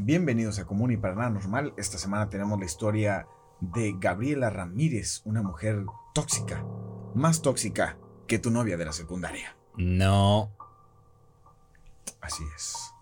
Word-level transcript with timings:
Bienvenidos 0.00 0.60
a 0.60 0.64
Común 0.64 0.92
y 0.92 0.96
para 0.96 1.16
nada 1.16 1.28
normal. 1.28 1.74
Esta 1.76 1.98
semana 1.98 2.28
tenemos 2.28 2.56
la 2.56 2.66
historia 2.66 3.26
de 3.60 3.96
Gabriela 3.98 4.48
Ramírez, 4.48 5.22
una 5.24 5.42
mujer 5.42 5.84
tóxica, 6.14 6.64
más 7.16 7.42
tóxica 7.42 7.98
que 8.28 8.38
tu 8.38 8.52
novia 8.52 8.76
de 8.76 8.84
la 8.84 8.92
secundaria. 8.92 9.56
No. 9.76 10.52
Así 12.20 12.44
es. 12.54 12.94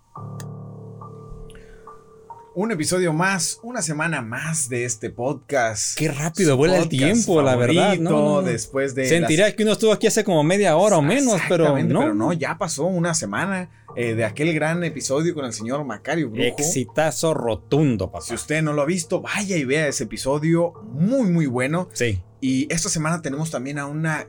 Un 2.59 2.73
episodio 2.73 3.13
más, 3.13 3.61
una 3.63 3.83
semana 3.83 4.23
más 4.23 4.71
de 4.71 4.87
este 4.87 5.11
podcast. 5.11 5.95
Qué 5.99 6.11
rápido 6.11 6.57
vuela 6.57 6.79
el 6.79 6.89
tiempo, 6.89 7.43
la 7.43 7.55
verdad. 7.55 7.99
No, 7.99 8.11
no, 8.11 8.25
no. 8.41 8.43
Después 8.43 8.95
de. 8.95 9.07
Sentiría 9.07 9.55
que 9.55 9.63
uno 9.63 9.73
estuvo 9.73 9.93
aquí 9.93 10.07
hace 10.07 10.25
como 10.25 10.43
media 10.43 10.75
hora 10.79 10.97
o 10.97 11.03
menos, 11.03 11.39
pero 11.51 11.65
Exactamente, 11.65 11.93
no. 11.93 12.01
Pero 12.01 12.15
no, 12.15 12.33
ya 12.33 12.57
pasó 12.57 12.87
una 12.87 13.13
semana 13.13 13.69
eh, 13.95 14.15
de 14.15 14.25
aquel 14.25 14.55
gran 14.55 14.83
episodio 14.85 15.35
con 15.35 15.45
el 15.45 15.53
señor 15.53 15.85
Macario 15.85 16.31
Brujo. 16.31 16.47
Exitazo 16.47 17.35
rotundo, 17.35 18.11
papá. 18.11 18.25
Si 18.25 18.33
usted 18.33 18.63
no 18.63 18.73
lo 18.73 18.81
ha 18.81 18.87
visto, 18.87 19.21
vaya 19.21 19.59
y 19.59 19.67
vea 19.67 19.89
ese 19.89 20.05
episodio. 20.05 20.73
Muy, 20.95 21.29
muy 21.29 21.45
bueno. 21.45 21.91
Sí. 21.93 22.23
Y 22.41 22.73
esta 22.73 22.89
semana 22.89 23.21
tenemos 23.21 23.51
también 23.51 23.79
a 23.79 23.85
una 23.85 24.29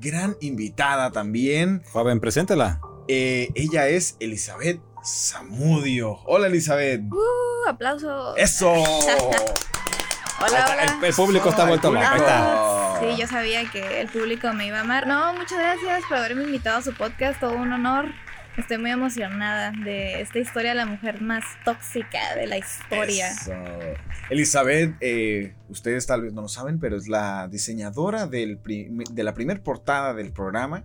gran 0.00 0.36
invitada 0.40 1.12
también. 1.12 1.84
Joven, 1.92 2.18
preséntela. 2.18 2.80
Eh, 3.06 3.50
ella 3.54 3.88
es 3.88 4.16
Elizabeth 4.18 4.80
Zamudio. 5.08 6.18
Hola, 6.26 6.48
Elizabeth. 6.48 7.00
Uh, 7.10 7.68
aplausos. 7.68 8.36
¡Eso! 8.36 8.72
Hola, 10.40 10.66
hola. 10.70 10.98
El, 11.00 11.04
el 11.06 11.14
público 11.14 11.48
está 11.48 11.66
vuelto 11.66 11.88
el 11.88 11.94
loco. 11.94 12.06
Ahí 12.06 12.18
público. 12.20 12.30
está. 12.30 13.00
Sí, 13.00 13.20
yo 13.20 13.26
sabía 13.26 13.68
que 13.70 14.02
el 14.02 14.08
público 14.08 14.52
me 14.52 14.66
iba 14.68 14.78
a 14.78 14.82
amar. 14.82 15.06
No, 15.08 15.32
muchas 15.34 15.58
gracias 15.58 16.04
por 16.08 16.18
haberme 16.18 16.44
invitado 16.44 16.78
a 16.78 16.82
su 16.82 16.94
podcast. 16.94 17.40
Todo 17.40 17.56
un 17.56 17.72
honor. 17.72 18.06
Estoy 18.56 18.78
muy 18.78 18.90
emocionada 18.92 19.72
de 19.84 20.20
esta 20.20 20.38
historia 20.38 20.70
de 20.70 20.76
la 20.76 20.86
mujer 20.86 21.20
más 21.22 21.44
tóxica 21.64 22.36
de 22.36 22.46
la 22.46 22.58
historia. 22.58 23.30
Eso. 23.30 23.52
Elizabeth, 24.30 24.94
eh, 25.00 25.54
ustedes 25.68 26.06
tal 26.06 26.22
vez 26.22 26.32
no 26.32 26.42
lo 26.42 26.48
saben, 26.48 26.78
pero 26.78 26.96
es 26.96 27.08
la 27.08 27.48
diseñadora 27.48 28.26
del 28.26 28.60
de 28.62 29.22
la 29.24 29.34
primer 29.34 29.62
portada 29.62 30.14
del 30.14 30.32
programa. 30.32 30.84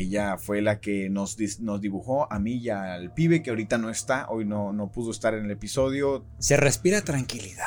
Ella 0.00 0.38
fue 0.38 0.62
la 0.62 0.80
que 0.80 1.10
nos, 1.10 1.36
nos 1.60 1.80
dibujó 1.80 2.32
a 2.32 2.38
mí 2.38 2.54
y 2.54 2.70
al 2.70 3.12
pibe 3.12 3.42
que 3.42 3.50
ahorita 3.50 3.76
no 3.76 3.90
está, 3.90 4.28
hoy 4.30 4.46
no, 4.46 4.72
no 4.72 4.90
pudo 4.90 5.10
estar 5.10 5.34
en 5.34 5.44
el 5.44 5.50
episodio. 5.50 6.24
Se 6.38 6.56
respira 6.56 7.02
tranquilidad. 7.02 7.66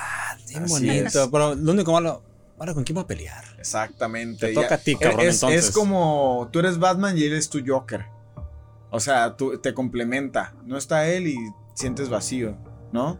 Bien 0.49 0.65
bonito. 0.65 1.23
es. 1.23 1.29
Pero 1.31 1.53
lo 1.53 1.71
único 1.71 1.93
malo. 1.93 2.23
Ahora, 2.57 2.73
¿con 2.73 2.83
quién 2.83 2.97
va 2.97 3.01
a 3.01 3.07
pelear? 3.07 3.43
Exactamente. 3.59 4.47
Te 4.47 4.53
toca 4.53 4.75
a 4.75 4.77
ti, 4.79 4.95
cabrón, 4.95 5.27
Es, 5.27 5.35
entonces. 5.35 5.65
es 5.65 5.71
como 5.71 6.49
tú 6.51 6.59
eres 6.59 6.79
Batman 6.79 7.15
y 7.17 7.23
él 7.23 7.33
es 7.33 7.49
tu 7.49 7.61
Joker. 7.65 8.05
O 8.89 8.99
sea, 8.99 9.37
tú, 9.37 9.59
te 9.59 9.75
complementa. 9.75 10.55
No 10.65 10.77
está 10.77 11.07
él 11.07 11.27
y 11.27 11.37
sientes 11.75 12.09
vacío, 12.09 12.57
¿no? 12.91 13.19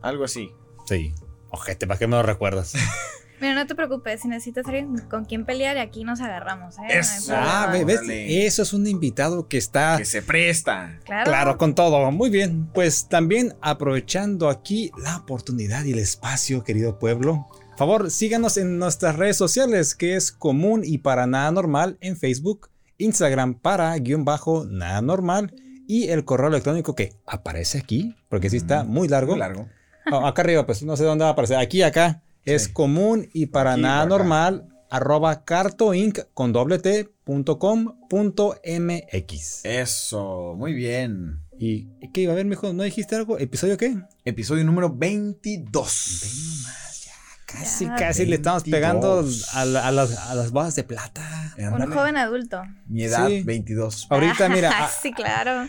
Algo 0.00 0.24
así. 0.24 0.52
Sí. 0.86 1.14
Ojete, 1.50 1.86
¿para 1.86 1.98
qué 1.98 2.06
me 2.06 2.16
lo 2.16 2.22
recuerdas? 2.22 2.72
Mira, 3.42 3.54
no 3.54 3.66
te 3.66 3.74
preocupes, 3.74 4.20
si 4.22 4.28
necesitas 4.28 4.64
alguien 4.66 4.96
con 5.10 5.24
quien 5.24 5.44
pelear, 5.44 5.76
aquí 5.76 6.04
nos 6.04 6.20
agarramos, 6.20 6.78
¿eh? 6.78 6.82
Eso. 7.00 7.34
ah, 7.36 7.68
ve- 7.72 7.84
¿ves? 7.84 7.98
Órale. 7.98 8.46
Eso 8.46 8.62
es 8.62 8.72
un 8.72 8.86
invitado 8.86 9.48
que 9.48 9.58
está. 9.58 9.96
Que 9.98 10.04
se 10.04 10.22
presta. 10.22 10.98
Claro. 11.04 11.24
Claro, 11.30 11.58
con 11.58 11.74
todo. 11.74 12.10
Muy 12.12 12.30
bien. 12.30 12.68
Pues 12.72 13.08
también 13.08 13.54
aprovechando 13.60 14.48
aquí 14.48 14.92
la 14.96 15.16
oportunidad 15.18 15.84
y 15.84 15.92
el 15.92 15.98
espacio, 15.98 16.62
querido 16.64 16.98
pueblo. 16.98 17.46
Por 17.70 17.78
favor, 17.78 18.10
síganos 18.12 18.56
en 18.58 18.78
nuestras 18.78 19.16
redes 19.16 19.36
sociales, 19.36 19.94
que 19.96 20.14
es 20.14 20.30
común 20.30 20.82
y 20.84 20.98
para 20.98 21.26
nada 21.26 21.50
normal 21.50 21.98
en 22.00 22.16
Facebook, 22.16 22.70
Instagram 22.98 23.54
para 23.54 23.92
guion 23.98 24.24
bajo 24.24 24.64
nada 24.66 25.02
normal 25.02 25.52
y 25.88 26.08
el 26.10 26.24
correo 26.24 26.48
electrónico 26.48 26.94
que 26.94 27.14
aparece 27.26 27.78
aquí, 27.78 28.14
porque 28.28 28.48
sí 28.50 28.56
está 28.58 28.84
muy 28.84 29.08
largo. 29.08 29.32
Muy 29.32 29.40
largo. 29.40 29.68
Acá 30.06 30.42
arriba, 30.42 30.64
pues 30.64 30.82
no 30.84 30.96
sé 30.96 31.02
dónde 31.04 31.24
va 31.24 31.30
a 31.30 31.32
aparecer. 31.32 31.56
Aquí, 31.58 31.82
acá. 31.82 32.22
Es 32.44 32.64
Sí. 32.64 32.72
común 32.72 33.28
y 33.32 33.46
para 33.46 33.72
Aquí, 33.74 33.82
nada 33.82 34.00
acá. 34.02 34.08
normal 34.08 34.68
arroba 34.90 35.44
cartoinc 35.44 36.18
con 36.34 36.52
doble 36.52 36.78
t 36.78 37.08
punto 37.24 37.58
com 37.58 37.96
punto 38.08 38.56
mx. 38.64 39.64
Eso, 39.64 40.54
muy 40.56 40.72
bien. 40.74 41.40
¿Y 41.58 41.86
qué 42.12 42.22
iba 42.22 42.32
a 42.32 42.36
ver, 42.36 42.44
mijo? 42.44 42.72
¿No 42.72 42.82
dijiste 42.82 43.14
algo? 43.14 43.38
¿Episodio 43.38 43.76
qué? 43.76 43.96
Episodio 44.24 44.64
número 44.64 44.90
22. 44.90 46.20
Ven 46.22 46.56
nomás, 46.62 47.04
ya. 47.04 47.12
Casi, 47.46 47.84
Ya, 47.86 47.94
casi 47.96 48.26
le 48.26 48.36
estamos 48.36 48.64
22. 48.64 48.80
pegando 48.80 49.24
a, 49.52 49.64
la- 49.64 49.86
a 49.86 49.92
las, 49.92 50.18
a 50.18 50.34
las 50.34 50.50
bodas 50.50 50.74
de 50.74 50.82
plata. 50.84 51.54
Un 51.58 51.92
joven 51.92 52.16
adulto. 52.16 52.62
Mi 52.88 53.04
edad, 53.04 53.28
Sí. 53.28 53.42
22. 53.44 54.06
Ahorita, 54.10 54.48
mira. 54.48 54.72
sí, 55.02 55.12
claro. 55.12 55.68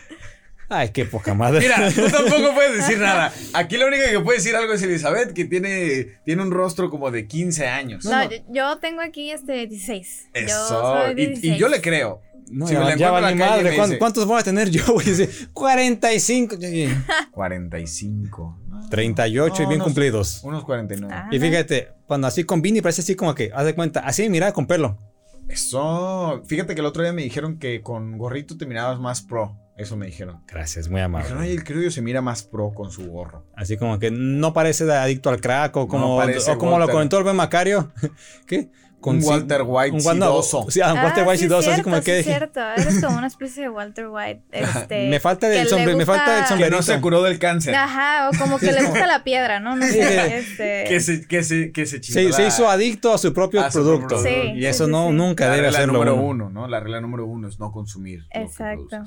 Ay, 0.69 0.89
qué 0.89 1.05
poca 1.05 1.33
madre. 1.33 1.59
Mira, 1.59 1.91
tú 1.95 2.01
tampoco 2.09 2.53
puedes 2.55 2.77
decir 2.77 2.97
nada. 2.99 3.31
Aquí 3.53 3.77
la 3.77 3.85
única 3.87 4.09
que 4.09 4.19
puede 4.19 4.37
decir 4.39 4.55
algo 4.55 4.73
es 4.73 4.81
Elizabeth, 4.81 5.33
que 5.33 5.45
tiene, 5.45 6.19
tiene 6.25 6.41
un 6.41 6.51
rostro 6.51 6.89
como 6.89 7.11
de 7.11 7.27
15 7.27 7.67
años. 7.67 8.05
No, 8.05 8.23
Yo, 8.29 8.37
yo 8.49 8.77
tengo 8.79 9.01
aquí 9.01 9.31
este 9.31 9.67
16. 9.67 10.29
Yo 10.33 10.39
Eso. 10.41 10.67
soy 10.81 11.11
Y, 11.11 11.15
16. 11.27 11.55
y 11.55 11.57
yo 11.59 11.67
le 11.67 11.81
creo. 11.81 12.21
No, 12.51 12.67
Si 12.67 12.73
ya, 12.73 12.79
ya 12.79 12.85
encuentro 12.93 13.11
va 13.13 13.19
en 13.29 13.35
mi 13.35 13.39
la 13.39 13.45
calle, 13.47 13.57
madre. 13.57 13.69
me 13.71 13.75
¿cuán- 13.77 13.89
dice- 13.89 13.99
¿Cuántos 13.99 14.25
voy 14.27 14.39
a 14.39 14.43
tener 14.43 14.69
yo? 14.69 14.83
Voy 14.93 15.03
a 15.03 15.07
decir 15.09 15.49
45. 15.53 16.55
yo 16.59 16.69
dije, 16.69 16.95
45. 17.31 18.59
No, 18.67 18.89
38 18.89 19.53
y 19.55 19.65
bien 19.65 19.75
unos- 19.75 19.83
cumplidos. 19.85 20.41
Unos 20.43 20.63
49. 20.63 21.13
Ah. 21.15 21.29
Y 21.31 21.39
fíjate, 21.39 21.89
cuando 22.05 22.27
así 22.27 22.43
con 22.43 22.61
Vini 22.61 22.81
parece 22.81 23.01
así 23.01 23.15
como 23.15 23.33
que, 23.33 23.51
haz 23.53 23.65
de 23.65 23.75
cuenta, 23.75 24.01
así 24.01 24.29
mira 24.29 24.51
con 24.51 24.67
pelo. 24.67 24.97
Eso. 25.49 26.41
Fíjate 26.45 26.73
que 26.75 26.81
el 26.81 26.87
otro 26.87 27.03
día 27.03 27.13
me 27.13 27.21
dijeron 27.23 27.57
que 27.59 27.81
con 27.81 28.17
gorrito 28.17 28.57
te 28.57 28.65
mirabas 28.65 28.99
más 28.99 29.21
pro. 29.21 29.57
Eso 29.75 29.97
me 29.97 30.05
dijeron. 30.05 30.41
Gracias, 30.47 30.87
muy 30.87 30.95
Me 30.97 31.01
amable. 31.01 31.25
dijeron, 31.25 31.43
oye, 31.43 31.53
el 31.53 31.63
criollo 31.63 31.89
se 31.89 32.01
mira 32.01 32.21
más 32.21 32.43
pro 32.43 32.71
con 32.73 32.91
su 32.91 33.07
gorro. 33.09 33.43
Así 33.55 33.75
como 33.75 33.97
que 33.97 34.11
no 34.11 34.53
parece 34.53 34.85
de 34.85 34.93
adicto 34.95 35.29
al 35.29 35.41
crack 35.41 35.75
o 35.77 35.87
como, 35.87 36.17
o 36.17 36.57
como 36.57 36.77
lo 36.77 36.87
comentó 36.89 37.17
el 37.17 37.23
buen 37.23 37.35
Macario. 37.35 37.91
¿Qué? 38.45 38.69
Un 39.09 39.23
Walter 39.23 39.61
White 39.65 39.95
un 39.95 40.01
sidoso. 40.01 40.65
Sí, 40.69 40.81
ah, 40.81 40.93
un 40.93 40.99
Walter 40.99 41.23
Ah, 41.23 41.27
White 41.27 41.37
sí 41.39 41.43
es 41.45 41.49
sidoso, 41.49 41.57
así 41.59 41.65
cierto, 41.75 41.83
como 41.83 41.95
sí 41.97 42.03
que 42.03 42.19
es 42.19 42.25
cierto, 42.25 42.59
eres 42.77 43.01
como 43.03 43.17
una 43.17 43.27
especie 43.27 43.63
de 43.63 43.69
Walter 43.69 44.07
White. 44.07 44.43
Este, 44.51 45.09
Me 45.09 45.19
falta 45.19 45.49
que 45.49 45.57
el 45.57 45.63
le 45.65 45.69
sombrero, 45.69 45.97
me 45.97 46.05
falta 46.05 46.33
el 46.35 46.39
gusta- 46.41 46.57
Que 46.57 46.69
no 46.69 46.81
se 46.81 47.01
curó 47.01 47.21
del 47.23 47.39
cáncer. 47.39 47.75
Ajá, 47.75 48.29
o 48.29 48.37
como 48.37 48.57
que 48.59 48.71
le 48.71 48.83
gusta 48.83 49.05
la 49.07 49.23
piedra, 49.23 49.59
¿no? 49.59 49.75
No 49.75 49.85
sé. 49.85 50.37
Este, 50.37 50.85
Que 50.87 50.99
se, 50.99 51.27
que 51.27 51.43
se, 51.43 51.71
que 51.71 51.85
se 51.85 51.99
chingó 52.01 52.13
Se, 52.19 52.29
la- 52.29 52.35
se 52.35 52.47
hizo 52.47 52.69
adicto 52.69 53.13
a 53.13 53.17
su 53.17 53.33
propio 53.33 53.61
A 53.61 53.71
su 53.71 53.79
producto. 53.79 54.07
propio 54.07 54.23
producto. 54.31 54.55
y 54.59 54.65
eso 54.65 54.87
no 54.87 55.07
sí. 55.09 55.13
nunca 55.13 55.45
la 55.45 55.51
debe 55.51 55.63
regla 55.67 55.77
hacerlo. 55.79 55.93
número 55.93 56.15
uno. 56.15 56.45
uno, 56.45 56.49
¿no? 56.49 56.67
La 56.67 56.79
regla 56.79 57.01
número 57.01 57.25
uno 57.25 57.47
es 57.47 57.59
no 57.59 57.71
consumir. 57.71 58.19
lo 58.23 58.29
que 58.31 58.39
Exacto. 58.39 59.03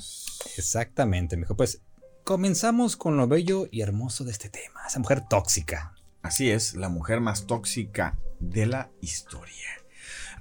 Exactamente, 0.56 1.36
mijo. 1.36 1.56
Pues 1.56 1.80
comenzamos 2.24 2.96
con 2.96 3.16
lo 3.16 3.28
bello 3.28 3.66
y 3.70 3.82
hermoso 3.82 4.24
de 4.24 4.32
este 4.32 4.48
tema. 4.48 4.80
Esa 4.86 4.98
mujer 4.98 5.22
tóxica. 5.28 5.92
Así 6.22 6.50
es, 6.50 6.74
la 6.74 6.88
mujer 6.88 7.20
más 7.20 7.46
tóxica 7.46 8.16
de 8.40 8.66
la 8.66 8.90
historia. 9.00 9.54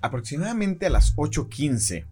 Aproximadamente 0.06 0.86
a 0.86 0.90
las 0.90 1.16
8.15 1.16 2.06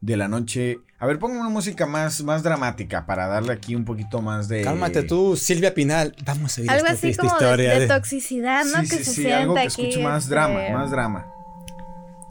de 0.00 0.16
la 0.16 0.28
noche. 0.28 0.78
A 0.98 1.06
ver, 1.06 1.18
pongan 1.18 1.38
una 1.40 1.48
música 1.50 1.86
más, 1.86 2.22
más 2.22 2.42
dramática 2.42 3.06
para 3.06 3.26
darle 3.26 3.52
aquí 3.52 3.74
un 3.74 3.84
poquito 3.84 4.22
más 4.22 4.48
de. 4.48 4.62
Cálmate 4.62 5.02
tú, 5.02 5.36
Silvia 5.36 5.74
Pinal. 5.74 6.14
Vamos 6.24 6.56
a 6.56 6.60
oír 6.62 6.70
algo 6.70 6.86
esta 6.86 7.06
así 7.08 7.16
como 7.16 7.32
historia. 7.32 7.74
de 7.74 7.80
de- 7.80 7.86
toxicidad, 7.88 8.64
¿no? 8.64 8.82
Sí, 8.82 8.88
que 8.88 8.96
sí, 8.98 9.04
se 9.04 9.04
sí, 9.04 9.20
sienta 9.22 9.40
algo 9.42 9.54
que 9.54 9.60
aquí. 9.60 9.82
escuche 9.82 10.02
más 10.02 10.24
este, 10.24 10.34
drama, 10.34 10.60
más 10.72 10.90
drama. 10.90 11.26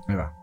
Ahí 0.07 0.16
va. 0.16 0.34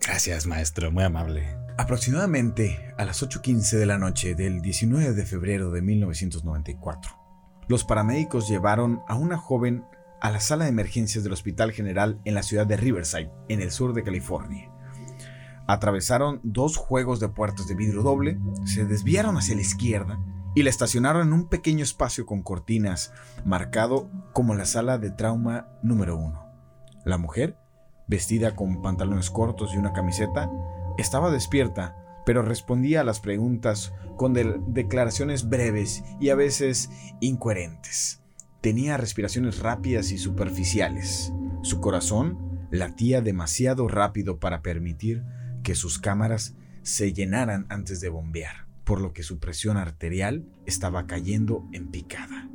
Gracias, 0.00 0.46
maestro. 0.46 0.90
Muy 0.90 1.04
amable. 1.04 1.56
Aproximadamente 1.78 2.92
a 2.98 3.04
las 3.04 3.22
8.15 3.22 3.78
de 3.78 3.86
la 3.86 3.98
noche 3.98 4.34
del 4.34 4.60
19 4.60 5.12
de 5.14 5.24
febrero 5.24 5.70
de 5.70 5.80
1994, 5.82 7.12
los 7.68 7.84
paramédicos 7.84 8.48
llevaron 8.48 9.00
a 9.08 9.14
una 9.14 9.36
joven 9.38 9.84
a 10.22 10.30
la 10.30 10.38
sala 10.38 10.64
de 10.64 10.70
emergencias 10.70 11.24
del 11.24 11.32
Hospital 11.32 11.72
General 11.72 12.20
en 12.24 12.34
la 12.34 12.44
ciudad 12.44 12.64
de 12.64 12.76
Riverside, 12.76 13.32
en 13.48 13.60
el 13.60 13.72
sur 13.72 13.92
de 13.92 14.04
California. 14.04 14.70
Atravesaron 15.66 16.40
dos 16.44 16.76
juegos 16.76 17.18
de 17.18 17.28
puertas 17.28 17.66
de 17.66 17.74
vidrio 17.74 18.02
doble, 18.02 18.38
se 18.64 18.84
desviaron 18.84 19.36
hacia 19.36 19.56
la 19.56 19.62
izquierda 19.62 20.20
y 20.54 20.62
la 20.62 20.70
estacionaron 20.70 21.26
en 21.26 21.32
un 21.32 21.48
pequeño 21.48 21.82
espacio 21.82 22.24
con 22.24 22.42
cortinas, 22.42 23.12
marcado 23.44 24.10
como 24.32 24.54
la 24.54 24.64
sala 24.64 24.96
de 24.98 25.10
trauma 25.10 25.66
número 25.82 26.16
uno. 26.16 26.46
La 27.04 27.18
mujer, 27.18 27.58
vestida 28.06 28.54
con 28.54 28.80
pantalones 28.80 29.28
cortos 29.28 29.74
y 29.74 29.78
una 29.78 29.92
camiseta, 29.92 30.48
estaba 30.98 31.32
despierta, 31.32 31.96
pero 32.24 32.42
respondía 32.42 33.00
a 33.00 33.04
las 33.04 33.18
preguntas 33.18 33.92
con 34.16 34.34
de- 34.34 34.60
declaraciones 34.68 35.48
breves 35.48 36.04
y 36.20 36.28
a 36.28 36.36
veces 36.36 36.90
incoherentes. 37.18 38.21
Tenía 38.62 38.96
respiraciones 38.96 39.58
rápidas 39.58 40.12
y 40.12 40.18
superficiales. 40.18 41.32
Su 41.62 41.80
corazón 41.80 42.68
latía 42.70 43.20
demasiado 43.20 43.88
rápido 43.88 44.38
para 44.38 44.62
permitir 44.62 45.24
que 45.64 45.74
sus 45.74 45.98
cámaras 45.98 46.54
se 46.82 47.12
llenaran 47.12 47.66
antes 47.70 48.00
de 48.00 48.08
bombear, 48.08 48.66
por 48.84 49.00
lo 49.00 49.12
que 49.12 49.24
su 49.24 49.40
presión 49.40 49.78
arterial 49.78 50.44
estaba 50.64 51.08
cayendo 51.08 51.66
en 51.72 51.90
picada. 51.90 52.48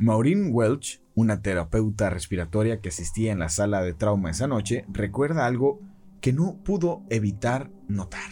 Maureen 0.00 0.50
Welch, 0.52 1.00
una 1.14 1.40
terapeuta 1.40 2.10
respiratoria 2.10 2.82
que 2.82 2.90
asistía 2.90 3.32
en 3.32 3.38
la 3.38 3.48
sala 3.48 3.80
de 3.80 3.94
trauma 3.94 4.32
esa 4.32 4.48
noche, 4.48 4.84
recuerda 4.92 5.46
algo 5.46 5.80
que 6.20 6.34
no 6.34 6.58
pudo 6.62 7.04
evitar 7.08 7.70
notar. 7.88 8.30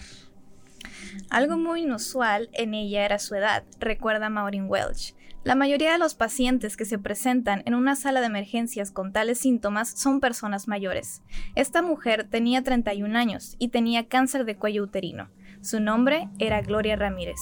Algo 1.31 1.56
muy 1.56 1.84
inusual 1.84 2.50
en 2.52 2.75
ella 2.75 3.06
era 3.06 3.19
su 3.19 3.34
edad, 3.34 3.64
recuerda 3.81 4.28
Maureen 4.28 4.66
Welch. 4.69 5.14
La 5.44 5.56
mayoría 5.56 5.91
de 5.91 5.99
los 5.99 6.15
pacientes 6.15 6.77
que 6.77 6.85
se 6.85 7.00
presentan 7.00 7.65
en 7.67 7.75
una 7.75 7.97
sala 7.97 8.21
de 8.21 8.27
emergencias 8.27 8.93
con 8.93 9.12
tales 9.12 9.39
síntomas 9.39 9.91
son 9.91 10.21
personas 10.21 10.69
mayores. 10.69 11.21
Esta 11.56 11.83
mujer 11.83 12.29
tenía 12.31 12.62
31 12.62 13.19
años 13.19 13.56
y 13.59 13.69
tenía 13.69 14.06
cáncer 14.06 14.44
de 14.44 14.56
cuello 14.56 14.85
uterino. 14.85 15.31
Su 15.61 15.81
nombre 15.81 16.29
era 16.39 16.62
Gloria 16.62 16.94
Ramírez. 16.94 17.41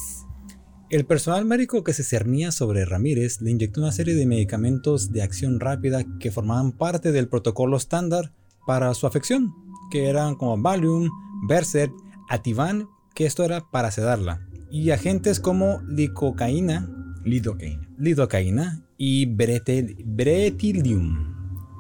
El 0.89 1.05
personal 1.05 1.45
médico 1.45 1.85
que 1.85 1.93
se 1.93 2.03
cernía 2.03 2.53
sobre 2.53 2.87
Ramírez 2.87 3.43
le 3.43 3.51
inyectó 3.51 3.83
una 3.83 3.93
serie 3.93 4.15
de 4.15 4.25
medicamentos 4.25 5.13
de 5.13 5.23
acción 5.23 5.61
rápida 5.61 6.03
que 6.19 6.31
formaban 6.31 6.73
parte 6.73 7.13
del 7.13 7.29
protocolo 7.29 7.77
estándar 7.77 8.33
para 8.67 8.95
su 8.95 9.07
afección, 9.07 9.55
que 9.91 10.09
eran 10.09 10.37
como 10.37 10.61
Valium, 10.61 11.11
Versed, 11.47 11.91
Ativan, 12.31 12.89
que 13.15 13.27
esto 13.27 13.45
era 13.45 13.71
para 13.71 13.91
sedarla, 13.91 14.49
y 14.71 14.91
agentes 14.91 15.39
como 15.39 15.83
licocaína, 15.83 16.89
Lidocaine. 17.25 17.90
Lidocaína 18.01 18.81
y 18.97 19.27
bretel, 19.27 19.97
bretilium. 20.05 21.35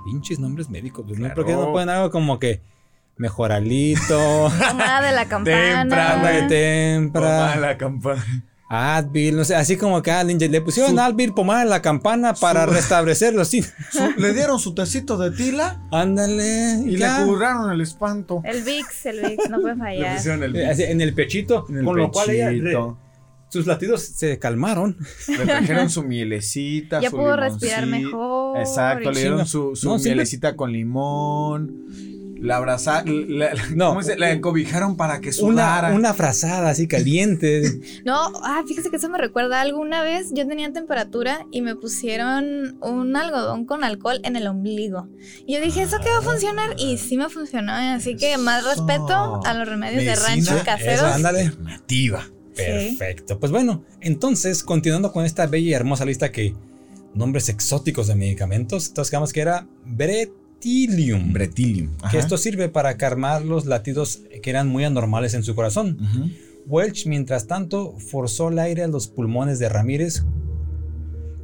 Pinches 0.05 0.38
nombres 0.38 0.70
médicos, 0.70 1.05
pues. 1.06 1.19
¿Por 1.32 1.44
qué 1.46 1.52
no 1.52 1.72
ponen 1.72 1.88
algo 1.90 2.11
como 2.11 2.38
que 2.38 2.62
mejoralito, 3.17 4.50
Pomada 4.69 5.02
de 5.06 5.12
la 5.12 5.28
Temprana, 5.28 6.12
agua 6.12 6.31
de 6.31 6.38
campana. 6.38 6.49
tempra, 6.49 7.56
la 7.56 7.76
campana. 7.76 8.44
Advil, 8.72 9.37
no 9.37 9.44
sé, 9.44 9.56
así 9.56 9.76
como 9.76 10.00
que 10.00 10.12
ah, 10.12 10.22
le 10.22 10.34
le 10.49 10.61
pusieron 10.61 10.96
Advil, 11.00 11.34
pomada 11.34 11.62
en 11.62 11.70
la 11.70 11.82
campana 11.82 12.34
para 12.34 12.66
restablecerlo, 12.66 13.44
sí. 13.44 13.64
le 14.16 14.32
dieron 14.32 14.61
su 14.61 14.75
tecito 14.75 15.19
de 15.19 15.32
tila 15.32 15.82
Ándale, 15.90 16.81
y 16.87 16.96
ya. 16.96 17.19
le 17.19 17.26
curaron 17.26 17.73
el 17.73 17.81
espanto. 17.81 18.40
El 18.44 18.62
VIX, 18.62 19.06
el 19.06 19.20
VIX, 19.23 19.50
no 19.50 19.61
puede 19.61 19.75
Le 19.75 19.81
fallar. 19.81 20.16
pusieron 20.16 20.43
el 20.44 20.64
así, 20.70 20.84
en 20.84 21.00
el 21.00 21.14
pechito, 21.14 21.66
en 21.69 21.78
el 21.78 21.84
con 21.84 21.96
lo 21.96 22.12
cual 22.12 22.31
ella 22.31 22.50
re-. 22.50 22.94
Sus 23.50 23.67
latidos 23.67 24.02
se 24.02 24.38
calmaron. 24.38 24.97
Le 25.29 25.44
trajeron 25.44 25.91
su 25.91 26.02
mielecita. 26.02 27.00
Ya 27.00 27.11
su 27.11 27.17
pudo 27.17 27.37
respirar 27.37 27.87
mejor. 27.87 28.58
Exacto, 28.58 29.11
le 29.12 29.20
dieron 29.20 29.47
su, 29.47 29.76
su 29.76 29.88
No, 29.88 29.99
siempre- 29.99 30.14
mielecita 30.14 30.56
con 30.56 30.73
limón. 30.73 31.87
La 32.41 32.56
abrazaron. 32.56 33.26
No. 33.76 33.88
¿cómo 33.91 34.02
se- 34.02 34.17
la 34.19 34.31
encobijaron 34.31 34.97
para 34.97 35.20
que 35.20 35.29
Una, 35.29 35.35
sudara. 35.37 35.93
una 35.94 36.14
frazada 36.14 36.70
así 36.70 36.88
caliente. 36.88 37.62
No, 38.06 38.32
ah, 38.43 38.62
fíjese 38.67 38.88
que 38.88 38.97
eso 38.97 39.11
me 39.11 39.19
recuerda 39.19 39.61
algo. 39.61 39.79
Una 39.79 40.02
vez 40.02 40.29
yo 40.32 40.47
tenía 40.49 40.73
temperatura 40.73 41.47
y 41.52 41.61
me 41.61 41.76
pusieron 41.76 42.79
un 42.81 43.14
algodón 43.14 43.67
con 43.67 43.85
alcohol 43.85 44.20
en 44.25 44.37
el 44.37 44.47
ombligo. 44.47 45.06
Y 45.47 45.52
yo 45.55 45.61
dije, 45.61 45.82
¿eso 45.82 45.99
qué 46.02 46.08
va 46.08 46.19
a 46.19 46.23
funcionar? 46.23 46.70
Y 46.79 46.97
sí 46.97 47.19
me 47.19 47.29
funcionó. 47.29 47.73
Así 47.75 48.17
que 48.17 48.38
más 48.38 48.64
respeto 48.64 49.43
a 49.44 49.52
los 49.52 49.69
remedios 49.69 50.02
de 50.05 50.14
rancho 50.17 50.55
Eso, 50.55 50.64
caseros. 50.64 51.02
ándale. 51.02 51.52
Nativa. 51.61 52.25
Perfecto. 52.66 53.38
Pues 53.38 53.52
bueno, 53.52 53.84
entonces, 54.00 54.62
continuando 54.62 55.12
con 55.12 55.24
esta 55.24 55.46
bella 55.46 55.70
y 55.70 55.72
hermosa 55.74 56.04
lista 56.04 56.30
que 56.32 56.54
nombres 57.14 57.48
exóticos 57.48 58.06
de 58.06 58.14
medicamentos, 58.14 58.88
entonces 58.88 59.10
quedamos 59.10 59.32
que 59.32 59.40
era 59.40 59.66
Bretilium. 59.84 61.32
Bretilium. 61.32 61.90
que 62.10 62.18
esto 62.18 62.36
sirve 62.36 62.68
para 62.68 62.96
calmar 62.96 63.44
los 63.44 63.66
latidos 63.66 64.20
que 64.42 64.50
eran 64.50 64.68
muy 64.68 64.84
anormales 64.84 65.34
en 65.34 65.42
su 65.42 65.54
corazón. 65.54 65.98
Welch, 66.66 67.06
mientras 67.06 67.46
tanto, 67.46 67.96
forzó 67.98 68.48
el 68.48 68.58
aire 68.58 68.84
a 68.84 68.88
los 68.88 69.08
pulmones 69.08 69.58
de 69.58 69.68
Ramírez 69.68 70.22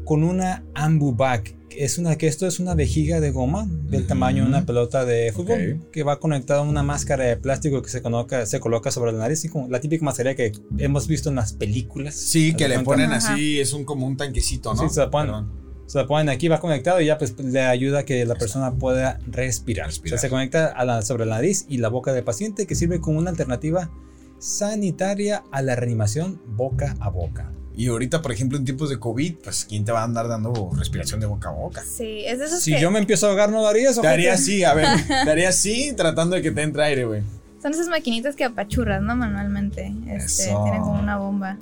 con 0.06 0.22
una 0.24 0.64
ambubac. 0.74 1.54
que 1.68 1.84
Es 1.84 1.98
una, 1.98 2.16
que 2.16 2.26
esto 2.28 2.46
es 2.46 2.58
una 2.60 2.74
vejiga 2.74 3.20
de 3.20 3.30
goma 3.32 3.66
del 3.68 4.06
tamaño 4.06 4.44
de 4.44 4.48
una 4.48 4.64
pelota 4.64 5.04
de 5.04 5.30
fútbol 5.32 5.80
Ok. 5.82 5.90
que 5.90 6.02
va 6.04 6.18
conectada 6.20 6.60
a 6.60 6.62
una 6.62 6.82
máscara 6.82 7.24
de 7.24 7.36
plástico 7.36 7.82
que 7.82 7.90
se 7.90 8.00
coloca, 8.00 8.46
se 8.46 8.60
coloca 8.60 8.90
sobre 8.90 9.12
la 9.12 9.18
nariz, 9.18 9.44
y 9.44 9.48
como 9.50 9.68
la 9.68 9.80
típica 9.80 10.02
mascarilla 10.04 10.34
que 10.36 10.52
hemos 10.78 11.06
visto 11.08 11.28
en 11.28 11.34
las 11.34 11.52
películas. 11.52 12.14
Sí, 12.14 12.52
¿Haz 12.52 12.56
que 12.56 12.68
le 12.68 12.78
ponen 12.80 13.12
Ajá. 13.12 13.34
así, 13.34 13.60
es 13.60 13.72
un 13.74 13.84
como 13.84 14.06
un 14.06 14.16
tanquecito, 14.16 14.72
¿no? 14.74 14.88
Sí, 14.88 14.94
se 14.94 15.00
la 15.00 15.10
ponen. 15.10 15.26
Perdón. 15.26 15.66
Se 15.86 15.98
la 15.98 16.06
ponen 16.06 16.28
aquí, 16.30 16.48
va 16.48 16.58
conectado 16.60 17.00
y 17.00 17.06
ya 17.06 17.16
pues 17.18 17.38
le 17.38 17.60
ayuda 17.60 18.00
a 18.00 18.04
que 18.04 18.24
la 18.24 18.34
persona 18.36 18.74
pueda 18.74 19.20
respirar. 19.26 19.86
Respirar. 19.86 20.16
O 20.16 20.18
sea, 20.20 20.28
se 20.28 20.30
conecta 20.30 20.66
a 20.68 20.84
la- 20.84 21.02
sobre 21.02 21.26
la 21.26 21.36
nariz 21.36 21.64
y 21.68 21.78
la 21.78 21.88
boca 21.88 22.12
del 22.12 22.24
paciente 22.24 22.66
que 22.66 22.74
sirve 22.74 23.00
como 23.00 23.18
una 23.18 23.30
alternativa 23.30 23.90
sanitaria 24.38 25.44
a 25.52 25.62
la 25.62 25.76
reanimación 25.76 26.40
boca 26.56 26.96
a 27.00 27.08
boca. 27.10 27.52
Y 27.76 27.88
ahorita, 27.88 28.22
por 28.22 28.32
ejemplo, 28.32 28.56
en 28.56 28.64
tiempos 28.64 28.88
de 28.88 28.98
COVID, 28.98 29.34
pues 29.44 29.66
¿quién 29.68 29.84
te 29.84 29.92
va 29.92 30.00
a 30.00 30.04
andar 30.04 30.28
dando 30.28 30.70
respiración 30.76 31.20
de 31.20 31.26
boca 31.26 31.50
a 31.50 31.52
boca? 31.52 31.82
Sí, 31.84 32.22
es 32.24 32.38
de 32.38 32.46
esos 32.46 32.62
Si 32.62 32.72
que 32.72 32.80
yo 32.80 32.90
me 32.90 32.98
empiezo 32.98 33.26
a 33.26 33.30
ahogar, 33.30 33.50
¿no 33.50 33.62
daría 33.62 33.90
eso? 33.90 34.00
Te 34.00 34.08
haría 34.08 34.32
así, 34.32 34.64
a 34.64 34.72
ver, 34.72 34.86
te 35.06 35.30
haría 35.30 35.50
así 35.50 35.92
tratando 35.94 36.36
de 36.36 36.42
que 36.42 36.50
te 36.50 36.62
entre 36.62 36.82
aire, 36.84 37.04
güey. 37.04 37.22
son 37.60 37.72
esas 37.72 37.88
maquinitas 37.88 38.34
que 38.34 38.44
apachurras, 38.44 39.02
¿no? 39.02 39.14
Manualmente. 39.14 39.92
Este, 40.08 40.44
Eso. 40.44 40.62
tienen 40.64 40.80
como 40.80 40.98
una 40.98 41.18
bomba. 41.18 41.58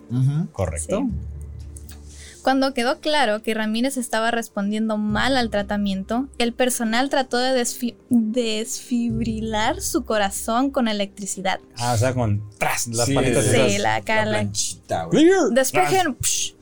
Correcto. 0.52 1.00
Sí. 1.00 1.33
Cuando 2.44 2.74
quedó 2.74 3.00
claro 3.00 3.42
que 3.42 3.54
Ramírez 3.54 3.96
estaba 3.96 4.30
respondiendo 4.30 4.98
mal 4.98 5.38
al 5.38 5.48
tratamiento, 5.48 6.28
el 6.36 6.52
personal 6.52 7.08
trató 7.08 7.38
de 7.38 7.58
desfi- 7.58 7.96
desfibrilar 8.10 9.80
su 9.80 10.04
corazón 10.04 10.70
con 10.70 10.86
electricidad. 10.86 11.58
Ah, 11.78 11.94
o 11.94 11.96
sea, 11.96 12.12
con 12.12 12.42
tras 12.58 12.86
las 12.88 13.06
Sí, 13.06 13.14
palitas 13.14 13.46
Sí, 13.46 13.56
esas. 13.56 13.80
la 13.80 14.00
cara. 14.02 14.26
La 14.26 14.30
la- 14.30 14.38
planchita. 14.40 15.06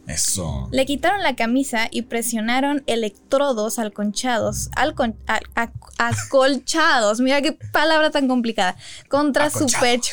Eso. 0.07 0.69
le 0.73 0.85
quitaron 0.85 1.23
la 1.23 1.37
camisa 1.37 1.87
y 1.91 2.03
presionaron 2.03 2.83
electrodos 2.87 3.79
alconchados, 3.79 4.71
alcon- 4.77 5.17
al- 5.27 5.45
ac- 5.55 5.73
acolchados, 5.99 7.21
mira 7.21 7.41
qué 7.41 7.57
palabra 7.73 8.11
tan 8.11 8.29
complicada, 8.29 8.77
contra 9.09 9.49
su 9.51 9.67
pecho. 9.81 10.13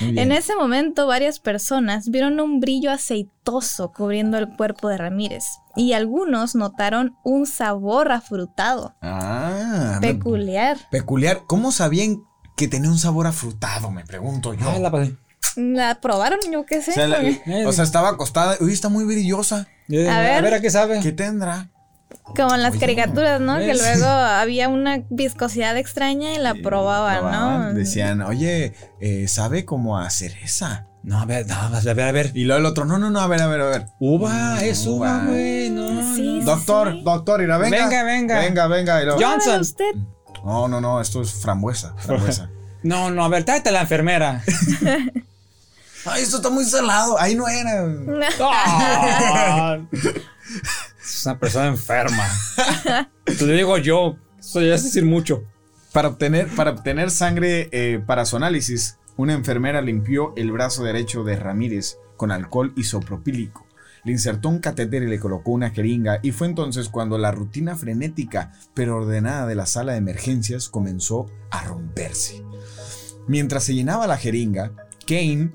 En 0.00 0.32
ese 0.32 0.54
momento 0.56 1.06
varias 1.06 1.40
personas 1.40 2.08
vieron 2.10 2.40
un 2.40 2.60
brillo 2.60 2.90
aceitoso 2.90 3.92
cubriendo 3.92 4.38
el 4.38 4.48
cuerpo 4.56 4.88
de 4.88 4.96
Ramírez 4.96 5.44
y 5.76 5.92
algunos 5.92 6.54
notaron 6.54 7.16
un 7.24 7.46
sabor 7.46 8.12
afrutado, 8.12 8.94
Ah, 9.02 9.98
peculiar. 10.00 10.78
peculiar. 10.90 11.42
¿Cómo 11.46 11.70
sabían 11.72 12.22
que 12.56 12.66
tenía 12.68 12.90
un 12.90 12.98
sabor 12.98 13.26
afrutado? 13.26 13.90
Me 13.90 14.04
pregunto 14.04 14.54
yo. 14.54 14.68
Ah, 14.70 14.78
la 14.78 14.90
pasé. 14.90 15.16
¿La 15.56 16.00
probaron? 16.00 16.38
Yo 16.52 16.64
qué 16.66 16.82
sé. 16.82 16.90
o, 16.92 16.94
sea, 16.94 17.06
la- 17.08 17.16
porque- 17.16 17.66
o 17.66 17.72
sea, 17.72 17.84
estaba 17.84 18.10
acostada. 18.10 18.56
Uy, 18.60 18.72
está 18.72 18.88
muy 18.88 19.04
brillosa. 19.04 19.66
Eh, 19.88 20.08
A 20.08 20.18
a, 20.18 20.20
ver. 20.20 20.42
ver. 20.42 20.54
a 20.54 20.60
qué 20.60 20.70
sabe. 20.70 21.00
¿Qué 21.00 21.12
tendrá? 21.12 21.68
Como 22.36 22.54
en 22.54 22.62
las 22.62 22.72
Oye, 22.72 22.80
caricaturas, 22.80 23.40
¿no? 23.40 23.58
Que 23.58 23.74
luego 23.74 24.06
había 24.06 24.68
una 24.68 25.02
viscosidad 25.10 25.76
extraña 25.76 26.34
y 26.34 26.38
la 26.38 26.54
probaban, 26.54 27.18
Probaban, 27.20 27.68
¿no? 27.68 27.74
Decían, 27.74 28.20
oye, 28.22 28.74
eh, 29.00 29.26
sabe 29.28 29.64
como 29.64 29.98
a 29.98 30.08
cereza. 30.10 30.86
No, 31.02 31.20
a 31.20 31.24
ver, 31.24 31.46
no, 31.46 31.54
a 31.54 31.68
ver, 31.80 32.00
a 32.00 32.12
ver. 32.12 32.30
Y 32.34 32.44
luego 32.44 32.60
el 32.60 32.66
otro, 32.66 32.84
no, 32.84 32.98
no, 32.98 33.08
no, 33.10 33.20
a 33.20 33.26
ver, 33.28 33.40
a 33.40 33.46
ver, 33.46 33.60
a 33.62 33.66
ver. 33.66 33.86
Uva, 33.98 34.56
Mm, 34.56 34.64
es 34.64 34.86
uva, 34.86 35.24
güey. 35.26 35.70
No, 35.70 36.14
Sí, 36.14 36.38
no. 36.40 36.44
Doctor, 36.44 36.92
sí. 36.92 37.02
doctor, 37.04 37.40
mira, 37.40 37.56
venga. 37.56 37.78
Venga, 37.86 38.02
venga. 38.04 38.38
Venga, 38.40 38.66
venga. 38.66 39.02
Luego, 39.04 39.20
Johnson. 39.20 39.60
usted. 39.60 39.94
no, 40.44 40.68
no, 40.68 40.80
no, 40.80 41.00
esto 41.00 41.22
es 41.22 41.32
frambuesa. 41.32 41.94
Frambuesa. 41.96 42.50
No, 42.80 43.10
no, 43.10 43.24
a 43.24 43.28
ver, 43.28 43.42
tráete 43.42 43.70
a 43.70 43.72
la 43.72 43.80
enfermera. 43.80 44.40
Ay, 46.04 46.22
esto 46.22 46.36
está 46.36 46.50
muy 46.50 46.64
salado. 46.64 47.18
Ahí 47.18 47.34
no 47.34 47.48
era. 47.48 47.86
Ah. 48.40 49.78
es 51.02 51.26
una 51.26 51.38
persona 51.38 51.66
enferma. 51.66 52.26
Te 53.24 53.46
lo 53.46 53.52
digo 53.52 53.78
yo. 53.78 54.16
Eso 54.38 54.60
ya 54.60 54.74
es 54.74 54.84
decir 54.84 55.04
mucho. 55.04 55.44
Para 55.92 56.08
obtener, 56.08 56.48
para 56.48 56.70
obtener 56.70 57.10
sangre 57.10 57.68
eh, 57.72 58.02
para 58.04 58.24
su 58.24 58.36
análisis, 58.36 58.98
una 59.16 59.32
enfermera 59.32 59.82
limpió 59.82 60.32
el 60.36 60.52
brazo 60.52 60.84
derecho 60.84 61.24
de 61.24 61.36
Ramírez 61.36 61.98
con 62.16 62.30
alcohol 62.30 62.72
isopropílico. 62.76 63.66
Le 64.04 64.12
insertó 64.12 64.48
un 64.48 64.60
catéter 64.60 65.02
y 65.02 65.08
le 65.08 65.18
colocó 65.18 65.50
una 65.50 65.70
jeringa 65.70 66.20
y 66.22 66.30
fue 66.30 66.46
entonces 66.46 66.88
cuando 66.88 67.18
la 67.18 67.32
rutina 67.32 67.76
frenética 67.76 68.52
pero 68.74 68.96
ordenada 68.96 69.46
de 69.46 69.54
la 69.54 69.66
sala 69.66 69.92
de 69.92 69.98
emergencias 69.98 70.68
comenzó 70.68 71.26
a 71.50 71.64
romperse. 71.64 72.44
Mientras 73.26 73.64
se 73.64 73.74
llenaba 73.74 74.06
la 74.06 74.16
jeringa, 74.16 74.72
Kane, 75.06 75.50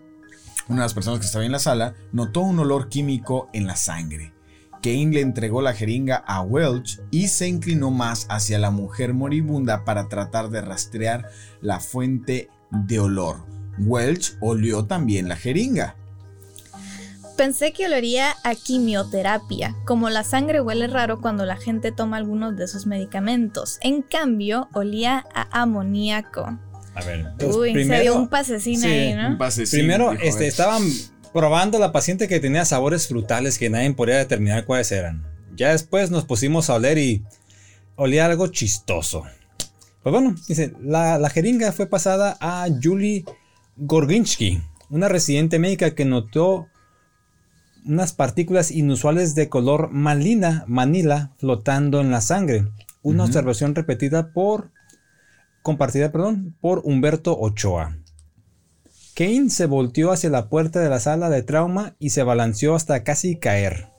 una 0.68 0.82
de 0.82 0.86
las 0.86 0.94
personas 0.94 1.20
que 1.20 1.26
estaba 1.26 1.46
en 1.46 1.52
la 1.52 1.60
sala, 1.60 1.96
notó 2.12 2.42
un 2.42 2.60
olor 2.60 2.90
químico 2.90 3.50
en 3.54 3.68
la 3.68 3.76
sangre. 3.76 4.34
Kane 4.82 5.12
le 5.14 5.22
entregó 5.22 5.62
la 5.62 5.74
jeringa 5.74 6.18
a 6.28 6.42
Welch 6.42 7.00
y 7.10 7.30
se 7.30 7.48
inclinó 7.48 7.90
más 7.90 8.26
hacia 8.30 8.60
la 8.60 8.70
mujer 8.70 9.14
moribunda 9.14 9.86
para 9.86 10.10
tratar 10.10 10.50
de 10.50 10.62
rastrear 10.62 11.30
la 11.62 11.80
fuente 11.80 12.50
de 12.70 13.00
olor. 13.00 13.46
Welch 13.80 14.38
olió 14.42 14.86
también 14.86 15.30
la 15.30 15.38
jeringa. 15.38 15.96
Pensé 17.38 17.74
que 17.74 17.88
olería 17.88 18.36
a 18.44 18.54
quimioterapia, 18.54 19.76
como 19.86 20.10
la 20.10 20.24
sangre 20.24 20.62
huele 20.62 20.88
raro 20.88 21.20
cuando 21.20 21.46
la 21.46 21.56
gente 21.56 21.92
toma 21.92 22.18
algunos 22.18 22.56
de 22.56 22.66
esos 22.66 22.86
medicamentos. 22.86 23.80
En 23.82 24.04
cambio, 24.04 24.70
olía 24.74 25.26
a 25.34 25.62
amoníaco. 25.62 26.60
A 26.96 27.04
ver, 27.04 27.26
Uy, 27.46 27.74
se 27.86 28.02
dio 28.02 28.16
un 28.16 28.28
pasecín 28.28 28.80
sí, 28.80 28.88
ahí, 28.88 29.14
¿no? 29.16 29.38
Primero, 29.72 30.12
este, 30.14 30.48
estaban 30.48 30.84
probando 31.34 31.78
a 31.78 31.82
la 31.82 31.92
paciente 31.92 32.28
que 32.28 32.40
tenía 32.40 32.66
sabores 32.66 33.08
frutales 33.08 33.58
que 33.58 33.70
nadie 33.70 33.92
podía 33.94 34.18
determinar 34.18 34.66
cuáles 34.66 34.92
eran. 34.92 35.26
Ya 35.56 35.72
después 35.72 36.12
nos 36.12 36.26
pusimos 36.26 36.70
a 36.70 36.76
oler 36.76 36.98
y 36.98 37.24
olía 37.96 38.26
algo 38.26 38.48
chistoso. 38.48 39.24
Pues 40.04 40.14
bueno, 40.14 40.36
dice, 40.48 40.74
la, 40.82 41.18
la 41.18 41.30
jeringa 41.30 41.72
fue 41.72 41.88
pasada 41.88 42.38
a 42.40 42.68
Julie 42.82 43.26
Gorginski, 43.78 44.62
una 44.90 45.08
residente 45.08 45.58
médica 45.60 45.96
que 45.96 46.06
notó 46.06 46.68
unas 47.86 48.14
partículas 48.14 48.72
inusuales 48.72 49.36
de 49.36 49.50
color 49.50 49.90
malina, 49.92 50.64
manila, 50.68 51.32
flotando 51.38 52.02
en 52.02 52.12
la 52.12 52.22
sangre. 52.22 52.68
Una 53.02 53.26
observación 53.26 53.76
repetida 53.76 54.32
por, 54.32 54.72
compartida, 55.64 56.12
perdón, 56.12 56.56
por 56.62 56.82
Humberto 56.84 57.36
Ochoa. 57.40 57.98
Kane 59.16 59.50
se 59.50 59.66
volteó 59.66 60.12
hacia 60.12 60.30
la 60.30 60.50
puerta 60.50 60.80
de 60.80 60.90
la 60.90 61.00
sala 61.00 61.30
de 61.30 61.44
trauma 61.44 61.96
y 62.00 62.12
se 62.12 62.24
balanceó 62.24 62.76
hasta 62.76 63.04
casi 63.04 63.38
caer. 63.38 63.90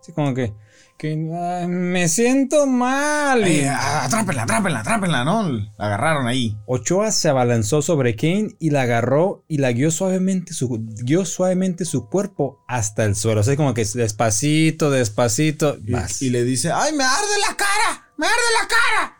Así 0.00 0.12
como 0.12 0.34
que, 0.34 0.54
que 0.98 1.10
"Ay, 1.12 1.66
me 1.68 2.08
siento 2.08 2.66
mal. 2.66 3.46
y- 3.46 3.60
Eh, 3.60 3.68
atrápenla, 3.68 4.42
atrápenla, 4.42 4.80
atrápenla, 4.80 5.24
¿no? 5.24 5.48
La 5.50 5.68
agarraron 5.78 6.26
ahí. 6.26 6.56
Ochoa 6.66 7.12
se 7.12 7.28
abalanzó 7.28 7.80
sobre 7.82 8.16
Kane 8.16 8.56
y 8.58 8.70
la 8.70 8.82
agarró 8.82 9.44
y 9.46 9.58
la 9.58 9.70
guió 9.72 9.90
suavemente 9.92 10.52
su, 10.52 10.68
guió 11.02 11.24
suavemente 11.24 11.84
su 11.84 12.08
cuerpo 12.08 12.64
hasta 12.66 13.04
el 13.04 13.14
suelo. 13.14 13.42
Así 13.42 13.56
como 13.56 13.72
que 13.74 13.84
despacito, 13.84 14.90
despacito. 14.90 15.76
Y, 15.86 15.94
y 16.26 16.30
le 16.30 16.42
dice, 16.44 16.72
¡ay, 16.72 16.92
me 16.92 17.04
arde 17.04 17.38
la 17.48 17.56
cara! 17.56 18.10
¡Me 18.16 18.26
arde 18.26 18.36
la 18.62 18.68
cara! 18.68 19.12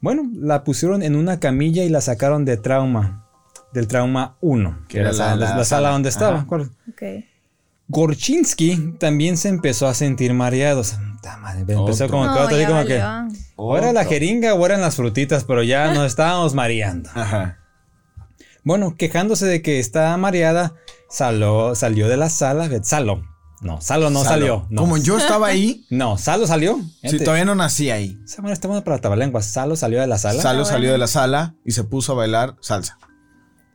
Bueno, 0.00 0.22
la 0.34 0.64
pusieron 0.64 1.02
en 1.02 1.16
una 1.16 1.40
camilla 1.40 1.82
y 1.84 1.88
la 1.88 2.00
sacaron 2.00 2.44
de 2.44 2.56
trauma. 2.56 3.24
Del 3.72 3.86
trauma 3.86 4.36
1, 4.40 4.84
que 4.88 5.00
era 5.00 5.08
la, 5.12 5.14
sala- 5.14 5.56
la 5.56 5.64
sala 5.64 5.90
donde 5.90 6.08
estaba. 6.08 6.36
Ajá. 6.38 6.46
¿cuál? 6.46 6.70
Ok. 6.90 7.02
Gorchinsky 7.88 8.94
también 8.98 9.36
se 9.36 9.48
empezó 9.48 9.86
a 9.86 9.94
sentir 9.94 10.32
mareado. 10.34 10.80
O 10.80 10.84
sea, 10.84 10.98
puta 11.16 11.36
madre, 11.38 11.60
Empezó 11.60 12.04
Otro. 12.04 12.08
como 12.08 12.24
No, 12.26 12.32
así 12.32 12.64
como 12.66 12.84
que 12.84 13.02
o 13.56 13.76
era 13.78 13.92
la 13.92 14.04
jeringa 14.04 14.54
o 14.54 14.64
eran 14.66 14.80
las 14.80 14.96
frutitas, 14.96 15.44
pero 15.44 15.62
ya 15.62 15.92
nos 15.94 16.06
estábamos 16.06 16.54
mareando. 16.54 17.10
Ajá. 17.14 17.58
Bueno, 18.64 18.94
quejándose 18.96 19.46
de 19.46 19.62
que 19.62 19.78
estaba 19.80 20.16
mareada, 20.16 20.74
salió, 21.08 21.74
salió 21.74 22.08
de 22.08 22.16
la 22.18 22.28
sala. 22.28 22.68
Salo. 22.82 23.22
No, 23.60 23.80
Salo 23.80 24.08
no 24.10 24.20
Salo. 24.22 24.30
salió. 24.30 24.66
No. 24.70 24.82
Como 24.82 24.96
yo 24.98 25.18
estaba 25.18 25.48
ahí, 25.48 25.84
No, 25.90 26.16
Salo 26.18 26.46
salió. 26.46 26.78
si 27.02 27.08
Gente, 27.08 27.24
todavía 27.24 27.44
no 27.44 27.54
nací 27.54 27.90
ahí. 27.90 28.18
Esa 28.24 28.40
madre 28.42 28.54
está 28.54 28.68
buena 28.68 28.84
para 28.84 29.00
tabalenguas. 29.00 29.46
Salo 29.46 29.74
salió 29.76 30.00
de 30.00 30.06
la 30.06 30.18
sala. 30.18 30.40
Salo 30.42 30.62
Ah, 30.62 30.64
salió 30.64 30.80
bueno. 30.88 30.92
de 30.92 30.98
la 30.98 31.06
sala 31.08 31.54
y 31.64 31.72
se 31.72 31.82
puso 31.84 32.12
a 32.12 32.16
bailar 32.16 32.56
salsa. 32.60 32.98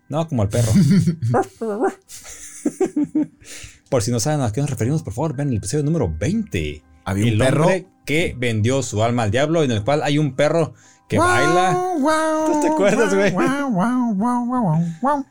No, 0.09 0.27
como 0.27 0.43
el 0.43 0.49
perro. 0.49 0.71
por 3.89 4.01
si 4.01 4.11
no 4.11 4.19
saben 4.19 4.41
a 4.41 4.51
qué 4.51 4.61
nos 4.61 4.69
referimos, 4.69 5.03
por 5.03 5.13
favor, 5.13 5.35
ven 5.35 5.49
el 5.49 5.57
episodio 5.57 5.83
número 5.83 6.13
20. 6.17 6.83
Había 7.05 7.31
un 7.33 7.37
perro. 7.39 7.63
hombre 7.63 7.87
que 8.05 8.35
vendió 8.37 8.81
su 8.83 9.03
alma 9.03 9.23
al 9.23 9.31
diablo, 9.31 9.63
en 9.63 9.71
el 9.71 9.83
cual 9.83 10.01
hay 10.03 10.17
un 10.17 10.35
perro 10.35 10.73
que 11.07 11.17
baila. 11.17 11.77
¿Tú 12.47 12.61
te 12.61 12.67
acuerdas, 12.67 13.13
güey? 13.13 13.33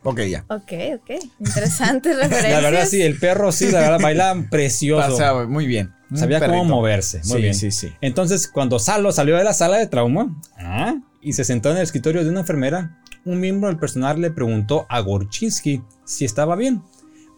Ok, 0.02 0.20
ya. 0.28 0.44
Ok, 0.48 0.72
ok. 0.96 1.10
Interesantes 1.40 2.16
referencias. 2.20 2.62
La 2.62 2.70
verdad, 2.70 2.86
sí, 2.86 3.02
el 3.02 3.18
perro 3.18 3.52
sí, 3.52 3.70
la 3.70 3.80
verdad, 3.80 4.00
baila 4.00 4.46
precioso. 4.50 5.08
Pasaba 5.10 5.46
muy 5.46 5.66
bien. 5.66 5.92
Sabía 6.14 6.40
cómo 6.46 6.64
moverse. 6.64 7.18
Muy 7.24 7.36
Sí, 7.36 7.42
bien. 7.42 7.54
sí, 7.54 7.70
sí. 7.70 7.92
Entonces, 8.02 8.46
cuando 8.46 8.78
Salo 8.78 9.12
salió 9.12 9.36
de 9.36 9.44
la 9.44 9.54
sala 9.54 9.78
de 9.78 9.86
trauma 9.86 10.38
ah, 10.58 10.94
y 11.22 11.32
se 11.32 11.42
sentó 11.44 11.70
en 11.70 11.78
el 11.78 11.82
escritorio 11.84 12.22
de 12.22 12.28
una 12.28 12.40
enfermera, 12.40 13.00
un 13.24 13.40
miembro 13.40 13.68
del 13.68 13.78
personal 13.78 14.20
le 14.20 14.30
preguntó 14.30 14.84
a 14.90 15.00
Gorchinsky 15.00 15.82
si 16.04 16.24
estaba 16.26 16.54
bien. 16.54 16.82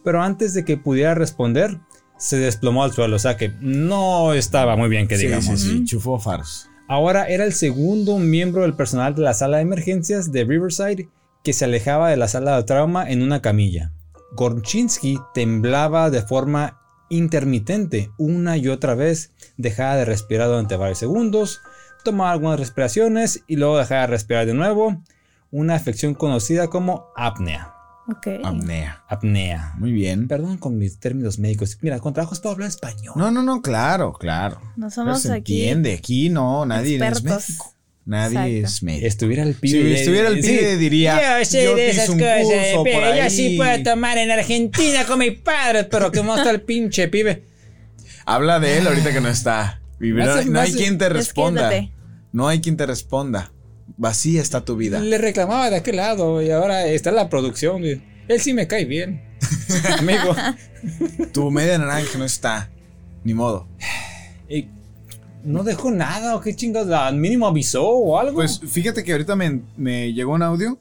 Pero 0.02 0.22
antes 0.22 0.54
de 0.54 0.64
que 0.64 0.76
pudiera 0.76 1.14
responder, 1.14 1.78
se 2.18 2.36
desplomó 2.36 2.82
al 2.82 2.92
suelo. 2.92 3.14
O 3.14 3.18
sea 3.20 3.36
que 3.36 3.52
no 3.60 4.32
estaba 4.34 4.76
muy 4.76 4.88
bien, 4.88 5.06
que 5.06 5.16
Sí, 5.18 5.26
digamos. 5.26 5.46
sí, 5.46 5.56
sí. 5.78 5.84
Chufó 5.84 6.18
faros. 6.18 6.68
Ahora 6.86 7.24
era 7.28 7.44
el 7.44 7.54
segundo 7.54 8.18
miembro 8.18 8.62
del 8.62 8.74
personal 8.74 9.14
de 9.14 9.22
la 9.22 9.32
sala 9.32 9.56
de 9.56 9.62
emergencias 9.62 10.32
de 10.32 10.44
Riverside 10.44 11.08
que 11.42 11.54
se 11.54 11.64
alejaba 11.64 12.10
de 12.10 12.16
la 12.18 12.28
sala 12.28 12.56
de 12.56 12.64
trauma 12.64 13.10
en 13.10 13.22
una 13.22 13.40
camilla. 13.40 13.92
Gorchinsky 14.32 15.18
temblaba 15.32 16.10
de 16.10 16.22
forma 16.22 16.80
intermitente 17.08 18.10
una 18.18 18.56
y 18.56 18.68
otra 18.68 18.94
vez, 18.94 19.32
dejaba 19.56 19.96
de 19.96 20.04
respirar 20.04 20.48
durante 20.48 20.76
varios 20.76 20.98
segundos, 20.98 21.62
tomaba 22.04 22.32
algunas 22.32 22.60
respiraciones 22.60 23.44
y 23.46 23.56
luego 23.56 23.78
dejaba 23.78 24.02
de 24.02 24.06
respirar 24.08 24.46
de 24.46 24.54
nuevo, 24.54 25.02
una 25.50 25.76
afección 25.76 26.14
conocida 26.14 26.68
como 26.68 27.06
apnea. 27.16 27.73
Ok. 28.06 28.26
Apnea. 28.44 29.02
Apnea. 29.08 29.72
Muy 29.78 29.92
bien. 29.92 30.28
Perdón 30.28 30.58
con 30.58 30.76
mis 30.76 30.98
términos 30.98 31.38
médicos. 31.38 31.78
Mira, 31.80 31.98
con 32.00 32.12
trabajos 32.12 32.40
puedo 32.40 32.52
hablar 32.54 32.68
español. 32.68 33.14
No, 33.16 33.30
no, 33.30 33.42
no, 33.42 33.62
claro, 33.62 34.12
claro. 34.12 34.60
No 34.76 34.88
Pero 34.88 34.90
somos 34.90 35.22
se 35.22 35.32
aquí. 35.32 35.62
entiende. 35.62 35.94
Aquí 35.94 36.28
no, 36.28 36.66
nadie 36.66 36.96
es 36.96 37.22
médico. 37.22 37.74
Nadie 38.06 38.58
Exacto. 38.58 38.66
es 38.66 38.82
médico. 38.82 39.06
Estuviera 39.06 39.42
el 39.44 39.54
pibe. 39.54 39.82
Si 39.82 39.94
estuviera 39.94 40.28
el 40.28 40.42
sí. 40.42 40.50
pibe 40.50 40.76
diría, 40.76 41.38
Yo 41.38 41.44
sé 41.46 41.64
yo 41.64 41.74
de 41.74 41.90
esas 41.90 42.08
un 42.10 42.18
cosas, 42.18 42.42
curso 42.42 42.84
pero 42.84 43.16
yo 43.16 43.30
sí 43.30 43.56
puedo 43.56 43.82
tomar 43.82 44.18
en 44.18 44.30
Argentina 44.30 45.04
con 45.06 45.20
mis 45.20 45.38
padres, 45.38 45.86
pero 45.90 46.12
¿cómo 46.12 46.36
está 46.36 46.50
el 46.50 46.60
pinche 46.60 47.08
pibe? 47.08 47.44
Habla 48.26 48.60
de 48.60 48.78
él 48.78 48.86
ahorita 48.86 49.12
que 49.12 49.20
no 49.22 49.28
está. 49.28 49.80
No, 49.98 50.60
hay 50.60 50.72
quien 50.72 50.98
te 50.98 51.08
responda. 51.08 51.70
No 52.32 52.48
hay 52.48 52.60
quien 52.60 52.76
te 52.76 52.84
responda. 52.84 53.52
Vacía 53.96 54.40
está 54.42 54.64
tu 54.64 54.76
vida. 54.76 55.00
Le 55.00 55.18
reclamaba 55.18 55.70
de 55.70 55.76
aquel 55.76 55.96
lado 55.96 56.42
y 56.42 56.50
ahora 56.50 56.86
está 56.86 57.10
la 57.12 57.28
producción. 57.28 57.84
Él 57.84 58.40
sí 58.40 58.52
me 58.54 58.66
cae 58.66 58.84
bien. 58.84 59.22
Amigo. 59.98 60.34
Tu 61.32 61.50
media 61.50 61.78
naranja 61.78 62.18
no 62.18 62.24
está. 62.24 62.70
Ni 63.22 63.34
modo. 63.34 63.66
Y 64.48 64.68
no 65.44 65.62
dejó 65.62 65.90
nada, 65.90 66.34
o 66.36 66.40
qué 66.40 66.54
chingas, 66.56 66.88
al 66.88 67.16
mínimo 67.16 67.46
avisó 67.46 67.86
o 67.88 68.18
algo. 68.18 68.34
Pues 68.34 68.60
fíjate 68.66 69.04
que 69.04 69.12
ahorita 69.12 69.36
me, 69.36 69.60
me 69.76 70.12
llegó 70.12 70.32
un 70.32 70.42
audio. 70.42 70.78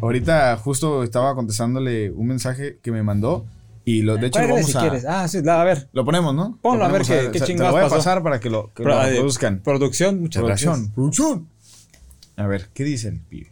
Ahorita 0.00 0.56
justo 0.58 1.02
estaba 1.02 1.34
contestándole 1.34 2.10
un 2.10 2.26
mensaje 2.26 2.78
que 2.82 2.90
me 2.92 3.02
mandó. 3.02 3.46
Y 3.84 4.02
lo, 4.02 4.16
de 4.16 4.26
hecho 4.26 4.40
lo 4.42 4.48
vamos 4.48 4.66
si 4.70 4.76
a. 4.76 4.80
quieres. 4.80 5.04
Ah, 5.06 5.28
sí, 5.28 5.42
la- 5.42 5.60
a 5.60 5.64
ver. 5.64 5.88
Lo 5.92 6.04
ponemos, 6.04 6.34
¿no? 6.34 6.58
Ponlo, 6.60 6.80
Lo 6.80 6.84
a 6.86 6.92
ver 6.92 7.02
qué- 7.02 7.30
qué 7.32 7.38
se- 7.38 7.44
te 7.44 7.52
chingados 7.52 7.68
lo 7.68 7.72
voy 7.72 7.80
a 7.80 7.84
pasó. 7.84 7.96
pasar 7.96 8.22
para 8.22 8.40
que 8.40 8.50
lo, 8.50 8.72
que 8.74 8.82
lo 8.82 8.90
eh. 9.04 9.60
Producción, 9.62 10.20
muchas 10.20 10.42
Producción. 10.42 10.72
gracias. 10.74 10.94
Producción. 10.94 11.48
A 12.36 12.46
ver, 12.46 12.68
¿qué 12.74 12.84
dice 12.84 13.08
el 13.08 13.20
pibe? 13.20 13.50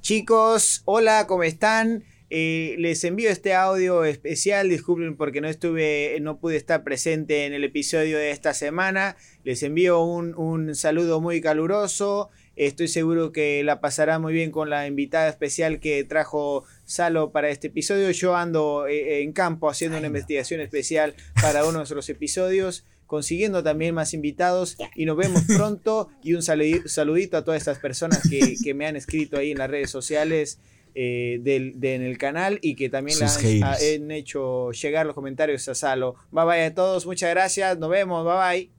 Chicos, 0.00 0.82
hola, 0.84 1.26
¿cómo 1.26 1.42
están? 1.42 2.04
Eh, 2.30 2.76
les 2.78 3.04
envío 3.04 3.28
este 3.28 3.52
audio 3.52 4.04
especial, 4.04 4.68
disculpen 4.68 5.16
porque 5.16 5.40
no 5.40 5.48
estuve, 5.48 6.16
no 6.22 6.38
pude 6.38 6.56
estar 6.56 6.82
presente 6.82 7.44
en 7.46 7.52
el 7.52 7.64
episodio 7.64 8.16
de 8.16 8.30
esta 8.30 8.54
semana. 8.54 9.16
Les 9.44 9.62
envío 9.64 10.02
un, 10.02 10.34
un 10.36 10.74
saludo 10.74 11.20
muy 11.20 11.40
caluroso. 11.40 12.30
Estoy 12.54 12.88
seguro 12.88 13.32
que 13.32 13.64
la 13.64 13.80
pasará 13.80 14.18
muy 14.18 14.32
bien 14.32 14.50
con 14.50 14.70
la 14.70 14.86
invitada 14.86 15.28
especial 15.28 15.80
que 15.80 16.04
trajo 16.04 16.64
Salo 16.84 17.32
para 17.32 17.50
este 17.50 17.66
episodio. 17.66 18.10
Yo 18.12 18.36
ando 18.36 18.86
eh, 18.86 19.22
en 19.22 19.32
campo 19.32 19.68
haciendo 19.68 19.98
una 19.98 20.06
investigación 20.06 20.60
especial 20.60 21.14
para 21.40 21.62
uno 21.62 21.72
de 21.72 21.78
nuestros 21.78 22.08
episodios, 22.08 22.84
consiguiendo 23.12 23.62
también 23.62 23.94
más 23.94 24.14
invitados 24.14 24.78
y 24.96 25.04
nos 25.04 25.18
vemos 25.18 25.42
pronto. 25.56 26.08
Y 26.24 26.32
un 26.32 26.40
saludi- 26.40 26.86
saludito 26.88 27.36
a 27.36 27.44
todas 27.44 27.60
estas 27.60 27.78
personas 27.78 28.22
que, 28.28 28.54
que 28.64 28.72
me 28.72 28.86
han 28.86 28.96
escrito 28.96 29.36
ahí 29.36 29.50
en 29.52 29.58
las 29.58 29.68
redes 29.70 29.90
sociales. 29.90 30.58
eh, 30.94 31.38
del, 31.42 31.80
de- 31.80 31.94
en 31.94 32.02
el 32.02 32.18
canal 32.18 32.58
y 32.60 32.74
que 32.74 32.90
también 32.90 33.16
han, 33.22 34.10
hecho 34.10 34.72
llegar 34.72 35.06
los 35.06 35.14
comentarios 35.14 35.66
a 35.68 35.74
Salo. 35.74 36.16
Bye 36.30 36.44
bye 36.44 36.64
a 36.66 36.74
todos, 36.74 37.06
muchas 37.06 37.30
gracias, 37.30 37.78
nos 37.78 37.88
vemos, 37.88 38.24
bye 38.26 38.34
bye. 38.58 38.70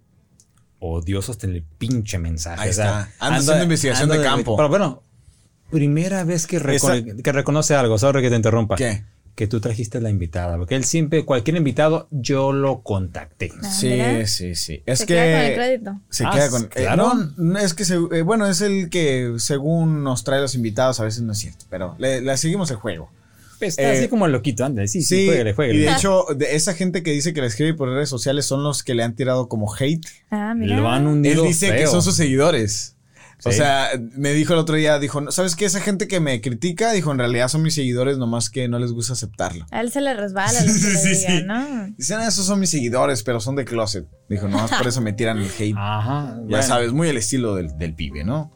Odioso 0.79 1.31
hasta 1.31 1.47
en 1.47 1.53
el 1.55 1.63
pinche 1.63 2.19
mensaje. 2.19 2.61
Ahí 2.61 2.69
está. 2.69 3.09
Anda 3.19 3.37
haciendo 3.39 3.63
investigación 3.63 4.09
de 4.09 4.21
campo. 4.21 4.55
Pero 4.55 4.69
bueno, 4.69 5.01
primera 5.71 6.23
vez 6.23 6.45
que, 6.45 6.59
reco- 6.59 6.93
Esa- 6.93 7.23
que 7.23 7.31
reconoce 7.31 7.73
algo, 7.73 7.97
sorry 7.97 8.21
que 8.21 8.29
te 8.29 8.35
interrumpa. 8.35 8.75
¿Qué? 8.75 9.03
Que 9.35 9.47
tú 9.47 9.59
trajiste 9.59 9.99
la 9.99 10.11
invitada, 10.11 10.57
porque 10.57 10.75
él 10.75 10.83
siempre, 10.83 11.25
cualquier 11.25 11.57
invitado, 11.57 12.07
yo 12.11 12.51
lo 12.53 12.81
contacté. 12.81 13.51
Ah, 13.63 13.71
Sí, 13.71 13.87
mira. 13.89 14.27
sí, 14.27 14.53
sí. 14.53 14.83
Es 14.85 14.99
Se 14.99 15.05
que. 15.07 15.13
queda 15.15 15.25
con 15.37 15.41
el 15.45 15.55
crédito. 15.55 15.99
Se 16.11 16.23
Ah, 16.25 16.31
queda 16.33 16.49
con. 16.51 16.63
eh, 16.65 16.67
claro. 16.71 17.13
no, 17.15 17.33
no, 17.37 17.57
es 17.59 17.73
que, 17.73 17.83
se- 17.83 17.95
eh, 17.95 18.21
bueno, 18.21 18.47
es 18.47 18.61
el 18.61 18.89
que 18.91 19.33
según 19.37 20.03
nos 20.03 20.23
trae 20.23 20.39
los 20.39 20.53
invitados, 20.53 20.99
a 20.99 21.03
veces 21.05 21.23
no 21.23 21.31
es 21.31 21.39
cierto, 21.39 21.65
pero 21.69 21.95
le, 21.97 22.21
le 22.21 22.37
seguimos 22.37 22.69
el 22.69 22.77
juego. 22.77 23.09
Pues 23.57 23.69
está 23.77 23.93
Eh, 23.93 23.97
así 23.97 24.07
como 24.07 24.25
el 24.27 24.33
loquito, 24.33 24.65
anda, 24.65 24.85
sí, 24.87 25.01
sí, 25.01 25.25
jueguele, 25.25 25.53
jueguele. 25.53 25.79
Y 25.79 25.81
de 25.83 25.91
hecho, 25.93 26.25
de 26.35 26.55
esa 26.55 26.73
gente 26.75 27.01
que 27.01 27.11
dice 27.11 27.33
que 27.33 27.41
le 27.41 27.47
escribe 27.47 27.73
por 27.73 27.89
redes 27.89 28.09
sociales 28.09 28.45
son 28.45 28.61
los 28.63 28.83
que 28.83 28.93
le 28.93 29.01
han 29.03 29.15
tirado 29.15 29.47
como 29.47 29.73
hate. 29.73 30.05
Ah, 30.29 30.53
mira. 30.55 30.77
lo 30.77 30.89
han 30.89 31.03
Él 31.03 31.07
hundido 31.07 31.43
dice 31.45 31.75
que 31.75 31.87
son 31.87 32.03
sus 32.03 32.15
seguidores. 32.15 32.95
O 33.45 33.51
sea, 33.51 33.89
me 34.15 34.31
dijo 34.33 34.53
el 34.53 34.59
otro 34.59 34.75
día, 34.75 34.99
dijo, 34.99 35.19
"No, 35.19 35.31
¿sabes 35.31 35.55
qué? 35.55 35.65
Esa 35.65 35.81
gente 35.81 36.07
que 36.07 36.19
me 36.19 36.39
critica, 36.39 36.91
dijo, 36.93 37.11
en 37.11 37.17
realidad 37.17 37.49
son 37.49 37.61
mis 37.61 37.75
seguidores, 37.75 38.17
nomás 38.17 38.49
que 38.49 38.67
no 38.69 38.79
les 38.79 38.91
gusta 38.93 39.13
aceptarlo. 39.13 39.65
A 39.71 39.81
él 39.81 39.91
se 39.91 39.99
le 40.01 40.13
resbala 40.13 40.59
lo 40.61 40.65
que 40.67 40.71
Sí, 40.71 40.87
le 40.93 40.97
sí, 40.97 41.09
diga, 41.09 41.29
sí. 41.39 41.43
¿no? 41.45 41.87
Dicen, 41.97 42.19
"Ah, 42.19 42.27
esos 42.27 42.45
son 42.45 42.59
mis 42.59 42.69
seguidores, 42.69 43.21
pero 43.23 43.39
son 43.41 43.55
de 43.55 43.65
closet. 43.65 44.05
Dijo, 44.29 44.47
nomás 44.47 44.71
por 44.71 44.87
eso 44.87 45.01
me 45.01 45.11
tiran 45.13 45.39
el 45.39 45.49
hate. 45.59 45.75
Ajá. 45.77 46.35
ya 46.37 46.41
bueno. 46.47 46.63
sabes, 46.63 46.93
muy 46.93 47.09
el 47.09 47.17
estilo 47.17 47.55
del, 47.55 47.77
del 47.77 47.93
pibe, 47.95 48.23
¿no? 48.23 48.51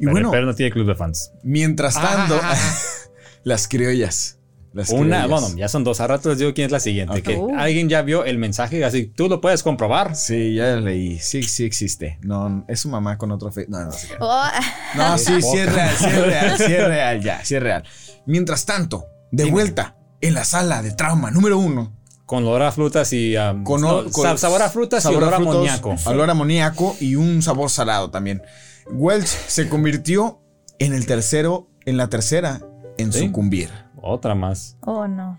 Y 0.00 0.04
Pero, 0.04 0.10
bueno, 0.12 0.30
pero 0.32 0.46
no 0.46 0.54
tiene 0.54 0.72
club 0.72 0.86
de 0.86 0.94
fans. 0.94 1.30
mientras 1.44 1.94
tanto, 1.94 2.40
las 3.44 3.68
criollas. 3.68 4.37
Las 4.78 4.90
Una, 4.90 5.26
bueno, 5.26 5.48
ya 5.56 5.68
son 5.68 5.82
dos. 5.82 6.00
A 6.00 6.06
rato 6.06 6.28
les 6.28 6.38
digo 6.38 6.54
quién 6.54 6.66
es 6.66 6.70
la 6.72 6.78
siguiente. 6.78 7.20
Que 7.22 7.36
Uh. 7.36 7.56
alguien 7.58 7.88
ya 7.88 8.02
vio 8.02 8.24
el 8.24 8.38
mensaje, 8.38 8.84
así 8.84 9.06
tú 9.06 9.28
lo 9.28 9.40
puedes 9.40 9.62
comprobar. 9.64 10.14
Sí, 10.14 10.54
ya 10.54 10.76
leí. 10.76 11.18
Sí, 11.18 11.42
sí 11.42 11.64
existe. 11.64 12.18
No, 12.22 12.64
es 12.68 12.78
su 12.80 12.88
mamá 12.88 13.18
con 13.18 13.32
otro 13.32 13.50
fe. 13.50 13.66
No, 13.68 13.84
no, 13.84 13.90
sí. 13.90 14.06
Oh, 14.20 14.44
No, 14.96 15.18
sí, 15.18 15.42
sí 15.42 15.58
es 15.58 15.72
real, 15.72 15.94
sí 15.98 16.04
es 16.06 16.26
real, 16.26 16.56
sí 16.56 16.64
es 16.72 16.86
real, 16.86 17.20
ya, 17.22 17.44
sí 17.44 17.54
es 17.56 17.62
real. 17.62 17.82
Mientras 18.26 18.64
tanto, 18.66 19.04
de 19.32 19.44
Dime. 19.44 19.52
vuelta 19.54 19.96
en 20.20 20.34
la 20.34 20.44
sala 20.44 20.80
de 20.82 20.92
trauma 20.92 21.30
número 21.32 21.58
uno. 21.58 21.96
Con 22.24 22.44
olor 22.44 22.62
a 22.62 22.70
frutas 22.72 23.12
y. 23.12 23.36
um, 23.36 23.64
Con, 23.64 23.80
no, 23.80 24.04
con- 24.10 24.22
sa- 24.22 24.36
sabor 24.36 24.62
a 24.62 24.68
frutas 24.68 25.02
sabor 25.02 25.14
y 25.14 25.22
olor 25.22 25.34
a 25.34 25.36
frutos, 25.38 25.54
amoníaco. 25.54 25.96
Olor 26.06 26.28
a 26.28 26.32
amoníaco 26.32 26.96
y 27.00 27.14
un 27.16 27.42
sabor 27.42 27.70
salado 27.70 28.10
también. 28.10 28.42
Welch 28.92 29.26
se 29.26 29.68
convirtió 29.68 30.40
en 30.78 30.92
el 30.94 31.06
tercero, 31.06 31.68
en 31.86 31.96
la 31.96 32.08
tercera 32.08 32.60
en 32.98 33.12
Sí. 33.12 33.26
sucumbir. 33.26 33.70
Otra 34.02 34.34
más. 34.34 34.76
Oh, 34.80 35.06
no. 35.08 35.38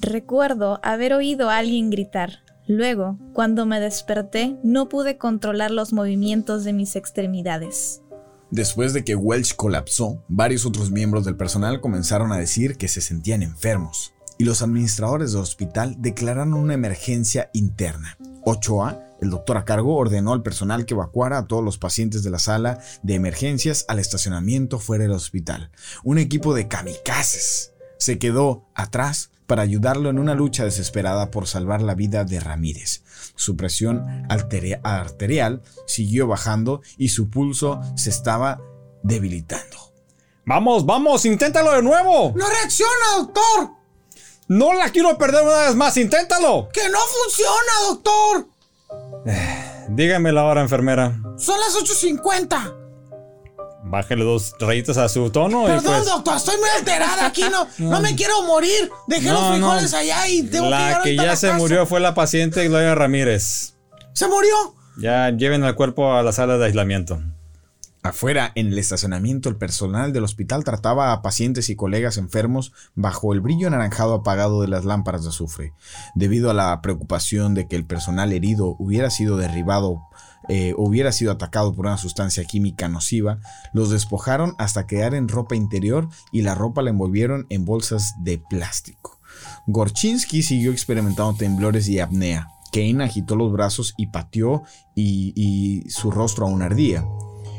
Recuerdo 0.00 0.80
haber 0.82 1.12
oído 1.12 1.50
a 1.50 1.58
alguien 1.58 1.90
gritar. 1.90 2.40
Luego, 2.68 3.18
cuando 3.32 3.64
me 3.64 3.80
desperté, 3.80 4.56
no 4.62 4.88
pude 4.88 5.18
controlar 5.18 5.70
los 5.70 5.92
movimientos 5.92 6.64
de 6.64 6.72
mis 6.72 6.96
extremidades. 6.96 8.02
Después 8.50 8.92
de 8.92 9.04
que 9.04 9.16
Welch 9.16 9.56
colapsó, 9.56 10.24
varios 10.28 10.66
otros 10.66 10.90
miembros 10.90 11.24
del 11.24 11.36
personal 11.36 11.80
comenzaron 11.80 12.32
a 12.32 12.38
decir 12.38 12.76
que 12.76 12.88
se 12.88 13.00
sentían 13.00 13.42
enfermos, 13.42 14.14
y 14.38 14.44
los 14.44 14.62
administradores 14.62 15.32
del 15.32 15.42
hospital 15.42 15.96
declararon 15.98 16.54
una 16.54 16.74
emergencia 16.74 17.50
interna. 17.52 18.16
8A, 18.44 19.05
el 19.20 19.30
doctor 19.30 19.56
a 19.56 19.64
cargo, 19.64 19.96
ordenó 19.96 20.32
al 20.32 20.42
personal 20.42 20.86
que 20.86 20.94
evacuara 20.94 21.38
a 21.38 21.46
todos 21.46 21.64
los 21.64 21.78
pacientes 21.78 22.22
de 22.22 22.30
la 22.30 22.38
sala 22.38 22.80
de 23.02 23.14
emergencias 23.14 23.84
al 23.88 23.98
estacionamiento 23.98 24.78
fuera 24.78 25.04
del 25.04 25.12
hospital. 25.12 25.70
Un 26.04 26.18
equipo 26.18 26.54
de 26.54 26.68
kamikazes 26.68 27.72
se 27.98 28.18
quedó 28.18 28.66
atrás 28.74 29.30
para 29.46 29.62
ayudarlo 29.62 30.10
en 30.10 30.18
una 30.18 30.34
lucha 30.34 30.64
desesperada 30.64 31.30
por 31.30 31.46
salvar 31.46 31.80
la 31.80 31.94
vida 31.94 32.24
de 32.24 32.40
Ramírez. 32.40 33.02
Su 33.36 33.56
presión 33.56 34.26
arterial 34.28 35.62
siguió 35.86 36.26
bajando 36.26 36.82
y 36.96 37.10
su 37.10 37.30
pulso 37.30 37.80
se 37.96 38.10
estaba 38.10 38.60
debilitando. 39.02 39.76
Vamos, 40.44 40.84
vamos, 40.86 41.24
inténtalo 41.24 41.72
de 41.72 41.82
nuevo. 41.82 42.32
¡No 42.36 42.48
reacciona, 42.48 43.16
doctor! 43.18 43.70
No 44.48 44.72
la 44.74 44.90
quiero 44.90 45.18
perder 45.18 45.42
una 45.42 45.62
vez 45.62 45.74
más, 45.74 45.96
inténtalo. 45.96 46.68
¡Que 46.72 46.88
no 46.88 46.98
funciona, 46.98 47.72
doctor! 47.88 48.55
Dígame 49.88 50.32
la 50.32 50.44
hora, 50.44 50.60
enfermera. 50.62 51.18
Son 51.36 51.58
las 51.60 51.76
8.50. 51.76 52.74
Bájale 53.88 54.24
dos 54.24 54.54
rayitas 54.58 54.96
a 54.96 55.08
su 55.08 55.30
tono 55.30 55.62
y 55.68 55.80
pues. 55.80 56.04
doctor, 56.06 56.36
estoy 56.36 56.56
muy 56.58 56.68
alterada 56.76 57.26
aquí, 57.26 57.42
no, 57.42 57.68
no 57.78 58.00
me 58.00 58.16
quiero 58.16 58.42
morir. 58.42 58.90
Dejé 59.06 59.28
No, 59.28 59.56
no. 59.58 59.70
allá 59.72 60.26
y 60.26 60.42
La 60.42 61.00
que 61.04 61.14
ya 61.14 61.36
se 61.36 61.52
murió 61.52 61.86
fue 61.86 62.00
la 62.00 62.12
paciente 62.14 62.66
Gloria 62.66 62.94
Ramírez. 62.96 63.74
¡Se 64.12 64.26
murió! 64.26 64.54
Ya 64.98 65.30
lleven 65.30 65.62
al 65.62 65.76
cuerpo 65.76 66.14
a 66.14 66.22
la 66.22 66.32
sala 66.32 66.58
de 66.58 66.66
aislamiento. 66.66 67.20
Afuera, 68.08 68.52
en 68.54 68.68
el 68.68 68.78
estacionamiento, 68.78 69.48
el 69.48 69.56
personal 69.56 70.12
del 70.12 70.24
hospital 70.24 70.64
trataba 70.64 71.12
a 71.12 71.22
pacientes 71.22 71.68
y 71.70 71.76
colegas 71.76 72.18
enfermos 72.18 72.72
bajo 72.94 73.32
el 73.32 73.40
brillo 73.40 73.66
anaranjado 73.66 74.14
apagado 74.14 74.62
de 74.62 74.68
las 74.68 74.84
lámparas 74.84 75.24
de 75.24 75.30
azufre. 75.30 75.72
Debido 76.14 76.50
a 76.50 76.54
la 76.54 76.80
preocupación 76.82 77.54
de 77.54 77.66
que 77.66 77.76
el 77.76 77.84
personal 77.84 78.32
herido 78.32 78.76
hubiera 78.78 79.10
sido 79.10 79.36
derribado 79.36 80.02
eh, 80.48 80.74
hubiera 80.76 81.10
sido 81.10 81.32
atacado 81.32 81.74
por 81.74 81.86
una 81.86 81.98
sustancia 81.98 82.44
química 82.44 82.88
nociva, 82.88 83.40
los 83.72 83.90
despojaron 83.90 84.54
hasta 84.58 84.86
quedar 84.86 85.14
en 85.14 85.28
ropa 85.28 85.56
interior 85.56 86.08
y 86.30 86.42
la 86.42 86.54
ropa 86.54 86.82
la 86.82 86.90
envolvieron 86.90 87.46
en 87.48 87.64
bolsas 87.64 88.14
de 88.22 88.38
plástico. 88.38 89.20
Gorchinsky 89.66 90.44
siguió 90.44 90.70
experimentando 90.70 91.34
temblores 91.34 91.88
y 91.88 91.98
apnea. 91.98 92.48
Kane 92.72 93.02
agitó 93.02 93.34
los 93.34 93.52
brazos 93.52 93.94
y 93.96 94.08
pateó 94.08 94.62
y, 94.94 95.32
y 95.34 95.90
su 95.90 96.12
rostro 96.12 96.46
aún 96.46 96.62
ardía. 96.62 97.04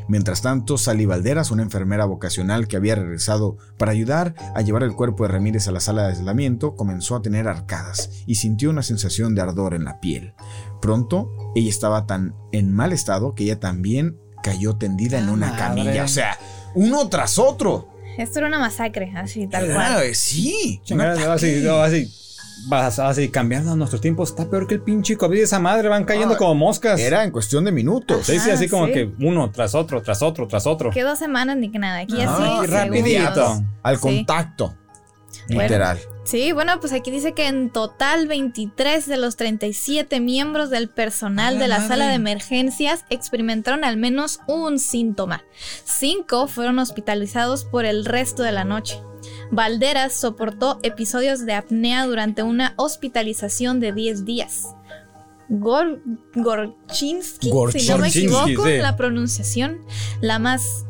Mientras 0.08 0.40
tanto, 0.42 0.78
Sally 0.78 1.04
Valderas, 1.06 1.50
una 1.50 1.62
enfermera 1.62 2.06
vocacional 2.06 2.66
que 2.66 2.76
había 2.76 2.94
regresado 2.94 3.58
para 3.76 3.92
ayudar 3.92 4.34
a 4.54 4.62
llevar 4.62 4.82
el 4.82 4.94
cuerpo 4.94 5.24
de 5.24 5.28
Ramírez 5.32 5.68
a 5.68 5.72
la 5.72 5.80
sala 5.80 6.02
de 6.04 6.08
aislamiento, 6.14 6.74
comenzó 6.74 7.14
a 7.16 7.22
tener 7.22 7.46
arcadas 7.46 8.10
y 8.26 8.36
sintió 8.36 8.70
una 8.70 8.82
sensación 8.82 9.34
de 9.34 9.42
ardor 9.42 9.74
en 9.74 9.84
la 9.84 10.00
piel. 10.00 10.32
Pronto, 10.80 11.30
ella 11.54 11.68
estaba 11.70 12.06
tan 12.06 12.34
en 12.52 12.72
mal 12.72 12.92
estado 12.92 13.34
que 13.34 13.44
ella 13.44 13.60
también 13.60 14.18
cayó 14.42 14.76
tendida 14.76 15.18
en 15.18 15.28
una 15.28 15.48
Madre. 15.48 15.58
camilla. 15.62 16.04
O 16.04 16.08
sea, 16.08 16.38
uno 16.74 17.08
tras 17.08 17.38
otro. 17.38 17.88
Esto 18.16 18.38
era 18.38 18.48
una 18.48 18.58
masacre, 18.58 19.12
así 19.14 19.46
tal 19.46 19.70
Ah, 19.70 19.74
cual. 20.00 20.14
sí. 20.14 20.80
Chingada, 20.84 21.34
así, 21.34 21.60
no, 21.62 21.76
así, 21.82 22.12
vas 22.66 22.98
así, 22.98 23.28
cambiando 23.30 23.74
nuestros 23.76 24.00
tiempos. 24.00 24.30
Está 24.30 24.48
peor 24.50 24.66
que 24.66 24.74
el 24.74 24.80
pinche 24.82 25.16
COVID 25.16 25.36
de 25.38 25.44
esa 25.44 25.58
madre. 25.58 25.88
Van 25.88 26.04
cayendo 26.04 26.34
Ah, 26.34 26.38
como 26.38 26.54
moscas. 26.54 26.98
Era 27.00 27.24
en 27.24 27.30
cuestión 27.30 27.64
de 27.64 27.72
minutos. 27.72 28.26
Sí, 28.26 28.38
sí, 28.38 28.50
Ah, 28.50 28.54
así 28.54 28.68
como 28.68 28.86
sí. 28.86 28.92
que 28.92 29.10
uno 29.20 29.50
tras 29.50 29.74
otro, 29.74 30.02
tras 30.02 30.22
otro, 30.22 30.46
tras 30.48 30.66
otro. 30.66 30.90
Que 30.90 31.02
dos 31.02 31.18
semanas 31.18 31.56
ni 31.56 31.70
que 31.70 31.78
nada. 31.78 31.98
Aquí 32.00 32.14
No, 32.14 32.30
así. 32.60 32.66
rapidito. 32.66 33.34
segundos. 33.34 33.62
Al 33.82 33.96
Sí. 33.96 34.00
contacto. 34.02 34.74
Bueno. 35.48 35.62
Literal. 35.62 35.98
Sí, 36.24 36.52
bueno, 36.52 36.78
pues 36.78 36.92
aquí 36.92 37.10
dice 37.10 37.32
que 37.32 37.46
en 37.46 37.70
total 37.70 38.26
23 38.26 39.06
de 39.06 39.16
los 39.16 39.36
37 39.36 40.20
miembros 40.20 40.68
del 40.68 40.88
personal 40.88 41.54
¡A 41.56 41.58
la 41.58 41.58
de 41.62 41.68
la 41.68 41.74
madre! 41.78 41.88
sala 41.88 42.08
de 42.08 42.14
emergencias 42.14 43.04
experimentaron 43.08 43.82
al 43.82 43.96
menos 43.96 44.40
un 44.46 44.78
síntoma. 44.78 45.42
Cinco 45.84 46.46
fueron 46.48 46.78
hospitalizados 46.78 47.64
por 47.64 47.86
el 47.86 48.04
resto 48.04 48.42
de 48.42 48.52
la 48.52 48.64
noche. 48.64 49.00
Valderas 49.50 50.12
soportó 50.14 50.78
episodios 50.82 51.44
de 51.46 51.54
apnea 51.54 52.06
durante 52.06 52.42
una 52.42 52.74
hospitalización 52.76 53.80
de 53.80 53.92
10 53.92 54.24
días. 54.24 54.68
Gor 55.48 56.02
Gorchinsky, 56.34 57.50
si 57.78 57.88
no 57.88 57.98
me 57.98 58.08
equivoco 58.08 58.64
sí. 58.66 58.72
en 58.72 58.82
la 58.82 58.96
pronunciación, 58.96 59.78
la 60.20 60.38
más... 60.38 60.84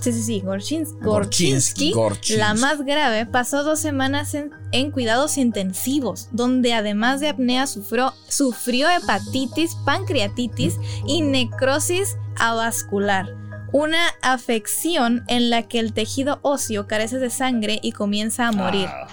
Sí, 0.00 0.12
sí, 0.14 0.22
sí, 0.22 0.40
Gorchins- 0.40 0.98
Gorchinsky, 1.02 1.04
Gorchinsky, 1.04 1.92
Gorchinsky. 1.92 2.36
la 2.38 2.54
más 2.54 2.80
grave, 2.86 3.26
pasó 3.26 3.62
dos 3.64 3.78
semanas 3.80 4.32
en, 4.32 4.50
en 4.72 4.90
cuidados 4.92 5.36
intensivos, 5.36 6.28
donde 6.32 6.72
además 6.72 7.20
de 7.20 7.28
apnea 7.28 7.66
sufrió, 7.66 8.14
sufrió 8.26 8.88
hepatitis, 8.88 9.74
pancreatitis 9.84 10.78
y 11.06 11.20
necrosis 11.20 12.16
avascular. 12.38 13.36
Una 13.72 14.08
afección 14.22 15.24
en 15.28 15.50
la 15.50 15.62
que 15.68 15.78
el 15.78 15.92
tejido 15.92 16.40
óseo 16.42 16.86
carece 16.86 17.18
de 17.18 17.30
sangre 17.30 17.78
y 17.82 17.92
comienza 17.92 18.48
a 18.48 18.52
morir. 18.52 18.88
Ah, 18.88 19.06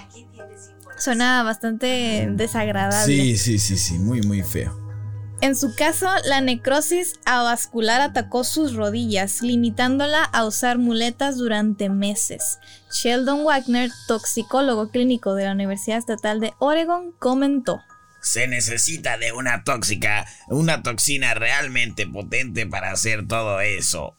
Suena 0.98 1.44
bastante 1.44 2.28
desagradable. 2.32 3.06
Sí, 3.06 3.38
sí, 3.38 3.60
sí, 3.60 3.78
sí. 3.78 4.00
Muy, 4.00 4.22
muy 4.22 4.42
feo. 4.42 4.88
En 5.40 5.56
su 5.56 5.76
caso, 5.76 6.10
la 6.26 6.42
necrosis 6.42 7.20
avascular 7.26 8.02
atacó 8.02 8.44
sus 8.44 8.74
rodillas, 8.74 9.44
limitándola 9.44 10.24
a 10.24 10.46
usar 10.46 10.80
muletas 10.80 11.38
durante 11.38 11.90
meses. 11.90 12.58
Sheldon 12.92 13.46
Wagner, 13.46 13.92
toxicólogo 14.08 14.90
clínico 14.90 15.36
de 15.36 15.46
la 15.46 15.52
Universidad 15.52 16.00
Estatal 16.00 16.40
de 16.40 16.54
Oregon, 16.58 17.12
comentó. 17.20 17.84
Se 18.20 18.48
necesita 18.48 19.20
de 19.20 19.32
una 19.32 19.64
tóxica, 19.64 20.26
una 20.48 20.82
toxina 20.82 21.36
realmente 21.36 22.08
potente 22.08 22.66
para 22.66 22.92
hacer 22.92 23.28
todo 23.28 23.62
eso. 23.62 24.17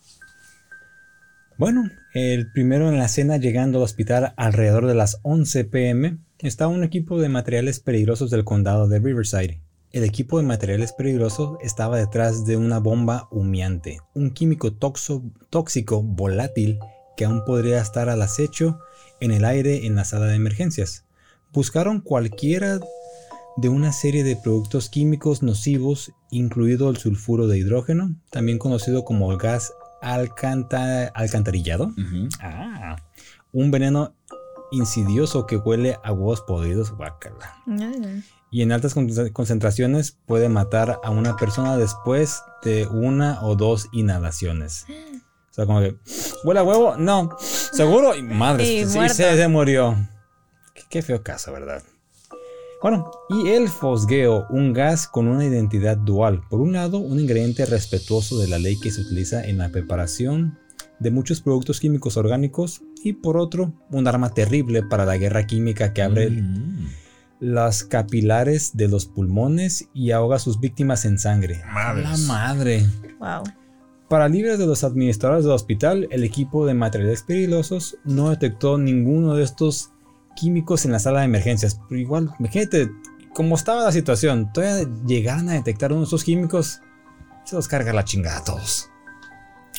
Bueno, 1.59 1.91
el 2.15 2.53
primero 2.53 2.89
en 2.89 2.99
la 2.99 3.09
cena 3.09 3.37
llegando 3.37 3.79
al 3.79 3.85
hospital 3.85 4.33
alrededor 4.37 4.87
de 4.87 4.95
las 4.95 5.19
11 5.25 5.65
pm 5.65 6.19
estaba 6.39 6.71
un 6.71 6.85
equipo 6.85 7.21
de 7.21 7.29
materiales 7.29 7.81
peligrosos 7.81 8.31
del 8.31 8.45
condado 8.45 8.87
de 8.87 9.01
Riverside. 9.01 9.61
El 9.91 10.05
equipo 10.05 10.39
de 10.39 10.45
materiales 10.45 10.93
peligrosos 10.93 11.59
estaba 11.61 11.99
detrás 11.99 12.47
de 12.47 12.57
una 12.57 12.79
bomba 12.79 13.27
humeante, 13.33 13.99
un 14.15 14.31
químico 14.31 14.73
tóxico 14.73 16.01
volátil 16.01 16.79
que 17.17 17.25
aún 17.25 17.45
podría 17.45 17.81
estar 17.81 18.09
al 18.09 18.23
acecho 18.23 18.79
en 19.19 19.33
el 19.33 19.45
aire 19.45 19.85
en 19.85 19.97
la 19.97 20.05
sala 20.05 20.27
de 20.27 20.37
emergencias. 20.37 21.07
Buscaron 21.53 22.03
cualquiera 22.03 22.79
de 23.57 23.69
una 23.69 23.93
serie 23.93 24.23
de 24.23 24.37
productos 24.37 24.89
químicos 24.89 25.43
nocivos, 25.43 26.13
incluido 26.31 26.89
el 26.89 26.99
sulfuro 26.99 27.49
de 27.49 27.59
hidrógeno, 27.59 28.15
también 28.31 28.59
conocido 28.59 29.05
como 29.05 29.33
el 29.33 29.39
gas 29.39 29.73
alcanta- 30.03 31.11
alcantarillado. 31.15 31.91
Ah, 32.41 32.97
un 33.53 33.71
veneno 33.71 34.15
insidioso 34.71 35.47
que 35.47 35.57
huele 35.57 35.99
a 36.05 36.13
huevos 36.13 36.43
podridos, 36.43 36.91
guácala. 36.93 37.57
Y 38.51 38.63
en 38.63 38.73
altas 38.73 38.95
con- 38.95 39.09
concentraciones 39.33 40.19
puede 40.27 40.49
matar 40.49 41.01
a 41.03 41.11
una 41.11 41.37
persona 41.37 41.77
después 41.77 42.43
de 42.63 42.87
una 42.87 43.43
o 43.43 43.57
dos 43.57 43.89
inhalaciones. 43.93 44.85
O 45.51 45.55
sea, 45.59 45.67
como 45.67 45.81
que, 45.81 45.97
¿huele 46.45 46.61
a 46.61 46.63
huevo? 46.63 46.97
No. 46.97 47.31
¿Seguro? 47.41 48.15
Y 48.15 48.23
madre, 48.23 48.65
Y 48.65 48.87
sí, 48.87 49.09
se, 49.09 49.37
se 49.37 49.49
murió. 49.49 49.97
Qué, 50.75 50.83
qué 50.89 51.03
feo 51.03 51.23
caso, 51.23 51.53
¿verdad? 51.53 51.83
Bueno, 52.81 53.11
y 53.29 53.49
el 53.49 53.69
fosgueo, 53.69 54.47
un 54.51 54.73
gas 54.73 55.09
con 55.09 55.27
una 55.27 55.45
identidad 55.45 55.97
dual. 55.97 56.43
Por 56.49 56.61
un 56.61 56.73
lado, 56.75 56.99
un 56.99 57.19
ingrediente 57.19 57.67
respetuoso 57.67 58.39
de 58.39 58.47
la 58.47 58.59
ley 58.59 58.79
que 58.79 58.93
se 58.93 59.01
utiliza 59.01 59.45
en 59.45 59.59
la 59.59 59.71
preparación 59.71 60.59
de 61.01 61.11
muchos 61.11 61.41
productos 61.41 61.81
químicos 61.81 62.17
orgánicos 62.17 62.83
y 63.03 63.15
por 63.15 63.37
otro, 63.37 63.73
un 63.91 64.07
arma 64.07 64.31
terrible 64.31 64.83
para 64.85 65.05
la 65.05 65.17
guerra 65.17 65.47
química 65.47 65.93
que 65.93 66.03
abre 66.03 66.31
Mm. 66.31 66.89
las 67.41 67.85
capilares 67.85 68.77
de 68.77 68.89
los 68.89 69.07
pulmones 69.07 69.89
y 69.93 70.11
ahoga 70.13 70.37
a 70.37 70.41
sus 70.41 70.61
víctimas 70.61 71.05
en 71.05 71.19
sangre. 71.19 71.63
Madres. 71.73 72.05
La 72.05 72.17
madre. 72.27 72.87
Wow. 73.19 73.43
Para 74.09 74.25
alivio 74.25 74.57
de 74.57 74.67
los 74.67 74.85
administradores 74.85 75.45
del 75.45 75.53
hospital, 75.53 76.09
el 76.11 76.25
equipo 76.25 76.65
de 76.67 76.75
materiales 76.75 77.23
peligrosos 77.23 77.97
no 78.05 78.31
detectó 78.31 78.79
ninguno 78.79 79.35
de 79.35 79.45
estos 79.45 79.91
químicos 80.39 80.85
en 80.85 80.93
la 80.93 80.99
sala 80.99 81.21
de 81.21 81.27
emergencias. 81.27 81.81
Pero 81.89 82.01
igual, 82.01 82.35
imagínate, 82.39 82.91
como 83.35 83.57
estaba 83.57 83.85
la 83.85 83.93
situación, 83.93 84.53
todavía 84.53 84.89
llegaran 85.07 85.49
a 85.49 85.55
detectar 85.55 85.93
uno 85.93 86.03
de 86.03 86.07
esos 86.07 86.25
químicos, 86.25 86.81
se 87.45 87.57
los 87.57 87.69
carga 87.69 87.93
la 87.93 88.05
chingada 88.05 88.39
a 88.39 88.45
todos. 88.45 88.91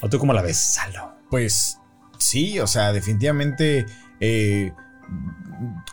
¿O 0.01 0.09
tú 0.09 0.19
cómo 0.19 0.33
la 0.33 0.41
ves, 0.41 0.57
Saldo? 0.57 1.13
Pues 1.29 1.77
sí, 2.17 2.59
o 2.59 2.67
sea, 2.67 2.91
definitivamente, 2.93 3.85
eh, 4.19 4.73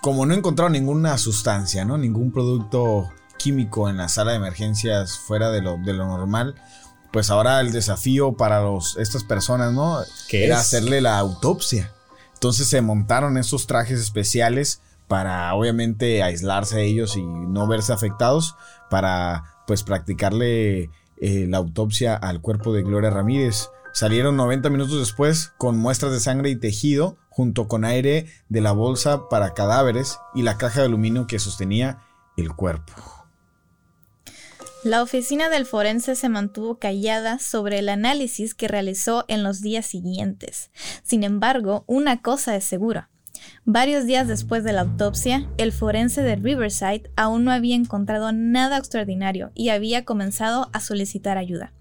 como 0.02 0.26
no 0.26 0.34
encontraron 0.34 0.72
ninguna 0.72 1.18
sustancia, 1.18 1.84
¿no? 1.84 1.98
Ningún 1.98 2.32
producto 2.32 3.12
químico 3.38 3.88
en 3.88 3.98
la 3.98 4.08
sala 4.08 4.32
de 4.32 4.38
emergencias 4.38 5.18
fuera 5.18 5.50
de 5.50 5.60
lo, 5.60 5.76
de 5.78 5.92
lo 5.92 6.06
normal, 6.06 6.54
pues 7.12 7.30
ahora 7.30 7.60
el 7.60 7.72
desafío 7.72 8.36
para 8.36 8.60
los, 8.62 8.96
estas 8.96 9.24
personas, 9.24 9.72
¿no? 9.72 9.98
¿Qué 10.28 10.44
Era 10.46 10.56
es? 10.56 10.60
hacerle 10.62 11.00
la 11.00 11.18
autopsia. 11.18 11.92
Entonces 12.36 12.68
se 12.68 12.82
montaron 12.82 13.38
esos 13.38 13.66
trajes 13.66 13.98
especiales 13.98 14.82
para 15.08 15.54
obviamente 15.54 16.22
aislarse 16.22 16.82
ellos 16.82 17.16
y 17.16 17.22
no 17.22 17.66
verse 17.66 17.94
afectados, 17.94 18.56
para 18.90 19.62
pues 19.66 19.82
practicarle 19.82 20.90
eh, 21.18 21.46
la 21.48 21.56
autopsia 21.56 22.14
al 22.14 22.42
cuerpo 22.42 22.74
de 22.74 22.82
Gloria 22.82 23.08
Ramírez. 23.08 23.70
Salieron 23.94 24.36
90 24.36 24.68
minutos 24.68 24.98
después 24.98 25.54
con 25.56 25.78
muestras 25.78 26.12
de 26.12 26.20
sangre 26.20 26.50
y 26.50 26.56
tejido, 26.56 27.16
junto 27.30 27.68
con 27.68 27.86
aire 27.86 28.26
de 28.50 28.60
la 28.60 28.72
bolsa 28.72 29.30
para 29.30 29.54
cadáveres 29.54 30.18
y 30.34 30.42
la 30.42 30.58
caja 30.58 30.80
de 30.80 30.86
aluminio 30.86 31.26
que 31.26 31.38
sostenía 31.38 32.02
el 32.36 32.52
cuerpo. 32.52 33.15
La 34.86 35.02
oficina 35.02 35.48
del 35.48 35.66
forense 35.66 36.14
se 36.14 36.28
mantuvo 36.28 36.78
callada 36.78 37.40
sobre 37.40 37.80
el 37.80 37.88
análisis 37.88 38.54
que 38.54 38.68
realizó 38.68 39.24
en 39.26 39.42
los 39.42 39.60
días 39.60 39.84
siguientes. 39.84 40.70
Sin 41.02 41.24
embargo, 41.24 41.82
una 41.88 42.22
cosa 42.22 42.54
es 42.54 42.62
segura. 42.62 43.10
Varios 43.64 44.06
días 44.06 44.28
después 44.28 44.62
de 44.62 44.72
la 44.72 44.82
autopsia, 44.82 45.50
el 45.56 45.72
forense 45.72 46.22
de 46.22 46.36
Riverside 46.36 47.10
aún 47.16 47.42
no 47.42 47.50
había 47.50 47.74
encontrado 47.74 48.30
nada 48.30 48.78
extraordinario 48.78 49.50
y 49.56 49.70
había 49.70 50.04
comenzado 50.04 50.70
a 50.72 50.78
solicitar 50.78 51.36
ayuda. 51.36 51.72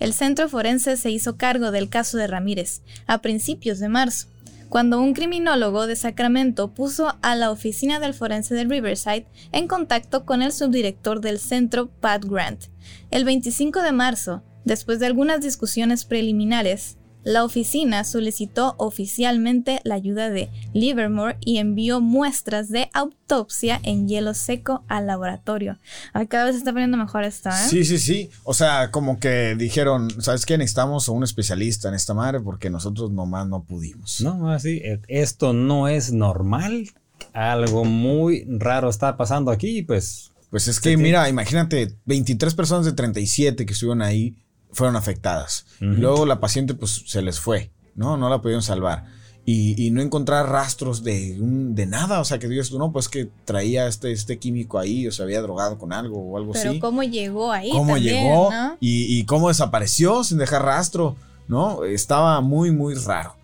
El 0.00 0.12
centro 0.12 0.48
forense 0.48 0.96
se 0.96 1.12
hizo 1.12 1.36
cargo 1.36 1.70
del 1.70 1.88
caso 1.88 2.18
de 2.18 2.26
Ramírez 2.26 2.82
a 3.06 3.22
principios 3.22 3.78
de 3.78 3.88
marzo, 3.88 4.26
cuando 4.68 5.00
un 5.00 5.14
criminólogo 5.14 5.86
de 5.86 5.96
Sacramento 5.96 6.74
puso 6.74 7.16
a 7.22 7.34
la 7.34 7.50
oficina 7.50 8.00
del 8.00 8.14
forense 8.14 8.54
de 8.54 8.64
Riverside 8.64 9.26
en 9.52 9.68
contacto 9.68 10.24
con 10.24 10.42
el 10.42 10.52
subdirector 10.52 11.20
del 11.20 11.38
centro, 11.38 11.88
Pat 11.88 12.24
Grant. 12.24 12.64
El 13.10 13.24
25 13.24 13.82
de 13.82 13.92
marzo, 13.92 14.42
después 14.64 14.98
de 14.98 15.06
algunas 15.06 15.40
discusiones 15.40 16.04
preliminares, 16.04 16.98
la 17.26 17.42
oficina 17.42 18.04
solicitó 18.04 18.76
oficialmente 18.78 19.80
la 19.82 19.96
ayuda 19.96 20.30
de 20.30 20.48
Livermore 20.72 21.36
y 21.40 21.58
envió 21.58 22.00
muestras 22.00 22.68
de 22.68 22.88
autopsia 22.92 23.80
en 23.82 24.06
hielo 24.06 24.32
seco 24.32 24.84
al 24.86 25.08
laboratorio. 25.08 25.76
Ay, 26.12 26.28
cada 26.28 26.44
vez 26.44 26.54
se 26.54 26.58
está 26.58 26.70
poniendo 26.70 26.96
mejor 26.96 27.24
esto, 27.24 27.48
¿eh? 27.48 27.68
Sí, 27.68 27.84
sí, 27.84 27.98
sí. 27.98 28.30
O 28.44 28.54
sea, 28.54 28.92
como 28.92 29.18
que 29.18 29.56
dijeron, 29.56 30.08
¿sabes 30.22 30.46
qué? 30.46 30.56
Necesitamos 30.56 31.08
a 31.08 31.12
un 31.12 31.24
especialista 31.24 31.88
en 31.88 31.94
esta 31.94 32.14
madre 32.14 32.38
porque 32.38 32.70
nosotros 32.70 33.10
nomás 33.10 33.48
no 33.48 33.64
pudimos. 33.64 34.20
No, 34.20 34.52
así, 34.52 34.80
eh, 34.84 35.00
esto 35.08 35.52
no 35.52 35.88
es 35.88 36.12
normal. 36.12 36.90
Algo 37.32 37.84
muy 37.84 38.46
raro 38.48 38.88
está 38.88 39.16
pasando 39.16 39.50
aquí, 39.50 39.82
pues. 39.82 40.30
Pues 40.50 40.68
es 40.68 40.78
que, 40.78 40.96
mira, 40.96 41.28
imagínate, 41.28 41.96
23 42.04 42.54
personas 42.54 42.84
de 42.84 42.92
37 42.92 43.66
que 43.66 43.72
estuvieron 43.72 44.02
ahí 44.02 44.36
fueron 44.76 44.94
afectadas. 44.96 45.66
Y 45.80 45.84
luego 45.86 46.26
la 46.26 46.38
paciente, 46.38 46.74
pues, 46.74 47.02
se 47.06 47.22
les 47.22 47.40
fue, 47.40 47.70
¿no? 47.94 48.16
No 48.16 48.28
la 48.28 48.40
pudieron 48.40 48.62
salvar. 48.62 49.04
Y, 49.48 49.80
y 49.86 49.90
no 49.92 50.02
encontrar 50.02 50.48
rastros 50.48 51.04
de, 51.04 51.38
un- 51.40 51.74
de 51.76 51.86
nada. 51.86 52.20
O 52.20 52.24
sea, 52.24 52.38
que 52.40 52.48
digas 52.48 52.68
tú, 52.68 52.78
no, 52.78 52.90
pues 52.92 53.08
que 53.08 53.28
traía 53.44 53.86
este, 53.86 54.10
este 54.12 54.38
químico 54.38 54.78
ahí 54.78 55.06
o 55.06 55.12
se 55.12 55.22
había 55.22 55.40
drogado 55.40 55.78
con 55.78 55.92
algo 55.92 56.18
o 56.18 56.36
algo 56.36 56.52
Pero 56.52 56.70
así. 56.70 56.80
cómo 56.80 57.02
llegó 57.04 57.52
ahí 57.52 57.70
cómo 57.70 57.94
también, 57.94 58.24
llegó 58.24 58.50
¿no? 58.50 58.76
y, 58.80 59.18
y 59.18 59.24
cómo 59.24 59.48
desapareció 59.48 60.24
sin 60.24 60.38
dejar 60.38 60.64
rastro, 60.64 61.14
¿no? 61.48 61.84
Estaba 61.84 62.40
muy, 62.40 62.72
muy 62.72 62.94
raro. 62.94 63.36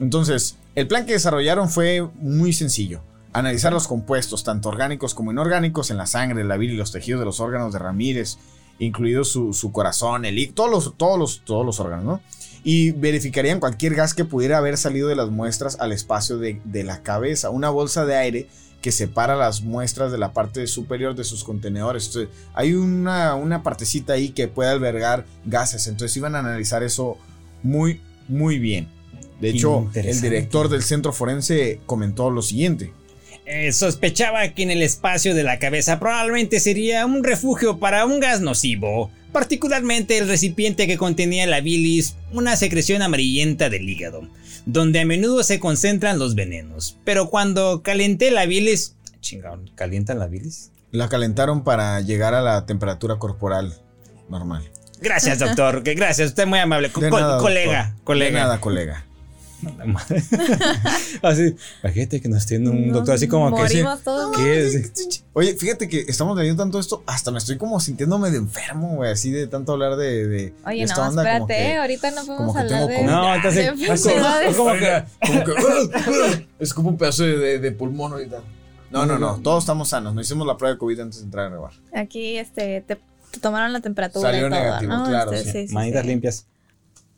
Entonces, 0.00 0.56
el 0.74 0.88
plan 0.88 1.06
que 1.06 1.12
desarrollaron 1.12 1.68
fue 1.70 2.02
muy 2.16 2.52
sencillo. 2.52 3.00
Analizar 3.32 3.72
los 3.72 3.86
compuestos, 3.88 4.42
tanto 4.44 4.68
orgánicos 4.68 5.14
como 5.14 5.30
inorgánicos, 5.32 5.90
en 5.90 5.96
la 5.98 6.06
sangre, 6.06 6.42
la 6.44 6.56
vida 6.56 6.72
y 6.72 6.76
los 6.76 6.92
tejidos 6.92 7.20
de 7.20 7.26
los 7.26 7.38
órganos 7.40 7.72
de 7.72 7.78
Ramírez, 7.78 8.38
incluido 8.78 9.24
su, 9.24 9.52
su 9.52 9.72
corazón, 9.72 10.24
el 10.24 10.38
hígado, 10.38 10.54
todos 10.54 10.70
los, 10.70 10.96
todos, 10.96 11.18
los, 11.18 11.42
todos 11.44 11.64
los 11.64 11.80
órganos, 11.80 12.04
¿no? 12.04 12.20
Y 12.64 12.92
verificarían 12.92 13.60
cualquier 13.60 13.94
gas 13.94 14.14
que 14.14 14.24
pudiera 14.24 14.58
haber 14.58 14.78
salido 14.78 15.08
de 15.08 15.16
las 15.16 15.30
muestras 15.30 15.76
al 15.80 15.92
espacio 15.92 16.38
de, 16.38 16.60
de 16.64 16.82
la 16.82 17.02
cabeza. 17.02 17.50
Una 17.50 17.68
bolsa 17.68 18.06
de 18.06 18.16
aire 18.16 18.48
que 18.80 18.92
separa 18.92 19.34
las 19.36 19.62
muestras 19.62 20.12
de 20.12 20.18
la 20.18 20.32
parte 20.32 20.66
superior 20.66 21.14
de 21.14 21.24
sus 21.24 21.44
contenedores. 21.44 22.06
Entonces, 22.06 22.34
hay 22.52 22.74
una, 22.74 23.34
una 23.34 23.62
partecita 23.62 24.14
ahí 24.14 24.30
que 24.30 24.48
puede 24.48 24.70
albergar 24.70 25.24
gases. 25.44 25.86
Entonces, 25.86 26.16
iban 26.16 26.34
a 26.36 26.40
analizar 26.40 26.82
eso 26.82 27.16
muy, 27.62 28.00
muy 28.28 28.58
bien. 28.58 28.88
De 29.40 29.50
hecho, 29.50 29.90
el 29.94 30.20
director 30.20 30.68
del 30.68 30.82
centro 30.82 31.12
forense 31.12 31.80
comentó 31.86 32.30
lo 32.30 32.40
siguiente. 32.40 32.92
Eh, 33.46 33.72
sospechaba 33.72 34.48
que 34.48 34.62
en 34.62 34.70
el 34.70 34.80
espacio 34.82 35.34
de 35.34 35.42
la 35.42 35.58
cabeza 35.58 36.00
probablemente 36.00 36.60
sería 36.60 37.04
un 37.04 37.22
refugio 37.22 37.78
para 37.78 38.06
un 38.06 38.18
gas 38.18 38.40
nocivo, 38.40 39.10
particularmente 39.32 40.16
el 40.16 40.28
recipiente 40.28 40.86
que 40.86 40.96
contenía 40.96 41.46
la 41.46 41.60
bilis, 41.60 42.16
una 42.32 42.56
secreción 42.56 43.02
amarillenta 43.02 43.68
del 43.68 43.86
hígado, 43.88 44.26
donde 44.64 45.00
a 45.00 45.04
menudo 45.04 45.42
se 45.44 45.60
concentran 45.60 46.18
los 46.18 46.34
venenos. 46.34 46.96
Pero 47.04 47.28
cuando 47.28 47.82
calenté 47.82 48.30
la 48.30 48.46
bilis... 48.46 48.96
Chingado, 49.20 49.62
¿calientan 49.74 50.18
la 50.18 50.26
bilis? 50.26 50.70
La 50.90 51.08
calentaron 51.10 51.64
para 51.64 52.00
llegar 52.00 52.32
a 52.34 52.40
la 52.40 52.64
temperatura 52.64 53.16
corporal 53.16 53.74
normal. 54.30 54.62
Gracias, 55.02 55.38
doctor, 55.38 55.82
gracias, 55.82 56.28
usted 56.28 56.44
es 56.44 56.48
muy 56.48 56.60
amable. 56.60 56.90
Co- 56.90 57.02
nada, 57.02 57.38
colega, 57.38 57.88
doctor. 57.88 58.04
colega. 58.04 58.30
De 58.38 58.42
nada, 58.44 58.60
colega. 58.60 59.04
La 59.78 59.84
madre. 59.86 60.22
así, 61.22 61.56
imagínate 61.82 62.20
que 62.20 62.28
nos 62.28 62.46
tiene 62.46 62.70
un 62.70 62.86
Nos 62.88 62.94
doctor 62.96 63.14
así 63.14 63.28
como 63.28 63.54
que. 63.56 63.68
sí, 63.68 63.82
todos. 64.04 64.36
¿Qué 64.36 64.66
es? 64.66 65.24
Oye, 65.32 65.54
fíjate 65.56 65.88
que 65.88 66.00
estamos 66.08 66.36
leyendo 66.38 66.62
tanto 66.62 66.78
esto, 66.78 67.02
hasta 67.06 67.30
me 67.30 67.38
estoy 67.38 67.56
como 67.58 67.80
sintiéndome 67.80 68.30
de 68.30 68.38
enfermo, 68.38 68.96
güey, 68.96 69.10
así 69.10 69.30
de 69.30 69.46
tanto 69.46 69.72
hablar 69.72 69.96
de, 69.96 70.26
de, 70.26 70.28
de 70.28 70.54
Oye, 70.66 70.82
esta 70.84 71.02
no, 71.04 71.08
onda, 71.10 71.22
como 71.22 71.44
espérate, 71.46 71.54
que- 71.54 71.72
¿eh? 71.72 71.76
ahorita 71.78 72.10
no 72.12 72.16
podemos 72.24 72.36
como 72.38 72.52
que 72.54 72.60
hablar 72.60 72.86
de, 72.88 72.96
como- 72.96 73.10
No, 73.10 73.34
entonces- 73.34 73.78
de 73.78 73.86
enfermedades. 73.86 74.56
como 74.56 74.72
que, 74.72 75.04
como 75.26 75.44
que 75.44 76.46
es 76.60 76.74
como 76.74 76.88
un 76.90 76.96
pedazo 76.98 77.24
de, 77.24 77.36
de- 77.38 77.58
de 77.58 77.72
pulmón 77.72 78.12
ahorita. 78.12 78.40
No, 78.90 79.06
no, 79.06 79.18
no, 79.18 79.40
todos 79.40 79.64
estamos 79.64 79.88
sanos. 79.88 80.14
Nos 80.14 80.24
hicimos 80.26 80.46
la 80.46 80.56
prueba 80.56 80.74
de 80.74 80.78
COVID 80.78 81.00
antes 81.00 81.18
de 81.18 81.24
entrar 81.24 81.46
a 81.46 81.48
grabar. 81.48 81.72
Aquí 81.92 82.36
este, 82.38 82.80
te, 82.82 82.96
te 83.32 83.40
tomaron 83.40 83.72
la 83.72 83.80
temperatura 83.80 84.30
Salió 84.30 84.46
y 84.46 84.50
todo, 84.50 84.60
negativo, 84.60 84.92
¿no? 84.92 85.04
claro, 85.08 85.32
Este, 85.32 85.50
sí. 85.52 85.58
sí, 85.62 85.68
sí, 85.68 85.74
Manitas 85.74 86.04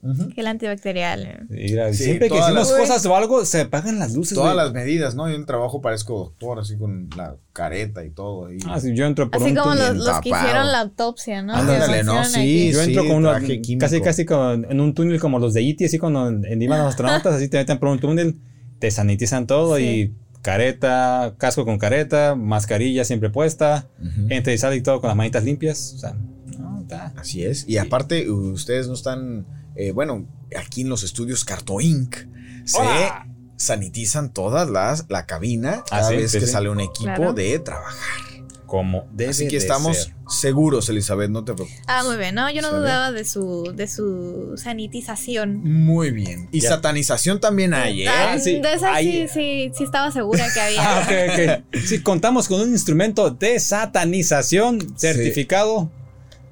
sí. 0.03 0.07
limpias. 0.09 0.33
Gel 0.35 0.47
antibacterial. 0.47 1.47
Mira, 1.49 1.93
Sí, 1.93 2.05
siempre 2.05 2.29
que 2.29 2.35
decimos 2.37 2.69
las- 2.71 2.73
cosas 2.79 3.07
o 3.07 3.17
algo, 3.17 3.45
se 3.45 3.63
apagan 3.63 3.99
las 3.99 4.13
luces. 4.15 4.35
Todas 4.37 4.55
las 4.57 4.73
medidas, 4.73 5.15
¿no? 5.15 5.29
Yo 5.29 5.35
en 5.35 5.41
el 5.41 5.47
trabajo 5.47 5.81
parezco 5.81 6.19
doctor, 6.19 6.59
así 6.61 6.77
con 6.77 7.09
la 7.17 7.37
careta 7.53 8.05
y 8.05 8.11
todo. 8.11 8.49
Ah, 8.67 8.79
sí, 8.81 8.95
yo 8.95 9.07
entro 9.07 9.31
por 9.31 9.41
Así 9.43 9.51
un 9.51 9.57
como 9.57 9.73
túnel. 9.75 9.97
los, 9.99 10.07
los 10.07 10.21
que 10.21 10.29
hicieron 10.29 10.71
la 10.73 10.81
autopsia, 10.81 11.43
¿no? 11.43 11.55
Ándale, 11.55 12.05
no, 12.05 12.25
sí. 12.25 12.39
aquí. 12.39 12.73
Yo 12.73 12.83
entro 12.83 13.07
con 13.09 13.23
traje 13.23 13.61
químico. 13.63 13.81
casi 13.85 14.01
casi 14.01 14.25
con, 14.25 14.65
en 14.71 14.81
un 14.81 14.95
túnel 14.95 15.19
como 15.21 15.39
los 15.39 15.55
de 15.55 15.63
E.T., 15.69 15.87
así 15.87 15.99
cuando 15.99 16.29
en- 16.29 16.63
iban 16.63 16.79
los 16.79 16.89
astronautas, 16.89 17.35
así 17.35 17.49
te 17.49 17.57
meten 17.59 17.79
por 17.79 17.89
un 17.89 17.99
túnel, 17.99 18.37
te 18.79 18.91
sanitizan 18.91 19.47
todo 19.47 19.77
Sí. 19.79 19.83
y 19.83 20.15
careta, 20.43 21.35
casco 21.39 21.65
con 21.65 21.77
careta, 21.79 22.35
mascarilla 22.37 23.05
siempre 23.05 23.31
puesta, 23.31 23.89
Ujú. 24.01 24.27
entra 24.29 24.53
y 24.53 24.59
sale 24.59 24.77
y 24.77 24.81
todo 24.81 25.01
con 25.01 25.09
las 25.09 25.17
manitas 25.17 25.43
limpias. 25.45 25.95
O 25.97 25.99
sea, 25.99 26.15
no, 26.59 26.81
está. 26.83 27.13
Así 27.17 27.43
es. 27.45 27.69
Y 27.69 27.79
aparte, 27.79 28.31
ustedes 28.31 28.87
no 28.87 28.95
están, 28.95 29.45
eh, 29.77 29.93
bueno, 29.93 30.27
aquí 30.57 30.81
en 30.83 30.89
los 30.89 31.03
estudios 31.03 31.45
Carto 31.45 31.81
Inc. 31.81 32.17
Se 32.65 32.79
¡Hola! 32.79 33.27
sanitizan 33.59 34.33
todas 34.33 34.69
las, 34.69 35.07
la 35.09 35.25
cabina 35.27 35.77
Ah, 35.85 35.85
cada 35.89 36.09
sí, 36.11 36.17
vez 36.17 36.31
sí, 36.33 36.41
que 36.41 36.47
sí. 36.47 36.53
sale 36.53 36.69
un 36.69 36.81
equipo 36.81 37.05
Claro. 37.15 37.33
de 37.33 37.59
trabajar. 37.59 38.21
Como 38.67 39.07
debe 39.13 39.31
Así 39.31 39.45
que 39.45 39.53
de 39.53 39.57
estamos 39.59 39.97
ser. 39.97 40.15
seguros, 40.29 40.89
Elizabeth, 40.89 41.31
no 41.31 41.45
te 41.45 41.55
preocupes. 41.55 41.81
Ah, 41.87 42.03
muy 42.05 42.17
bien, 42.17 42.35
¿no? 42.35 42.51
Yo 42.51 42.61
no 42.63 42.69
¿Sale? 42.71 42.81
dudaba 42.81 43.13
de 43.13 43.25
su, 43.25 43.73
de 43.77 43.87
su 43.87 44.55
sanitización. 44.57 45.63
Muy 45.63 46.11
bien. 46.11 46.49
Y 46.51 46.61
Ya. 46.63 46.71
satanización 46.71 47.39
también 47.39 47.73
hay, 47.75 48.03
¿eh? 48.03 48.09
Ah, 48.09 48.37
sí. 48.41 48.59
De 48.61 48.73
esa 48.75 48.93
Ahí- 48.93 49.29
sí, 49.29 49.33
sí, 49.33 49.73
sí 49.73 49.85
estaba 49.85 50.11
segura 50.11 50.45
que 50.53 50.61
había. 50.61 50.81
Ah, 50.83 51.03
ok, 51.07 51.61
ok. 51.71 51.79
Sí, 51.87 52.03
contamos 52.03 52.49
con 52.49 52.61
un 52.61 52.71
instrumento 52.71 53.31
de 53.31 53.61
satanización 53.61 54.99
certificado. 54.99 55.91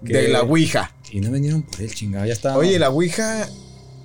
De 0.02 0.28
la 0.28 0.42
Ouija. 0.42 0.94
Y 1.10 1.20
no 1.20 1.30
vinieron 1.30 1.62
por 1.62 1.80
él, 1.80 1.94
chingado. 1.94 2.26
Ya 2.26 2.32
está. 2.32 2.56
Oye, 2.56 2.78
la 2.78 2.90
Ouija. 2.90 3.48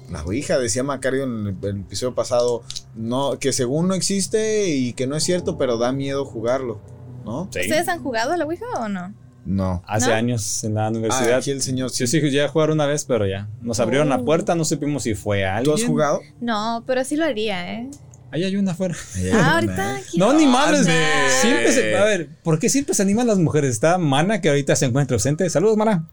La 0.09 0.23
Ouija, 0.23 0.57
decía 0.57 0.81
Macario 0.83 1.23
en 1.25 1.47
el, 1.47 1.57
el 1.69 1.81
episodio 1.81 2.15
pasado, 2.15 2.63
no, 2.95 3.37
que 3.37 3.53
según 3.53 3.87
no 3.87 3.93
existe 3.93 4.69
y 4.69 4.93
que 4.93 5.05
no 5.05 5.15
es 5.15 5.23
cierto, 5.23 5.57
pero 5.57 5.77
da 5.77 5.91
miedo 5.91 6.25
jugarlo, 6.25 6.81
¿no? 7.25 7.47
Sí. 7.53 7.59
¿Ustedes 7.61 7.87
han 7.89 8.01
jugado 8.01 8.31
a 8.33 8.37
la 8.37 8.45
Ouija 8.45 8.65
o 8.79 8.89
no? 8.89 9.13
No. 9.45 9.83
Hace 9.87 10.09
¿No? 10.09 10.15
años 10.15 10.63
en 10.63 10.73
la 10.75 10.87
Ah, 10.87 10.89
universidad. 10.89 11.33
aquí 11.37 11.51
el 11.51 11.61
señor 11.61 11.91
sí. 11.91 12.07
Sí, 12.07 12.21
sí, 12.21 12.31
ya 12.31 12.47
jugaron 12.47 12.75
una 12.77 12.87
vez, 12.87 13.05
pero 13.05 13.27
ya. 13.27 13.49
Nos 13.61 13.79
abrieron 13.79 14.09
la 14.09 14.17
Oh. 14.17 14.25
puerta, 14.25 14.55
no 14.55 14.65
supimos 14.65 15.03
si 15.03 15.13
fue 15.13 15.41
¿Tú 15.41 15.47
alguien. 15.47 15.75
has 15.75 15.83
jugado? 15.83 16.21
No, 16.41 16.83
pero 16.87 17.03
sí 17.03 17.15
lo 17.15 17.25
haría, 17.25 17.73
¿eh? 17.73 17.89
Ahí 18.31 18.43
hay 18.43 18.55
una 18.55 18.71
afuera. 18.73 18.95
Ah, 19.33 19.55
ahorita. 19.55 19.97
No, 20.17 20.33
ni 20.33 20.45
madres. 20.45 20.81
Ande. 20.81 20.93
Siempre 21.41 21.71
se, 21.71 21.95
a 21.97 22.03
ver, 22.03 22.29
¿por 22.43 22.59
qué 22.59 22.69
siempre 22.69 22.93
se 22.93 23.01
animan 23.01 23.27
las 23.27 23.37
mujeres? 23.39 23.71
Está 23.71 23.97
Mana, 23.97 24.41
que 24.41 24.49
ahorita 24.49 24.75
se 24.75 24.85
encuentra 24.85 25.15
ausente. 25.15 25.49
Saludos, 25.49 25.77
Mana. 25.77 26.07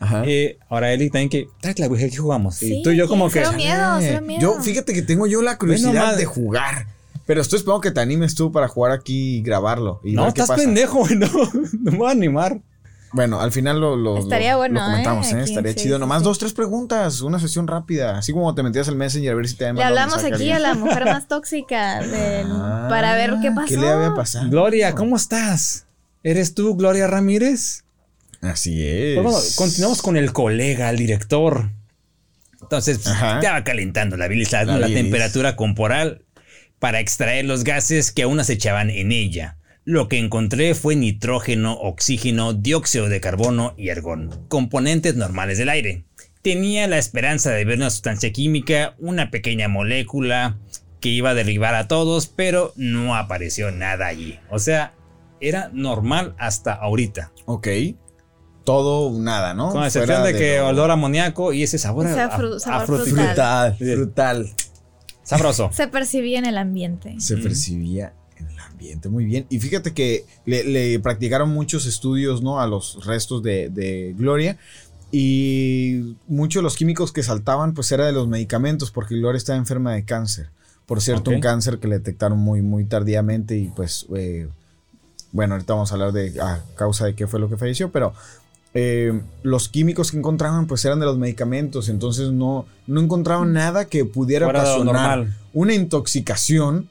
Ajá. 0.00 0.22
Eh, 0.26 0.58
ahora 0.68 0.92
Eli 0.92 1.10
también 1.10 1.28
que, 1.28 1.48
tráete 1.60 1.82
la 1.82 1.88
Ouija, 1.88 2.06
aquí 2.06 2.16
jugamos. 2.16 2.62
y 2.62 2.68
Sí, 2.68 2.82
tú 2.84 2.90
y 2.90 2.96
yo 2.96 3.08
como 3.08 3.28
que... 3.30 3.40
miedo, 3.56 3.98
Eh, 3.98 4.02
cero 4.02 4.20
miedo. 4.24 4.40
Yo, 4.40 4.62
fíjate 4.62 4.92
que 4.94 5.02
tengo 5.02 5.26
yo 5.26 5.42
la 5.42 5.58
curiosidad 5.58 5.90
Bueno, 6.04 6.16
de 6.16 6.24
jugar. 6.24 6.86
Pero 7.26 7.42
estoy 7.42 7.58
esperando 7.58 7.80
que 7.82 7.90
te 7.90 8.00
animes 8.00 8.34
tú 8.34 8.50
para 8.52 8.68
jugar 8.68 8.92
aquí 8.92 9.36
y 9.38 9.42
grabarlo. 9.42 10.00
Y 10.04 10.12
No, 10.12 10.24
ver 10.24 10.32
qué 10.34 10.40
estás 10.42 10.56
pasa. 10.56 10.62
pendejo, 10.66 11.00
güey. 11.00 11.14
No, 11.18 11.26
no 11.26 11.90
me 11.92 11.98
voy 11.98 12.08
a 12.08 12.12
animar. 12.12 12.60
Bueno, 13.12 13.40
al 13.40 13.52
final 13.52 13.80
lo, 13.80 13.96
lo- 13.96 14.18
Estaría 14.18 14.52
lo- 14.52 14.58
bueno, 14.58 14.80
lo 14.80 14.86
comentamos, 14.86 15.32
¿eh? 15.32 15.38
¿eh? 15.40 15.44
Estaría 15.44 15.72
sí, 15.72 15.78
chido. 15.80 15.96
sí, 15.96 16.00
Nomás 16.00 16.18
sí. 16.18 16.24
dos, 16.24 16.38
tres 16.38 16.52
preguntas. 16.52 17.20
Una 17.22 17.38
sesión 17.40 17.66
rápida. 17.66 18.18
Así 18.18 18.32
como 18.32 18.54
te 18.54 18.62
metías 18.62 18.88
al 18.88 18.96
Messenger 18.96 19.32
a 19.32 19.34
ver 19.34 19.48
si 19.48 19.54
te 19.56 19.66
había 19.66 19.82
Le 19.82 19.88
hablamos 19.88 20.22
aquí 20.24 20.50
a 20.50 20.58
la 20.58 20.74
mujer 20.74 21.04
más 21.06 21.26
tóxica 21.28 22.00
del- 22.00 22.46
Ah, 22.50 22.86
para 22.90 23.14
ver 23.14 23.34
qué 23.40 23.50
pasó. 23.50 23.66
¿Qué 23.68 23.76
le 23.78 23.88
había 23.88 24.14
pasado? 24.14 24.48
Gloria, 24.50 24.94
¿cómo 24.94 25.16
estás? 25.16 25.86
¿Eres 26.22 26.54
tú, 26.54 26.76
Gloria 26.76 27.06
Ramírez? 27.06 27.84
Así 28.42 28.86
es. 28.86 29.14
Pues 29.18 29.24
bueno, 29.24 29.38
continuamos 29.56 30.02
con 30.02 30.16
el 30.16 30.32
colega, 30.32 30.90
el 30.90 30.96
director. 30.96 31.70
Entonces, 32.60 32.98
pues, 32.98 33.08
Ajá. 33.14 33.38
estaba 33.38 33.64
calentando 33.64 34.16
la 34.16 34.28
bilis, 34.28 34.52
la, 34.52 34.64
La 34.64 34.86
temperatura 34.86 35.56
corporal 35.56 36.22
para 36.78 37.00
extraer 37.00 37.44
los 37.44 37.64
gases 37.64 38.12
que 38.12 38.22
aún 38.22 38.38
acechaban 38.40 38.90
en 38.90 39.12
ella. 39.12 39.56
Lo 39.90 40.06
que 40.06 40.18
encontré 40.18 40.74
fue 40.74 40.96
nitrógeno, 40.96 41.72
oxígeno, 41.72 42.52
dióxido 42.52 43.08
de 43.08 43.22
carbono 43.22 43.72
y 43.78 43.88
argón, 43.88 44.28
componentes 44.48 45.16
normales 45.16 45.56
del 45.56 45.70
aire. 45.70 46.04
Tenía 46.42 46.86
la 46.88 46.98
esperanza 46.98 47.52
de 47.52 47.64
ver 47.64 47.78
una 47.78 47.88
sustancia 47.88 48.30
química, 48.30 48.94
una 48.98 49.30
pequeña 49.30 49.66
molécula 49.68 50.58
que 51.00 51.08
iba 51.08 51.30
a 51.30 51.34
derribar 51.34 51.74
a 51.74 51.88
todos, 51.88 52.26
pero 52.26 52.74
no 52.76 53.16
apareció 53.16 53.70
nada 53.70 54.08
allí. 54.08 54.38
O 54.50 54.58
sea, 54.58 54.92
era 55.40 55.70
normal 55.72 56.34
hasta 56.38 56.74
ahorita. 56.74 57.32
Ok. 57.46 57.68
Todo 58.64 59.06
o 59.08 59.18
nada, 59.18 59.54
¿no? 59.54 59.70
Con 59.72 59.84
excepción 59.84 60.18
Fuera 60.18 60.32
de 60.32 60.38
que 60.38 60.58
lo- 60.58 60.66
olor 60.68 60.90
amoníaco 60.90 61.54
y 61.54 61.62
ese 61.62 61.78
sabor 61.78 62.04
O 62.08 62.12
sea, 62.12 62.26
a- 62.26 62.38
fru- 62.38 62.56
a- 62.56 62.60
sabor 62.60 62.82
a 62.82 62.86
fruti- 62.86 63.08
frutal. 63.14 63.74
Frutal, 63.78 63.96
frutal. 63.96 64.50
Sabroso. 65.22 65.70
Se 65.72 65.88
percibía 65.88 66.38
en 66.38 66.44
el 66.44 66.58
ambiente. 66.58 67.14
Se 67.20 67.38
percibía 67.38 68.12
ambiente. 68.78 69.08
Muy 69.08 69.24
bien. 69.24 69.46
Y 69.50 69.58
fíjate 69.58 69.92
que 69.92 70.24
le, 70.46 70.62
le 70.62 71.00
practicaron 71.00 71.50
muchos 71.50 71.86
estudios, 71.86 72.42
¿no? 72.42 72.60
A 72.60 72.66
los 72.68 73.04
restos 73.04 73.42
de, 73.42 73.68
de 73.68 74.14
Gloria. 74.16 74.56
Y 75.10 76.16
muchos 76.28 76.60
de 76.60 76.64
los 76.64 76.76
químicos 76.76 77.12
que 77.12 77.22
saltaban, 77.22 77.74
pues 77.74 77.90
era 77.92 78.06
de 78.06 78.12
los 78.12 78.28
medicamentos, 78.28 78.90
porque 78.90 79.16
Gloria 79.16 79.38
estaba 79.38 79.58
enferma 79.58 79.94
de 79.94 80.04
cáncer. 80.04 80.50
Por 80.86 81.00
cierto, 81.00 81.30
un 81.30 81.40
cáncer 81.40 81.80
que 81.80 81.88
le 81.88 81.98
detectaron 81.98 82.38
muy, 82.38 82.62
muy 82.62 82.84
tardíamente. 82.84 83.56
Y 83.56 83.68
pues, 83.68 84.06
eh, 84.14 84.48
bueno, 85.32 85.54
ahorita 85.54 85.74
vamos 85.74 85.90
a 85.90 85.94
hablar 85.94 86.12
de 86.12 86.40
a 86.40 86.62
causa 86.76 87.06
de 87.06 87.14
qué 87.14 87.26
fue 87.26 87.40
lo 87.40 87.48
que 87.48 87.56
falleció, 87.56 87.90
pero 87.90 88.14
eh, 88.74 89.20
los 89.42 89.68
químicos 89.68 90.10
que 90.10 90.18
encontraban, 90.18 90.66
pues 90.66 90.84
eran 90.84 91.00
de 91.00 91.06
los 91.06 91.18
medicamentos. 91.18 91.88
Entonces 91.88 92.30
no, 92.30 92.66
no 92.86 93.00
encontraban 93.00 93.52
nada 93.52 93.86
que 93.86 94.04
pudiera 94.04 94.46
Fuera 94.46 94.62
ocasionar 94.62 95.28
una 95.52 95.74
intoxicación 95.74 96.88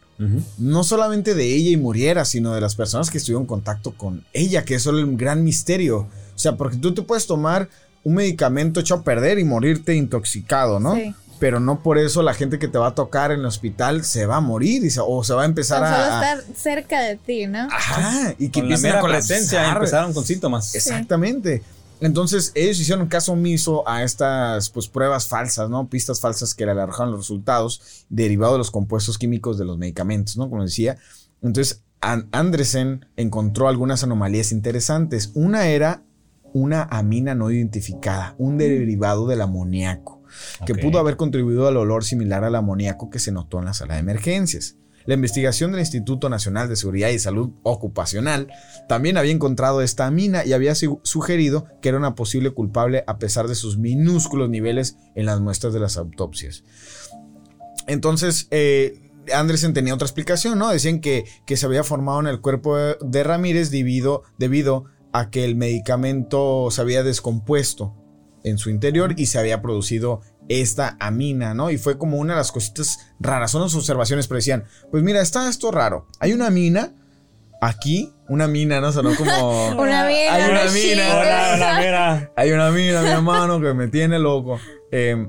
No 0.57 0.83
solamente 0.83 1.35
de 1.35 1.45
ella 1.53 1.69
y 1.71 1.77
muriera, 1.77 2.25
sino 2.25 2.53
de 2.53 2.61
las 2.61 2.75
personas 2.75 3.11
que 3.11 3.17
estuvieron 3.19 3.43
en 3.43 3.47
contacto 3.47 3.91
con 3.91 4.23
ella, 4.33 4.65
que 4.65 4.75
eso 4.75 4.89
es 4.91 4.97
el 5.03 5.15
gran 5.17 5.43
misterio. 5.43 5.99
O 6.35 6.39
sea, 6.39 6.55
porque 6.55 6.77
tú 6.77 6.93
te 6.93 7.01
puedes 7.03 7.27
tomar 7.27 7.69
un 8.03 8.15
medicamento 8.15 8.79
hecho 8.79 8.95
a 8.95 9.03
perder 9.03 9.37
y 9.39 9.43
morirte 9.43 9.93
intoxicado, 9.95 10.79
¿no? 10.79 10.95
Sí. 10.95 11.13
Pero 11.39 11.59
no 11.59 11.83
por 11.83 11.99
eso 11.99 12.23
la 12.23 12.33
gente 12.33 12.57
que 12.57 12.67
te 12.67 12.79
va 12.79 12.87
a 12.87 12.95
tocar 12.95 13.31
en 13.31 13.41
el 13.41 13.45
hospital 13.45 14.03
se 14.03 14.25
va 14.25 14.37
a 14.37 14.41
morir 14.41 14.83
y 14.83 14.89
se- 14.89 15.01
o 15.05 15.23
se 15.23 15.35
va 15.35 15.43
a 15.43 15.45
empezar 15.45 15.77
solo 15.83 15.87
a... 15.95 16.19
a- 16.19 16.33
estar 16.33 16.55
cerca 16.55 16.99
de 17.01 17.15
ti, 17.17 17.45
¿no? 17.45 17.67
Ajá, 17.71 18.33
y 18.39 18.49
que 18.49 18.61
Con 18.61 18.69
la 18.71 18.77
mera 18.79 19.01
presencia 19.03 19.71
empezaron 19.71 20.13
con 20.13 20.25
síntomas. 20.25 20.73
Exactamente. 20.73 21.61
Entonces, 21.99 22.51
ellos 22.53 22.79
hicieron 22.79 23.07
caso 23.07 23.33
omiso 23.33 23.87
a 23.87 24.03
estas 24.03 24.69
pues, 24.69 24.87
pruebas 24.87 25.27
falsas, 25.27 25.69
¿no? 25.69 25.89
Pistas 25.89 26.19
falsas 26.21 26.53
que 26.53 26.65
le 26.65 26.71
arrojaron 26.71 27.11
los 27.11 27.21
resultados 27.21 28.05
derivados 28.09 28.53
de 28.55 28.59
los 28.59 28.71
compuestos 28.71 29.17
químicos 29.17 29.57
de 29.57 29.65
los 29.65 29.77
medicamentos, 29.77 30.37
¿no? 30.37 30.49
Como 30.49 30.63
decía. 30.63 30.97
Entonces, 31.41 31.83
An- 31.99 32.27
Andresen 32.31 33.05
encontró 33.15 33.67
algunas 33.67 34.03
anomalías 34.03 34.51
interesantes. 34.51 35.31
Una 35.33 35.67
era 35.69 36.03
una 36.53 36.83
amina 36.83 37.35
no 37.35 37.51
identificada, 37.51 38.35
un 38.37 38.57
derivado 38.57 39.27
del 39.27 39.41
amoníaco, 39.41 40.21
que 40.65 40.73
pudo 40.75 40.97
haber 40.99 41.17
contribuido 41.17 41.67
al 41.67 41.77
olor 41.77 42.03
similar 42.03 42.43
al 42.43 42.55
amoníaco 42.55 43.09
que 43.09 43.19
se 43.19 43.31
notó 43.31 43.59
en 43.59 43.65
la 43.65 43.73
sala 43.73 43.95
de 43.95 43.99
emergencias. 43.99 44.75
La 45.07 45.15
investigación 45.15 45.71
del 45.71 45.79
Instituto 45.79 46.29
Nacional 46.29 46.69
de 46.69 46.75
Seguridad 46.75 47.09
y 47.09 47.17
Salud 47.17 47.49
Ocupacional 47.63 48.49
también 48.87 49.17
había 49.17 49.31
encontrado 49.31 49.81
esta 49.81 50.05
amina 50.05 50.45
y 50.45 50.53
había 50.53 50.75
su- 50.75 50.99
sugerido 51.03 51.65
que 51.81 51.89
era 51.89 51.97
una 51.97 52.13
posible 52.13 52.51
culpable 52.51 53.03
a 53.07 53.17
pesar 53.17 53.47
de 53.47 53.55
sus 53.55 53.77
minúsculos 53.77 54.49
niveles 54.49 54.97
en 55.15 55.25
las 55.25 55.39
muestras 55.39 55.73
de 55.73 55.79
las 55.79 55.97
autopsias. 55.97 56.63
Entonces, 57.87 58.47
eh, 58.51 59.11
Andresen 59.33 59.73
tenía 59.73 59.93
otra 59.93 60.05
explicación, 60.05 60.59
¿no? 60.59 60.69
Decían 60.69 60.99
que, 60.99 61.25
que 61.45 61.57
se 61.57 61.65
había 61.65 61.83
formado 61.83 62.19
en 62.19 62.27
el 62.27 62.41
cuerpo 62.41 62.77
de 62.77 63.23
Ramírez 63.23 63.71
debido, 63.71 64.23
debido 64.37 64.85
a 65.13 65.29
que 65.29 65.45
el 65.45 65.55
medicamento 65.55 66.69
se 66.69 66.81
había 66.81 67.03
descompuesto 67.03 67.95
en 68.43 68.57
su 68.57 68.69
interior 68.69 69.15
y 69.17 69.25
se 69.27 69.39
había 69.39 69.61
producido 69.61 70.21
esta 70.49 70.97
amina, 70.99 71.53
¿no? 71.53 71.69
Y 71.71 71.77
fue 71.77 71.97
como 71.97 72.17
una 72.17 72.33
de 72.33 72.39
las 72.39 72.51
cositas 72.51 73.11
raras. 73.19 73.51
Son 73.51 73.61
las 73.61 73.75
observaciones, 73.75 74.27
pero 74.27 74.37
decían, 74.37 74.65
pues 74.91 75.03
mira, 75.03 75.21
está 75.21 75.49
esto 75.49 75.71
raro. 75.71 76.07
Hay 76.19 76.33
una 76.33 76.49
mina 76.49 76.93
aquí, 77.61 78.13
una 78.29 78.47
mina, 78.47 78.79
¿no? 78.81 78.91
Sonó 78.91 79.15
como... 79.15 79.69
Una 79.77 80.05
mina. 80.05 80.33
Hay 80.33 80.51
una 80.51 80.71
mina. 80.71 81.19
Hola, 81.19 81.51
hola, 81.53 81.79
mira. 81.79 82.31
Hay 82.35 82.51
una 82.51 82.71
mina, 82.71 83.01
mi 83.01 83.09
hermano, 83.09 83.59
que 83.59 83.73
me 83.73 83.87
tiene 83.87 84.19
loco. 84.19 84.59
Eh, 84.91 85.27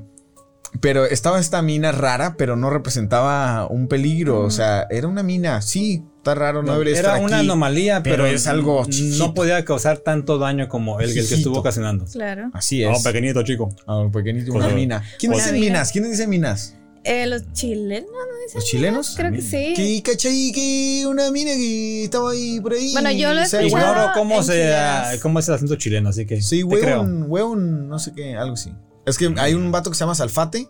pero 0.81 1.05
estaba 1.07 1.41
esta 1.41 1.63
mina 1.63 1.93
rara, 1.93 2.35
pero 2.37 2.57
no 2.57 2.71
representaba 2.71 3.67
un 3.67 3.89
peligro. 3.89 4.41
O 4.41 4.51
sea, 4.51 4.87
era 4.91 5.09
una 5.09 5.23
mina, 5.23 5.63
sí, 5.63 6.05
está 6.29 6.35
raro, 6.35 6.63
no, 6.63 6.73
debería 6.73 6.99
Era 6.99 7.09
estar 7.11 7.25
una 7.25 7.37
aquí, 7.39 7.47
anomalía, 7.47 8.03
pero 8.03 8.25
pero, 8.25 8.27
es 8.27 8.47
algo 8.47 8.83
no 8.83 8.89
chiquito. 8.91 9.35
podía 9.35 9.65
causar 9.65 9.99
tanto 9.99 10.39
daño 10.39 10.69
como 10.69 11.01
el, 11.01 11.09
el 11.11 11.15
que 11.29 11.35
estuvo 11.35 11.59
ocasionando. 11.59 12.05
Claro. 12.07 12.51
Así 12.55 12.83
No, 12.85 12.93
es. 12.93 13.03
pequeñito, 13.03 13.43
chico. 13.43 13.69
Ah, 13.87 13.99
un 13.99 14.13
pequeñito, 14.13 14.53
una 14.53 14.69
mina. 14.69 15.03
¿Quiénes 15.19 15.37
Una 15.39 15.45
dicen 15.47 15.61
mina. 15.61 15.73
minas? 15.75 15.93
¿Quiénes 15.93 16.11
dicen 16.13 16.31
minas? 16.31 16.75
Eh, 17.05 17.27
los 17.27 17.53
chilenos, 17.53 18.11
¿no 18.11 18.39
dicen 18.45 18.57
¿Los 18.61 18.65
chilenos? 18.65 19.15
Creo 19.17 19.33
que 19.33 19.41
sí. 19.41 19.73
Que 19.75 20.03
cachai 20.03 20.53
que 20.53 21.05
una 21.09 21.31
mina 21.31 21.53
que 21.53 22.05
estaba 22.05 22.33
ahí 22.33 22.61
por 22.61 22.73
ahí. 22.75 22.93
Bueno, 22.93 23.11
yo 23.13 23.33
lo 23.33 23.41
escuchado. 23.41 23.67
Ignoro 23.67 24.11
cómo, 24.15 24.37
en 24.39 24.45
se, 24.45 24.75
cómo 25.23 25.39
es 25.39 25.49
el 25.49 25.55
acento 25.55 25.77
chileno, 25.77 26.11
así 26.11 26.27
que 26.27 26.43
Sí, 26.43 26.63
hueón, 26.63 27.25
hueón, 27.29 27.89
no 27.89 27.99
sé 27.99 28.13
qué, 28.15 28.37
algo 28.37 28.55
así. 28.55 28.73
Es 29.07 29.17
que 29.17 29.33
hay 29.39 29.55
un 29.55 29.71
vato 29.73 29.91
que 29.91 29.97
se 29.97 30.01
llama 30.01 30.15
Salfate, 30.15 30.69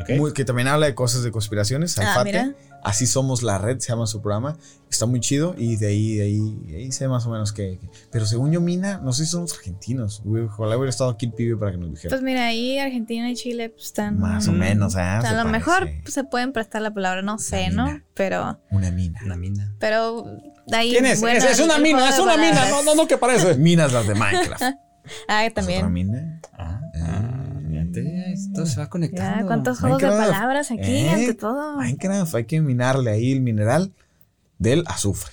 Ok. 0.00 0.10
muy- 0.18 0.32
que 0.34 0.44
también 0.44 0.68
habla 0.68 0.86
de 0.86 0.94
cosas 0.94 1.22
de 1.22 1.30
conspiraciones. 1.30 1.96
Ah, 1.98 2.02
Salfate. 2.02 2.24
mira. 2.26 2.54
Así 2.82 3.06
somos 3.06 3.42
la 3.44 3.58
red, 3.58 3.78
se 3.78 3.88
llama 3.90 4.06
su 4.06 4.20
programa. 4.20 4.56
Está 4.90 5.06
muy 5.06 5.20
chido 5.20 5.54
y 5.56 5.76
de 5.76 5.86
ahí, 5.86 6.16
de 6.16 6.22
ahí, 6.24 6.58
de 6.66 6.76
ahí 6.78 6.92
sé 6.92 7.06
más 7.08 7.24
o 7.26 7.30
menos 7.30 7.52
que. 7.52 7.78
que- 7.78 7.88
Pero 8.10 8.26
según 8.26 8.50
yo, 8.52 8.60
Mina, 8.60 8.98
no 8.98 9.12
sé 9.12 9.24
si 9.24 9.30
somos 9.30 9.54
argentinos. 9.54 10.20
Ojalá 10.26 10.76
hubiera 10.76 10.90
estado 10.90 11.10
aquí 11.10 11.26
el 11.26 11.32
pibe 11.32 11.56
para 11.56 11.70
que 11.72 11.78
nos 11.78 11.90
dijera. 11.90 12.10
Pues 12.10 12.22
mira, 12.22 12.44
ahí 12.46 12.78
Argentina 12.78 13.30
y 13.30 13.34
Chile 13.36 13.70
pues, 13.70 13.84
están. 13.86 14.18
más 14.18 14.48
o 14.48 14.52
menos, 14.52 14.96
¿ah? 14.96 15.18
a 15.18 15.22
Se 15.22 15.28
lo 15.30 15.36
parece. 15.44 15.50
mejor 15.52 15.90
pues, 16.02 16.12
se 16.14 16.24
pueden 16.24 16.52
prestar 16.52 16.82
la 16.82 16.92
palabra, 16.92 17.22
no 17.22 17.38
sé. 17.38 17.70
¿no? 17.70 18.00
Pero, 18.14 18.58
Una 18.70 18.90
mina. 18.90 19.20
Una 19.24 19.36
mina. 19.36 19.74
pero 19.78 20.24
de 20.66 20.76
ahí. 20.76 20.90
¿Quién 20.90 21.06
es? 21.06 21.20
bueno, 21.20 21.44
es, 21.44 21.60
una 21.60 21.78
mina, 21.78 22.08
es 22.08 22.18
una 22.18 22.36
mina. 22.36 22.68
No, 22.68 22.82
no, 22.82 22.94
no, 22.96 23.06
que 23.06 23.16
parece. 23.16 23.54
Minas 23.56 23.92
las 23.92 24.06
de 24.08 24.14
Minecraft. 24.14 24.62
Ah, 25.26 25.44
¿Es 25.44 25.50
otra 25.50 25.62
también. 25.62 25.92
mina? 25.92 26.40
Ah, 26.52 26.80
esto 28.32 28.66
se 28.66 28.76
va 28.76 28.84
Ya, 28.84 28.90
conectando. 28.90 29.46
¿Cuántos 29.46 29.80
juegos 29.80 30.00
de 30.02 30.08
palabras 30.08 30.70
aquí 30.70 30.80
¿Eh? 30.96 31.10
ante 31.10 31.34
todo? 31.34 31.76
Minecraft, 31.76 32.34
hay 32.34 32.44
que 32.44 32.60
minarle 32.60 33.10
ahí 33.10 33.32
el 33.32 33.40
mineral 33.40 33.92
del 34.58 34.84
azufre. 34.86 35.32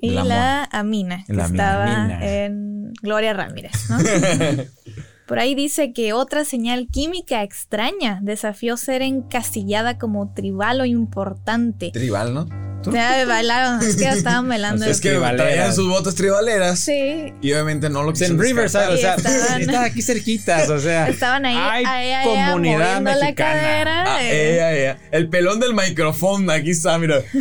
Y 0.00 0.16
amor. 0.16 0.26
la 0.26 0.64
Amina, 0.64 1.24
que 1.26 1.32
La 1.32 1.46
estaba 1.46 2.24
en 2.24 2.92
Gloria 3.02 3.32
Ramírez, 3.32 3.72
¿no? 3.90 3.98
Por 5.26 5.38
ahí 5.38 5.54
dice 5.54 5.92
que 5.92 6.14
otra 6.14 6.44
señal 6.44 6.88
química 6.90 7.42
extraña 7.42 8.18
desafió 8.22 8.78
ser 8.78 9.02
encasillada 9.02 9.98
como 9.98 10.32
tribal 10.32 10.80
o 10.80 10.84
importante. 10.86 11.90
Tribal, 11.90 12.32
¿no? 12.32 12.46
Ya 12.86 13.24
bailaron, 13.26 13.82
es 13.82 13.96
que 13.96 14.02
ya 14.04 14.12
estaban 14.14 14.48
bailando. 14.48 14.86
Es 14.86 15.00
que 15.00 15.10
traían 15.14 15.74
sus 15.74 15.88
botas 15.88 16.14
tribaleras. 16.14 16.78
Sí, 16.78 17.34
Y 17.40 17.52
obviamente 17.52 17.90
no 17.90 18.02
lo 18.02 18.10
Pues 18.12 18.22
en 18.22 18.38
quisieron 18.38 18.56
Riverside, 18.66 18.94
o 18.94 18.96
sea, 18.96 19.14
estaban- 19.16 19.74
aquí 19.84 20.00
cerquitas, 20.02 20.70
o 20.70 20.78
sea. 20.80 21.08
estaban 21.08 21.44
ahí, 21.44 21.56
Hay 21.86 22.12
ahí, 22.12 22.24
comunidad 22.24 23.00
moviendo 23.00 23.10
la 23.10 23.16
mexicana. 23.20 23.60
cadera. 23.60 24.04
Ah, 24.14 24.24
eh. 24.24 24.54
ella, 24.54 24.72
ella. 24.74 24.98
El 25.10 25.28
pelón 25.28 25.60
del 25.60 25.74
micrófono, 25.74 26.50
aquí 26.52 26.70
está, 26.70 26.98
mira. 26.98 27.20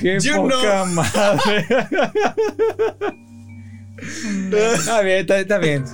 Qué 0.00 0.18
You 0.20 0.48
poca 0.48 0.84
madre. 0.86 1.66
Está 4.74 5.02
bien, 5.02 5.18
está, 5.18 5.38
está 5.40 5.58
bien. 5.58 5.84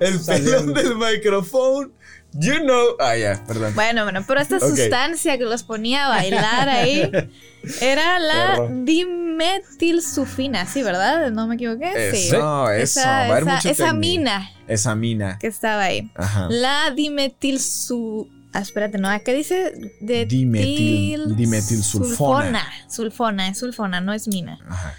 El 0.00 0.18
pelón 0.20 0.72
del 0.72 0.96
micrófono. 0.96 1.90
You 2.36 2.58
know. 2.60 2.96
Ah, 2.98 3.16
ya, 3.16 3.42
perdón. 3.46 3.74
Bueno, 3.74 4.02
bueno, 4.04 4.24
pero 4.26 4.40
esta 4.40 4.58
sustancia 4.60 5.38
que 5.38 5.44
los 5.44 5.62
ponía 5.62 6.06
a 6.06 6.08
bailar 6.08 6.68
ahí 6.68 7.10
era 7.80 8.18
la 8.18 8.54
Perro. 8.56 8.68
dimetilsufina, 8.82 10.66
¿sí, 10.66 10.82
verdad? 10.82 11.30
¿No 11.30 11.46
me 11.46 11.54
equivoqué? 11.54 12.10
Sí. 12.12 12.26
Eso, 12.28 12.70
eso. 12.70 13.00
Esa, 13.00 13.06
va 13.10 13.16
a 13.16 13.24
haber 13.26 13.42
esa- 13.44 13.54
mucho 13.56 13.68
esa 13.70 13.84
técnico. 13.90 14.00
mina 14.00 14.50
Esa 14.66 14.94
mina. 14.94 15.38
que 15.38 15.46
estaba 15.46 15.84
ahí. 15.84 16.10
Ajá. 16.14 16.48
La 16.50 16.90
dimetilsu... 16.90 18.28
Ah, 18.52 18.60
espérate, 18.60 18.98
no, 18.98 19.08
¿qué 19.24 19.32
dice? 19.34 19.72
De 20.00 20.28
Dimetil- 20.28 21.34
dimetilsulfona. 21.34 22.14
Sulfona, 22.16 22.66
sulfona, 22.88 23.48
es 23.48 23.58
sulfona, 23.58 24.00
no 24.00 24.12
es 24.12 24.28
mina. 24.28 24.58
Ajá. 24.68 24.94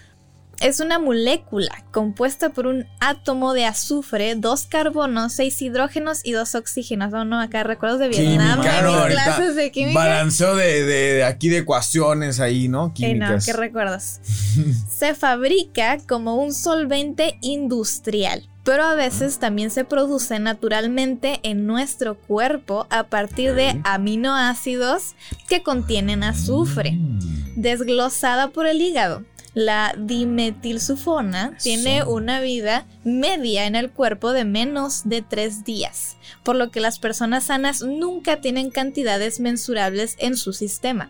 Es 0.61 0.79
una 0.79 0.99
molécula 0.99 1.83
compuesta 1.91 2.49
por 2.49 2.65
un 2.65 2.85
átomo 2.99 3.53
de 3.53 3.65
azufre, 3.65 4.35
dos 4.35 4.65
carbonos, 4.65 5.33
seis 5.33 5.61
hidrógenos 5.61 6.21
y 6.23 6.31
dos 6.31 6.55
oxígenos. 6.55 7.11
No, 7.11 7.25
no, 7.25 7.39
acá 7.39 7.63
recuerdos 7.63 7.99
de 7.99 8.07
Vietnam, 8.09 8.61
Química, 8.61 8.75
de 8.77 8.81
¿no? 8.81 8.91
mis 8.91 8.99
Ahorita 9.01 9.23
clases 9.23 9.55
de 9.55 9.71
química. 9.71 9.99
Balanceo 9.99 10.55
de, 10.55 10.83
de- 10.85 11.13
de 11.15 11.23
aquí 11.23 11.49
de 11.49 11.57
ecuaciones 11.59 12.39
ahí, 12.39 12.67
¿no? 12.67 12.85
Eh, 12.85 12.87
no, 12.87 12.93
Químicas. 12.93 13.45
qué 13.45 13.53
recuerdos. 13.53 14.19
se 14.89 15.13
fabrica 15.13 15.97
como 16.07 16.35
un 16.35 16.53
solvente 16.53 17.37
industrial, 17.41 18.47
pero 18.63 18.83
a 18.85 18.95
veces 18.95 19.39
también 19.39 19.69
se 19.71 19.83
produce 19.83 20.39
naturalmente 20.39 21.39
en 21.43 21.67
nuestro 21.67 22.15
cuerpo 22.17 22.87
a 22.89 23.03
partir 23.03 23.53
de 23.53 23.79
aminoácidos 23.83 25.15
que 25.47 25.61
contienen 25.63 26.23
azufre, 26.23 26.93
Mm. 26.93 27.19
desglosada 27.61 28.49
por 28.49 28.65
el 28.67 28.81
hígado. 28.81 29.23
La 29.55 29.95
dimetilsufona 29.97 31.53
Eso. 31.55 31.63
tiene 31.63 32.03
una 32.03 32.39
vida 32.39 32.85
media 33.03 33.65
en 33.65 33.75
el 33.75 33.89
cuerpo 33.89 34.31
de 34.31 34.45
menos 34.45 35.01
de 35.05 35.23
tres 35.23 35.63
días, 35.63 36.17
por 36.43 36.55
lo 36.55 36.69
que 36.69 36.81
las 36.81 36.99
personas 36.99 37.45
sanas 37.45 37.81
nunca 37.81 38.41
tienen 38.41 38.69
cantidades 38.69 39.39
mensurables 39.39 40.15
en 40.19 40.37
su 40.37 40.53
sistema. 40.53 41.09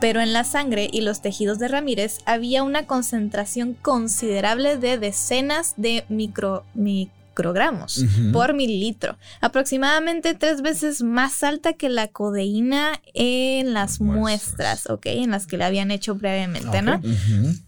Pero 0.00 0.20
en 0.20 0.32
la 0.32 0.44
sangre 0.44 0.88
y 0.92 1.00
los 1.00 1.20
tejidos 1.22 1.58
de 1.58 1.68
Ramírez 1.68 2.18
había 2.24 2.62
una 2.62 2.86
concentración 2.86 3.74
considerable 3.74 4.76
de 4.76 4.96
decenas 4.96 5.74
de 5.76 6.04
micro, 6.08 6.64
microgramos 7.38 7.98
Ujú. 7.98 8.32
por 8.32 8.52
mililitro, 8.54 9.16
aproximadamente 9.40 10.34
tres 10.34 10.60
veces 10.60 11.02
más 11.02 11.42
alta 11.44 11.72
que 11.74 11.88
la 11.88 12.08
codeína 12.08 13.00
en 13.14 13.72
las 13.74 14.00
Muestras. 14.00 14.18
muestras, 14.80 14.90
¿ok? 14.90 15.06
En 15.06 15.30
las 15.30 15.46
que 15.46 15.56
le 15.56 15.64
habían 15.64 15.90
hecho 15.92 16.16
previamente, 16.18 16.82
¿no? 16.82 17.00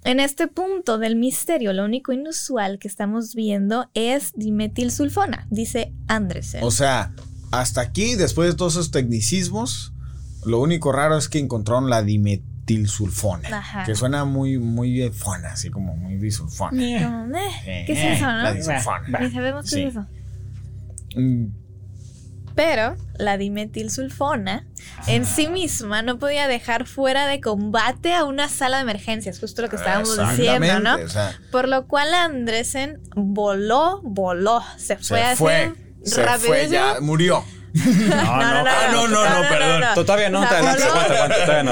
En 0.04 0.18
este 0.20 0.48
punto 0.48 0.98
del 0.98 1.14
misterio, 1.16 1.72
lo 1.72 1.84
único 1.84 2.12
inusual 2.12 2.78
que 2.80 2.88
estamos 2.88 3.34
viendo 3.36 3.88
es 3.94 4.32
dimetilsulfona, 4.34 5.46
dice 5.50 5.92
Andresen. 6.08 6.64
O 6.64 6.70
sea, 6.72 7.12
hasta 7.52 7.80
aquí, 7.80 8.16
después 8.16 8.50
de 8.50 8.56
todos 8.56 8.74
esos 8.74 8.90
tecnicismos, 8.90 9.92
lo 10.44 10.60
único 10.60 10.90
raro 10.90 11.16
es 11.16 11.28
que 11.28 11.38
encontraron 11.38 11.88
la 11.90 12.02
dimetilsulfona. 12.02 12.49
Ajá. 13.52 13.84
Que 13.84 13.94
suena 13.94 14.24
muy, 14.24 14.58
muy 14.58 15.10
fona, 15.10 15.52
así 15.52 15.70
como 15.70 15.96
muy 15.96 16.16
disulfona. 16.16 16.82
Eh, 16.82 16.98
Eh, 17.66 17.84
¿Qué 17.86 17.92
es 17.92 18.16
eso, 18.18 18.26
no? 18.26 18.42
La 18.42 18.52
disulfona. 18.52 19.18
Ni 19.20 19.30
sabemos 19.30 19.64
qué 19.64 19.70
Sí. 19.70 19.82
es 19.82 19.88
eso. 19.90 20.06
Mm, 21.16 21.46
Pero 22.54 22.96
la 23.16 23.38
dimetilsulfona 23.38 24.66
en 25.06 25.24
sí 25.24 25.46
misma 25.48 26.02
no 26.02 26.18
podía 26.18 26.46
dejar 26.48 26.84
fuera 26.86 27.26
de 27.26 27.40
combate 27.40 28.12
a 28.14 28.24
una 28.24 28.48
sala 28.48 28.78
de 28.78 28.82
emergencias, 28.82 29.38
justo 29.38 29.62
lo 29.62 29.68
que 29.68 29.76
estábamos 29.76 30.16
diciendo, 30.18 30.58
¿no? 30.80 30.96
exactamente, 30.98 31.04
o 31.04 31.08
sea, 31.08 31.38
Por 31.52 31.68
lo 31.68 31.86
cual 31.86 32.12
Andresen 32.12 33.00
voló, 33.14 34.00
voló, 34.02 34.62
se 34.76 34.96
fue 34.96 35.04
se 35.04 35.22
así 35.22 35.36
fue. 35.36 35.72
Se 36.04 36.26
fue, 36.38 36.68
ya 36.68 36.96
murió. 37.00 37.44
No, 37.74 38.16
no, 38.16 38.64
Ah, 38.66 38.88
no, 38.92 39.08
no, 39.08 39.24
no, 39.42 39.48
perdón. 39.48 39.82
Tú 39.94 40.04
Todavía 40.04 40.28
no, 40.30 40.40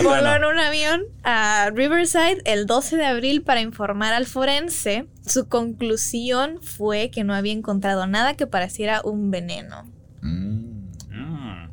voló- 0.03 0.37
en 0.37 0.45
un 0.45 0.59
avión 0.59 1.03
a 1.25 1.71
Riverside 1.75 2.41
el 2.45 2.67
12 2.67 2.97
de 2.97 3.07
abril 3.07 3.43
para 3.43 3.61
informar 3.61 4.13
al 4.15 4.27
forense. 4.27 5.07
Su 5.27 5.49
conclusión 5.49 6.61
fue 6.63 7.11
que 7.11 7.25
no 7.25 7.35
había 7.35 7.53
encontrado 7.53 8.07
nada 8.07 8.35
que 8.35 8.47
pareciera 8.47 9.01
un 9.03 9.31
veneno. 9.31 9.91
Mm. 10.23 11.69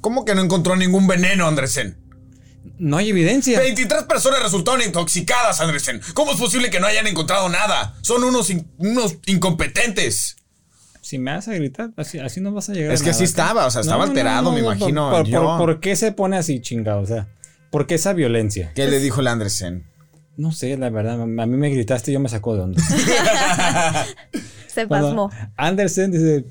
¿Cómo 0.00 0.24
que 0.24 0.34
no 0.34 0.42
encontró 0.42 0.76
ningún 0.76 1.06
veneno, 1.06 1.46
Andresen? 1.46 1.96
No 2.78 2.96
hay 2.98 3.10
evidencia. 3.10 3.58
23 3.60 4.02
personas 4.04 4.42
resultaron 4.42 4.82
intoxicadas, 4.82 5.60
Andresen. 5.60 6.00
¿Cómo 6.12 6.32
es 6.32 6.38
posible 6.38 6.70
que 6.70 6.80
no 6.80 6.86
hayan 6.86 7.06
encontrado 7.06 7.48
nada? 7.48 7.94
Son 8.02 8.22
unos, 8.24 8.50
in- 8.50 8.68
unos 8.78 9.16
incompetentes. 9.26 10.36
Si 11.04 11.18
me 11.18 11.32
vas 11.32 11.46
a 11.48 11.52
gritar, 11.54 11.90
así, 11.98 12.18
así 12.18 12.40
no 12.40 12.52
vas 12.52 12.70
a 12.70 12.72
llegar 12.72 12.92
Es 12.94 13.00
a 13.02 13.04
que 13.04 13.10
nada. 13.10 13.16
así 13.16 13.24
estaba, 13.24 13.66
o 13.66 13.70
sea, 13.70 13.82
estaba 13.82 14.04
alterado, 14.04 14.50
me 14.52 14.60
imagino 14.60 15.10
Por, 15.10 15.26
yo. 15.26 15.42
por- 15.42 15.58
por 15.58 15.80
qué 15.80 15.96
se 15.96 16.12
pone 16.12 16.38
así 16.38 16.60
chingado? 16.60 17.00
O 17.02 17.06
sea, 17.06 17.28
¿por 17.70 17.86
qué 17.86 17.96
esa 17.96 18.14
violencia? 18.14 18.72
¿Qué 18.74 18.88
le 18.88 18.98
dijo 19.00 19.20
el 19.20 19.26
Andresen? 19.26 19.84
No 20.38 20.50
sé, 20.50 20.76
la 20.78 20.88
verdad. 20.88 21.20
A 21.20 21.26
mí 21.26 21.56
me 21.58 21.68
gritaste 21.68 22.10
y 22.10 22.14
yo 22.14 22.20
me 22.20 22.28
sacó 22.30 22.56
de 22.56 22.62
onda. 22.62 22.82
Se 24.66 24.86
pasmó. 24.88 25.30
Anderson 25.56 26.10
dice, 26.10 26.46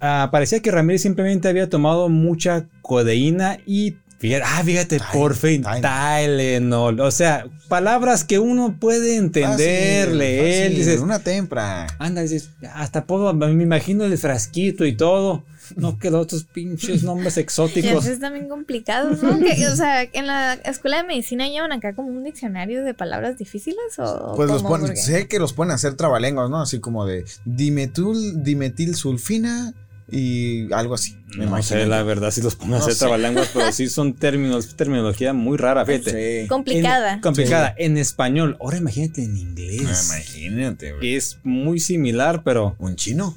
ah, 0.00 0.28
parecía 0.30 0.60
que 0.60 0.70
Ramírez 0.70 1.02
simplemente 1.02 1.48
había 1.48 1.68
tomado 1.70 2.08
mucha 2.08 2.66
codeína 2.82 3.58
y 3.66 3.96
fíjate, 4.28 4.44
ah, 4.46 4.62
fíjate, 4.64 5.00
por 5.12 5.34
fin, 5.34 5.62
Tylenol. 5.62 5.82
Tylenol. 5.82 7.00
O 7.00 7.10
sea, 7.10 7.46
palabras 7.68 8.24
que 8.24 8.38
uno 8.38 8.76
puede 8.80 9.16
entender, 9.16 10.04
Fácil, 10.06 10.18
leer. 10.18 10.62
fácil, 10.70 10.78
dices, 10.78 11.00
una 11.00 11.18
tempra. 11.18 11.86
anda, 11.98 12.22
dices, 12.22 12.50
hasta 12.72 13.04
puedo, 13.04 13.32
me 13.34 13.62
imagino 13.62 14.04
el 14.04 14.16
frasquito 14.18 14.84
y 14.86 14.96
todo. 14.96 15.44
No 15.76 15.98
que 15.98 16.10
los 16.10 16.20
otros 16.22 16.44
pinches 16.44 17.02
nombres 17.04 17.38
Y 17.38 17.40
exóticos. 17.40 18.04
eso 18.04 18.12
es 18.12 18.20
también 18.20 18.48
complicado, 18.50 19.16
¿no? 19.22 19.38
Que, 19.38 19.66
o 19.66 19.74
sea, 19.74 20.02
en 20.02 20.26
la 20.26 20.52
escuela 20.54 20.98
de 20.98 21.04
medicina 21.04 21.48
llevan 21.48 21.72
acá 21.72 21.94
como 21.94 22.08
un 22.08 22.22
diccionario 22.22 22.84
de 22.84 22.92
palabras 22.92 23.38
difíciles 23.38 23.78
o 23.98 24.34
Pues 24.36 24.50
los 24.50 24.62
ponen, 24.62 24.94
sé 24.94 25.26
que 25.26 25.38
los 25.38 25.54
pueden 25.54 25.70
hacer 25.72 25.94
trabalenguas, 25.94 26.50
¿no? 26.50 26.60
Así 26.60 26.80
como 26.80 27.06
de 27.06 27.24
dimetul, 27.46 28.44
dimetilsulfina 28.44 29.72
y 30.10 30.72
algo 30.72 30.94
así. 30.94 31.16
Me 31.30 31.38
No 31.38 31.44
imagino. 31.44 31.80
sé, 31.80 31.86
la 31.86 32.02
verdad, 32.02 32.30
si 32.30 32.42
los 32.42 32.54
pongo 32.56 32.74
a 32.74 32.78
No 32.78 32.82
hacer 32.84 32.94
sé. 32.94 33.00
trabalenguas, 33.00 33.50
pero 33.54 33.72
sí 33.72 33.88
son 33.88 34.12
términos, 34.14 34.76
terminología 34.76 35.32
muy 35.32 35.56
rara, 35.56 35.84
fíjate. 35.86 36.42
Sí. 36.42 36.48
complicada. 36.48 37.14
En- 37.14 37.20
complicada. 37.20 37.74
En 37.78 37.96
español. 37.96 38.56
Ahora 38.60 38.76
imagínate 38.76 39.24
en 39.24 39.36
inglés. 39.36 40.10
Ah, 40.12 40.16
Imagínate, 40.16 40.92
güey. 40.92 41.14
Es 41.14 41.38
muy 41.42 41.80
similar, 41.80 42.42
pero 42.44 42.76
¿Un 42.78 42.96
chino? 42.96 43.36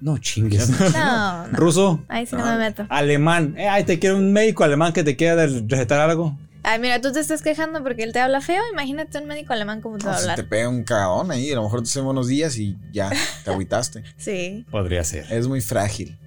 no 0.00 0.18
chingues. 0.18 0.68
No, 0.68 1.46
no. 1.48 1.56
Ruso, 1.56 2.04
Ahí 2.08 2.26
sí 2.26 2.36
no 2.36 2.44
me 2.44 2.56
meto. 2.58 2.86
alemán. 2.90 3.54
Eh, 3.56 3.66
ay, 3.68 3.84
te 3.84 3.98
quiero 3.98 4.16
un 4.18 4.30
médico 4.32 4.62
alemán 4.62 4.92
que 4.92 5.02
te 5.02 5.16
quiera 5.16 5.36
de- 5.46 5.64
recetar 5.66 6.00
algo. 6.00 6.38
Ay, 6.68 6.80
mira, 6.80 7.00
tú 7.00 7.12
te 7.12 7.20
estás 7.20 7.42
quejando 7.42 7.80
porque 7.84 8.02
él 8.02 8.12
te 8.12 8.18
habla 8.18 8.40
feo. 8.40 8.60
Imagínate 8.72 9.18
un 9.18 9.26
médico 9.26 9.52
alemán 9.52 9.80
cómo 9.80 9.98
te 9.98 10.06
va 10.06 10.10
a 10.10 10.14
No, 10.14 10.18
si 10.20 10.26
te 10.26 10.32
hablar. 10.32 10.48
pega 10.48 10.68
un 10.68 10.82
cagadón 10.82 11.30
ahí, 11.30 11.52
a 11.52 11.54
lo 11.54 11.62
mejor 11.62 11.80
te 11.82 11.88
hacen 11.88 12.04
buenos 12.04 12.26
días 12.26 12.56
y 12.58 12.76
ya, 12.92 13.10
te 13.44 13.50
agüitaste. 13.50 14.02
Sí. 14.16 14.66
Podría 14.70 15.04
ser. 15.04 15.32
Es 15.32 15.46
muy 15.46 15.60
frágil. 15.60 16.18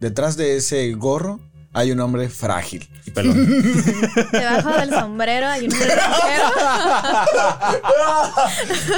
Detrás 0.00 0.36
de 0.36 0.56
ese 0.56 0.92
gorro 0.94 1.40
hay 1.72 1.92
un 1.92 2.00
hombre 2.00 2.28
frágil. 2.28 2.88
Y 3.06 3.10
pelón. 3.10 3.36
Debajo 4.32 4.70
del 4.72 4.90
sombrero 4.90 5.46
hay 5.48 5.66
un 5.66 5.70
ranchero. 5.72 6.42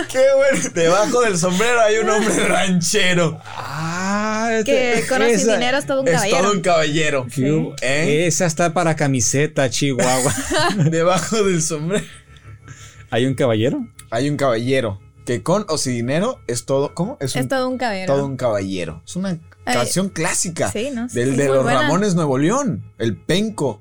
¡Qué 0.09 0.25
bueno! 0.37 0.69
Debajo 0.75 1.21
del 1.23 1.39
sombrero 1.39 1.81
hay 1.81 1.99
un 1.99 2.09
hombre 2.11 2.47
ranchero. 2.49 3.41
ah, 3.45 4.61
que 4.65 5.05
con 5.09 5.23
o 5.23 5.27
sin 5.27 5.47
dinero 5.49 5.79
es 5.79 5.87
todo 5.87 6.03
un 6.03 6.09
es 6.09 6.15
caballero. 6.15 6.39
todo 6.43 6.53
un 6.53 6.61
caballero. 6.61 7.27
Sí. 7.31 7.45
¿Eh? 7.83 8.27
Esa 8.27 8.47
está 8.47 8.73
para 8.73 8.97
camiseta, 8.97 9.69
Chihuahua. 9.71 10.33
Debajo 10.91 11.43
del 11.43 11.63
sombrero 11.63 12.05
¿Hay 13.11 13.27
un 13.27 13.35
caballero? 13.35 13.87
hay 14.13 14.29
un 14.29 14.37
caballero 14.37 15.01
que 15.27 15.43
con 15.43 15.65
o 15.69 15.79
sin 15.79 15.95
dinero 15.95 16.41
es 16.47 16.65
todo. 16.67 16.95
¿Cómo? 16.95 17.17
Es, 17.21 17.35
un, 17.35 17.43
Es 17.43 17.49
todo 17.49 17.69
un 17.69 17.79
caballero. 17.79 18.13
todo 18.15 18.27
un 18.27 18.37
caballero. 18.37 19.03
Es 19.07 19.17
una 19.17 19.39
canción 19.73 20.09
clásica 20.09 20.71
sí, 20.71 20.91
¿no? 20.95 21.09
del 21.09 21.31
Es 21.31 21.37
de 21.37 21.49
los 21.49 21.63
buena. 21.63 21.83
Ramones 21.83 22.15
Nuevo 22.15 22.39
León. 22.39 22.85
El 22.99 23.17
Penco. 23.17 23.81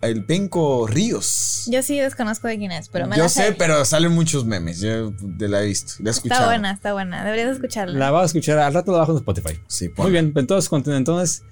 El 0.00 0.24
Penco 0.24 0.86
Ríos. 0.86 1.64
Yo 1.66 1.82
sí 1.82 1.98
desconozco 1.98 2.46
de 2.46 2.56
quién 2.56 2.70
es, 2.70 2.88
pero 2.88 3.08
me 3.08 3.16
Yo 3.16 3.24
la 3.24 3.28
sé, 3.28 3.52
pero 3.58 3.84
salen 3.84 4.12
muchos 4.12 4.44
memes. 4.44 4.80
Yo 4.80 5.12
de 5.20 5.48
la 5.48 5.62
he 5.62 5.66
visto, 5.66 5.94
la 5.98 6.10
he 6.10 6.12
escuchado. 6.12 6.40
Está 6.42 6.50
buena, 6.50 6.70
está 6.70 6.92
buena. 6.92 7.24
Deberías 7.24 7.56
escucharla. 7.56 7.98
La 7.98 8.10
vas 8.12 8.22
a 8.22 8.26
escuchar 8.26 8.58
al 8.58 8.72
rato 8.72 8.92
la 8.92 8.98
bajo 8.98 9.12
en 9.12 9.18
Spotify. 9.18 9.58
Sí, 9.66 9.90
Muy 9.96 10.12
bien, 10.12 10.32
entonces, 10.36 10.70
entonces, 10.86 11.42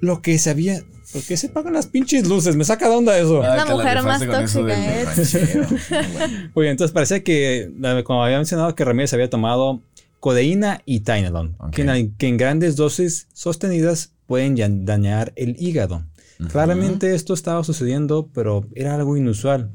lo 0.00 0.22
que 0.22 0.38
sabía. 0.38 0.82
¿Por 1.12 1.22
qué 1.22 1.36
se 1.36 1.48
pagan 1.48 1.72
las 1.72 1.86
pinches 1.86 2.28
luces? 2.28 2.56
Me 2.56 2.64
saca 2.64 2.88
de 2.88 2.96
onda 2.96 3.16
eso. 3.16 3.40
la 3.40 3.64
mujer 3.64 4.02
más 4.02 4.24
tóxica, 4.24 4.74
¿eh? 4.74 5.06
Muy 6.54 6.64
bien, 6.64 6.72
entonces 6.72 6.92
parece 6.92 7.22
que, 7.22 7.70
como 8.04 8.24
había 8.24 8.36
mencionado, 8.36 8.74
que 8.74 8.84
Ramírez 8.84 9.12
había 9.14 9.30
tomado 9.30 9.82
codeína 10.26 10.82
y 10.84 11.02
Tylenol, 11.04 11.54
que, 11.70 11.82
en, 11.82 12.16
que 12.16 12.26
en 12.26 12.36
grandes 12.36 12.74
dosis 12.74 13.28
sostenidas 13.32 14.12
pueden 14.26 14.84
dañar 14.84 15.32
el 15.36 15.54
hígado. 15.56 16.04
Claramente 16.50 17.14
esto 17.14 17.32
estaba 17.32 17.62
sucediendo, 17.62 18.28
pero 18.34 18.66
era 18.74 18.96
algo 18.96 19.16
inusual. 19.16 19.70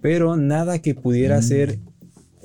Pero 0.00 0.38
nada 0.38 0.78
que 0.78 0.94
pudiera 0.94 1.42
ser 1.42 1.78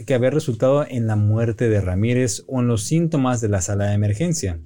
que 0.06 0.14
haber 0.14 0.34
resultado 0.34 0.86
en 0.86 1.08
la 1.08 1.16
muerte 1.16 1.70
de 1.70 1.80
Ramírez 1.80 2.44
o 2.48 2.60
en 2.60 2.68
los 2.68 2.84
síntomas 2.84 3.40
de 3.40 3.48
la 3.48 3.62
sala 3.62 3.86
de 3.86 3.94
emergencia. 3.94 4.60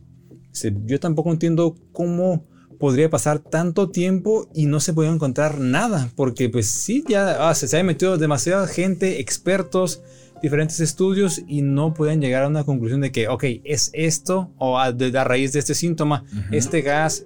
Yo 0.86 1.00
tampoco 1.00 1.32
entiendo 1.32 1.76
cómo 1.92 2.48
podría 2.80 3.12
pasar 3.12 3.38
tanto 3.38 3.92
tiempo 3.92 4.50
y 4.56 4.66
no 4.66 4.80
se 4.80 4.94
podía 4.94 5.12
encontrar 5.12 5.60
nada, 5.60 6.10
porque 6.16 6.50
pues 6.50 6.68
sí, 6.68 7.04
ya 7.08 7.48
ah, 7.48 7.54
se, 7.54 7.68
se 7.68 7.78
había 7.78 7.92
metido 7.92 8.18
demasiada 8.18 8.66
gente, 8.66 9.20
expertos, 9.20 10.02
diferentes 10.44 10.80
estudios 10.82 11.41
y 11.48 11.62
no 11.64 11.94
pueden 11.96 12.22
llegar 12.22 12.44
a 12.44 12.48
una 12.48 12.64
conclusión 12.64 13.02
de 13.02 13.12
que, 13.12 13.28
ok, 13.30 13.44
es 13.64 13.89
esto 13.94 14.52
o 14.60 14.78
a, 14.78 14.91
de, 14.91 15.18
a 15.18 15.24
raíz 15.24 15.54
de 15.54 15.60
este 15.60 15.74
síntoma, 15.74 16.26
este 16.52 16.82
gas, 16.82 17.26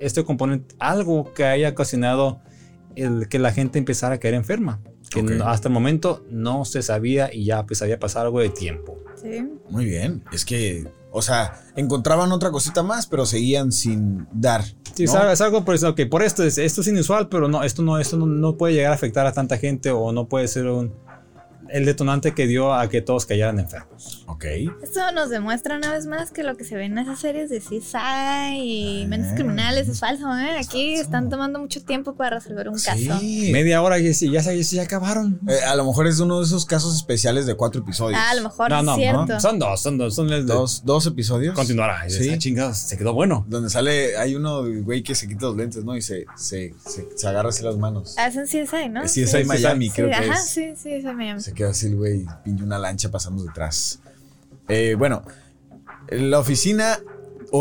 este 0.00 0.24
componente, 0.24 0.74
algo 0.78 1.32
que 1.34 1.44
haya 1.44 1.68
ocasionado 1.70 2.40
el 2.96 3.28
que 3.28 3.38
la 3.38 3.52
gente 3.52 3.78
empezara 3.78 4.14
a 4.14 4.18
caer 4.18 4.34
enferma. 4.34 4.80
Que 5.10 5.22
no- 5.22 5.44
hasta 5.46 5.68
el 5.68 5.74
momento 5.74 6.24
no 6.30 6.64
se 6.64 6.80
sabía 6.82 7.28
y 7.34 7.44
ya 7.44 7.66
pues 7.66 7.82
había 7.82 7.98
pasado 7.98 8.26
algo 8.26 8.40
de 8.40 8.48
tiempo. 8.48 8.96
Sí. 9.20 9.44
Muy 9.68 9.84
bien. 9.84 10.24
Es 10.32 10.44
que, 10.44 10.86
o 11.10 11.20
sea, 11.20 11.60
encontraban 11.76 12.32
otra 12.32 12.50
cosita 12.50 12.82
más, 12.82 13.06
pero 13.06 13.26
seguían 13.26 13.72
sin 13.72 14.26
dar. 14.32 14.62
Sí, 14.94 15.04
¿no? 15.04 15.30
es 15.30 15.40
algo- 15.40 15.64
por 15.64 15.74
eso, 15.74 15.94
que 15.94 16.06
por 16.06 16.22
esto 16.22 16.42
es, 16.44 16.58
esto 16.58 16.80
es 16.80 16.86
inusual, 16.88 17.28
pero 17.28 17.48
no, 17.48 17.62
esto 17.64 17.82
no, 17.82 17.98
esto 17.98 18.16
no, 18.16 18.24
no 18.26 18.56
puede 18.56 18.74
llegar 18.74 18.92
a 18.92 18.94
afectar 18.94 19.26
a 19.26 19.32
tanta 19.32 19.58
gente 19.58 19.90
o 19.90 20.12
no 20.12 20.28
puede 20.28 20.48
ser 20.48 20.66
un, 20.68 20.92
el 21.72 21.84
detonante 21.84 22.32
que 22.34 22.46
dio 22.46 22.74
a 22.74 22.88
que 22.88 23.00
todos 23.02 23.26
cayeran 23.26 23.58
enfermos. 23.58 24.24
Ok. 24.26 24.44
Esto 24.82 25.12
nos 25.12 25.30
demuestra 25.30 25.76
una 25.76 25.92
vez 25.92 26.06
más 26.06 26.30
que 26.30 26.42
lo 26.42 26.56
que 26.56 26.64
se 26.64 26.76
ve 26.76 26.84
en 26.84 26.98
esas 26.98 27.20
series 27.20 27.50
de 27.50 27.60
CSI 27.60 29.02
y 29.02 29.06
Mentes 29.06 29.32
Ah. 29.32 29.34
Criminales 29.34 29.88
es 29.88 30.00
falso, 30.00 30.26
¿eh? 30.36 30.58
Aquí 30.58 30.94
falso. 30.96 31.02
están 31.02 31.28
tomando 31.28 31.58
mucho 31.58 31.82
tiempo 31.82 32.14
para 32.14 32.38
resolver 32.38 32.68
un 32.68 32.74
caso. 32.78 33.18
Sí. 33.20 33.50
Media 33.52 33.82
hora 33.82 33.98
y 33.98 34.04
ya, 34.12 34.42
se- 34.42 34.62
ya 34.62 34.82
acabaron. 34.82 35.40
Eh, 35.48 35.58
a 35.66 35.74
lo 35.76 35.84
mejor 35.84 36.06
es 36.06 36.18
uno 36.20 36.40
de 36.40 36.46
esos 36.46 36.66
casos 36.66 36.96
especiales 36.96 37.46
de 37.46 37.54
cuatro 37.54 37.80
episodios. 37.82 38.18
Ah, 38.22 38.30
a 38.30 38.34
lo 38.34 38.42
mejor 38.42 38.70
No, 38.70 38.78
es 38.78 38.84
no, 38.84 38.96
cierto. 38.96 39.26
no, 39.26 39.40
son 39.40 39.58
dos, 39.58 39.80
son 39.82 39.98
dos, 39.98 40.14
son 40.14 40.28
de- 40.28 40.42
Dos, 40.42 40.82
dos 40.84 41.06
episodios. 41.06 41.54
Continuará. 41.54 42.08
Sí. 42.08 42.24
Sí. 42.24 42.38
chingados, 42.38 42.78
se 42.78 42.96
quedó 42.98 43.12
bueno. 43.14 43.44
Donde 43.48 43.70
sale, 43.70 44.16
hay 44.16 44.34
uno, 44.34 44.62
güey, 44.82 45.02
que 45.02 45.14
se 45.14 45.28
quita 45.28 45.46
los 45.46 45.56
lentes, 45.56 45.84
¿no? 45.84 45.96
Y 45.96 46.02
se, 46.02 46.24
se, 46.36 46.74
se, 46.84 47.06
se 47.16 47.28
agarra 47.28 47.50
así 47.50 47.62
las 47.62 47.76
manos. 47.76 48.16
Hacen 48.18 48.44
CSI, 48.46 48.88
¿no? 48.88 49.06
sí, 49.08 49.20
ahí 49.22 49.26
sí, 49.26 49.44
Miami, 49.44 49.86
Sí, 49.88 49.92
creo 49.96 50.08
que 50.08 50.14
ajá, 50.14 50.34
es. 50.34 50.46
sí, 50.48 50.72
sí, 50.76 50.92
es 50.92 51.04
Miami. 51.04 51.40
Se 51.40 51.52
el 51.70 51.96
güey, 51.96 52.26
pinche 52.44 52.64
una 52.64 52.78
lancha 52.78 53.10
pasando 53.10 53.44
detrás. 53.44 54.00
Eh, 54.68 54.94
bueno, 54.98 55.22
la 56.10 56.38
oficina 56.38 56.98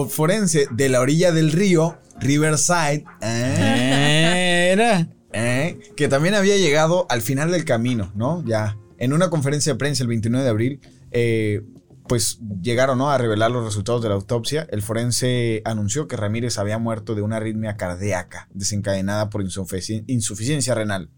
forense 0.10 0.68
de 0.72 0.90
la 0.90 1.02
orilla 1.02 1.32
del 1.32 1.52
río, 1.52 1.98
Riverside, 2.20 3.04
¿eh? 3.22 4.70
Era. 4.74 5.08
¿eh? 5.34 5.80
que 5.96 6.08
también 6.08 6.36
había 6.36 6.58
llegado 6.58 7.06
al 7.10 7.22
final 7.22 7.52
del 7.52 7.66
camino, 7.66 8.12
¿no? 8.16 8.44
Ya. 8.46 8.78
En 8.98 9.14
una 9.14 9.30
conferencia 9.30 9.74
de 9.74 9.80
prensa 9.80 10.04
el 10.04 10.08
29 10.10 10.44
de 10.44 10.50
abril, 10.50 10.80
eh, 11.12 11.62
pues 12.08 12.40
llegaron 12.62 12.98
¿no? 13.00 13.10
a 13.10 13.18
revelar 13.18 13.50
los 13.52 13.64
resultados 13.66 14.02
de 14.04 14.10
la 14.10 14.16
autopsia. 14.16 14.68
El 14.70 14.82
forense 14.82 15.62
anunció 15.66 16.08
que 16.08 16.18
Ramírez 16.18 16.58
había 16.58 16.78
muerto 16.78 17.16
de 17.16 17.22
una 17.22 17.38
arritmia 17.38 17.78
cardíaca 17.78 18.48
desencadenada 18.54 19.30
por 19.30 19.44
insufici- 19.44 20.04
insuficiencia 20.08 20.76
renal 20.76 21.10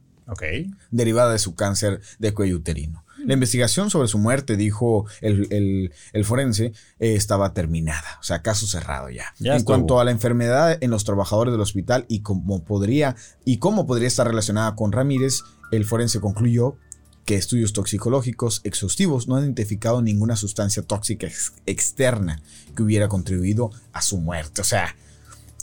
Derivada 0.91 1.31
de 1.33 1.39
su 1.39 1.55
cáncer 1.55 2.01
de 2.19 2.33
cuello 2.33 2.57
uterino. 2.57 3.03
La 3.25 3.33
investigación 3.35 3.89
sobre 3.89 4.07
su 4.09 4.17
muerte, 4.17 4.57
dijo 4.57 5.05
el, 5.21 5.47
el- 5.51 5.91
el 6.11 6.25
forense, 6.25 6.73
eh, 6.99 7.15
estaba 7.15 7.53
terminada, 7.53 8.17
o 8.19 8.23
sea, 8.23 8.41
caso 8.41 8.67
cerrado 8.67 9.09
ya. 9.09 9.33
Ya 9.39 9.51
en 9.51 9.57
estuvo. 9.59 9.75
cuanto 9.75 9.99
a 10.01 10.03
la 10.03 10.11
enfermedad 10.11 10.77
en 10.81 10.91
los 10.91 11.05
trabajadores 11.05 11.53
del 11.53 11.61
hospital 11.61 12.05
y 12.09 12.19
cómo 12.19 12.63
podría 12.65 13.15
y 13.45 13.57
cómo 13.59 13.87
podría 13.87 14.07
estar 14.09 14.27
relacionada 14.27 14.75
con 14.75 14.91
Ramírez, 14.91 15.39
el 15.71 15.85
forense 15.85 16.19
concluyó 16.19 16.75
que 17.23 17.35
estudios 17.35 17.71
toxicológicos 17.71 18.59
exhaustivos 18.65 19.29
no 19.29 19.37
han 19.37 19.43
identificado 19.45 20.01
ninguna 20.01 20.35
sustancia 20.35 20.83
tóxica 20.83 21.25
ex- 21.25 21.53
externa 21.65 22.41
que 22.75 22.83
hubiera 22.83 23.07
contribuido 23.07 23.71
a 23.93 24.01
su 24.01 24.17
muerte. 24.17 24.59
O 24.59 24.65
sea, 24.65 24.93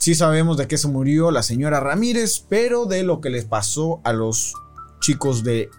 sí 0.01 0.15
sabemos 0.15 0.57
de 0.57 0.67
qué 0.67 0.79
se 0.79 0.89
murió 0.89 1.31
la 1.31 1.43
señora 1.43 1.79
Ramírez, 1.79 2.45
pero 2.49 2.87
de 2.87 3.05
lo 3.05 3.21
que 3.21 3.31
les 3.31 3.45
pasó 3.45 4.01
a 4.03 4.13
los 4.13 4.55
chicos 5.01 5.45
de 5.45 5.71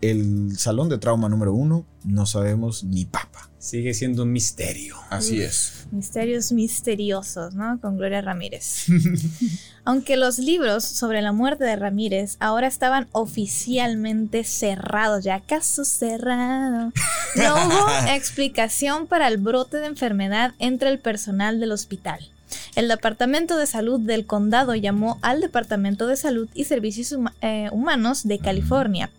el 0.00 0.58
salón 0.58 0.88
de 0.88 0.98
trauma 0.98 1.28
número 1.28 1.52
uno, 1.54 1.86
no 2.04 2.26
sabemos 2.26 2.84
ni 2.84 3.04
papa. 3.04 3.50
Sigue 3.58 3.92
siendo 3.92 4.22
un 4.22 4.32
misterio. 4.32 4.96
Así 5.10 5.42
es. 5.42 5.86
Misterios 5.92 6.50
misteriosos, 6.50 7.54
¿no? 7.54 7.78
Con 7.78 7.98
Gloria 7.98 8.22
Ramírez. 8.22 8.86
Aunque 9.84 10.16
los 10.16 10.38
libros 10.38 10.82
sobre 10.84 11.20
la 11.20 11.32
muerte 11.32 11.64
de 11.64 11.76
Ramírez 11.76 12.38
ahora 12.40 12.66
estaban 12.66 13.08
oficialmente 13.12 14.44
cerrados, 14.44 15.24
ya 15.24 15.40
caso 15.40 15.84
cerrado, 15.84 16.92
no 17.36 17.54
hubo 17.66 17.88
explicación 18.14 19.06
para 19.06 19.28
el 19.28 19.36
brote 19.36 19.76
de 19.76 19.86
enfermedad 19.86 20.54
entre 20.58 20.88
el 20.88 20.98
personal 20.98 21.60
del 21.60 21.72
hospital. 21.72 22.20
El 22.76 22.88
Departamento 22.88 23.56
de 23.56 23.66
Salud 23.66 24.00
del 24.00 24.26
Condado 24.26 24.74
llamó 24.74 25.18
al 25.22 25.40
Departamento 25.40 26.06
de 26.06 26.16
Salud 26.16 26.48
y 26.54 26.64
Servicios 26.64 27.12
Huma- 27.12 27.32
eh, 27.40 27.68
Humanos 27.72 28.26
de 28.28 28.38
California, 28.38 29.10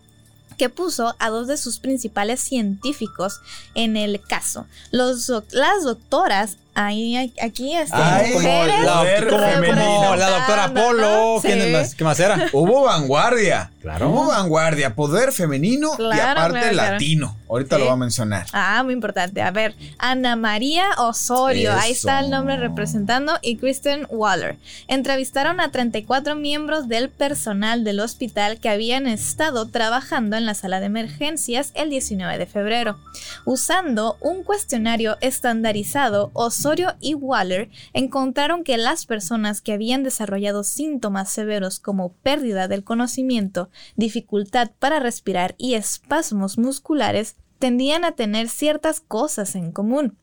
que 0.56 0.68
puso 0.68 1.14
a 1.18 1.28
dos 1.28 1.48
de 1.48 1.56
sus 1.56 1.78
principales 1.78 2.40
científicos 2.40 3.40
en 3.74 3.96
el 3.96 4.20
caso. 4.20 4.66
Los, 4.90 5.26
doc- 5.26 5.52
las 5.52 5.82
doctoras, 5.82 6.56
ahí, 6.74 7.32
aquí, 7.42 7.74
este, 7.74 7.96
Ay, 7.96 8.32
mujeres 8.32 8.74
como 8.76 8.84
la- 8.84 8.92
como, 8.94 9.30
como 9.30 9.46
representando, 9.50 10.16
la 10.16 10.30
doctora 10.30 10.72
Polo. 10.74 11.38
Sí. 11.42 11.48
¿Quién 11.48 11.72
más, 11.72 11.94
¿Qué 11.94 12.04
más 12.04 12.20
era? 12.20 12.48
Hubo 12.52 12.82
vanguardia. 12.84 13.71
Claro. 13.82 14.08
Hubo 14.10 14.28
vanguardia, 14.28 14.94
poder 14.94 15.32
femenino 15.32 15.90
y 15.98 16.18
aparte 16.18 16.60
claro, 16.60 16.72
claro. 16.72 16.92
latino. 16.92 17.36
Ahorita 17.48 17.76
Sí. 17.76 17.80
lo 17.80 17.86
voy 17.86 17.94
a 17.94 17.96
mencionar. 17.96 18.46
Ah, 18.52 18.80
muy 18.84 18.94
importante. 18.94 19.42
A 19.42 19.50
ver, 19.50 19.74
Ana 19.98 20.36
María 20.36 20.84
Osorio, 20.96 21.72
ahí 21.74 21.92
está 21.92 22.20
el 22.20 22.30
nombre 22.30 22.56
representando, 22.56 23.32
y 23.42 23.56
Kristen 23.56 24.06
Waller. 24.08 24.56
Entrevistaron 24.88 25.60
a 25.60 25.70
34 25.70 26.34
miembros 26.34 26.88
del 26.88 27.10
personal 27.10 27.84
del 27.84 28.00
hospital 28.00 28.58
que 28.58 28.70
habían 28.70 29.06
estado 29.06 29.66
trabajando 29.68 30.36
en 30.36 30.46
la 30.46 30.54
sala 30.54 30.80
de 30.80 30.86
emergencias 30.86 31.72
el 31.74 31.90
19 31.90 32.38
de 32.38 32.46
febrero. 32.46 32.98
Usando 33.44 34.16
un 34.20 34.44
cuestionario 34.44 35.18
estandarizado, 35.20 36.30
Osorio 36.32 36.94
y 37.00 37.14
Waller 37.14 37.68
encontraron 37.92 38.64
que 38.64 38.78
las 38.78 39.04
personas 39.04 39.60
que 39.60 39.72
habían 39.72 40.02
desarrollado 40.04 40.64
síntomas 40.64 41.30
severos 41.30 41.80
como 41.80 42.12
pérdida 42.12 42.68
del 42.68 42.84
conocimiento, 42.84 43.68
dificultad 43.96 44.70
para 44.78 45.00
respirar 45.00 45.54
y 45.58 45.74
espasmos 45.74 46.58
musculares 46.58 47.36
tendían 47.58 48.04
a 48.04 48.12
tener 48.12 48.48
ciertas 48.48 49.00
cosas 49.00 49.54
en 49.54 49.72
común. 49.72 50.16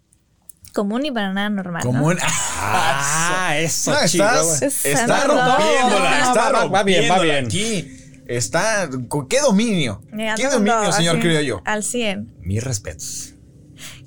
Común 0.74 1.06
y 1.06 1.12
para 1.12 1.34
nada 1.34 1.50
normal. 1.50 1.82
¿no? 1.84 1.92
Como 1.92 2.08
un. 2.08 2.18
Ah, 2.62 3.54
eso, 3.58 3.92
No, 3.92 4.00
estás, 4.02 4.62
está 4.62 5.24
rompiéndola, 5.24 6.20
no, 6.20 6.28
está 6.28 6.52
va- 6.52 6.66
va 6.66 6.84
bien, 6.84 7.10
va 7.10 7.16
rompiéndola 7.18 7.24
bien. 7.24 7.46
Aquí. 7.46 8.22
Está. 8.28 8.90
¿Qué 9.30 9.40
dominio? 9.40 10.02
¿Qué 10.36 10.48
dominio, 10.50 10.92
señor 10.92 11.16
así, 11.16 11.22
criollo? 11.26 11.62
Al 11.66 11.84
100. 11.84 12.36
Mis 12.42 12.64
respetos. 12.64 13.34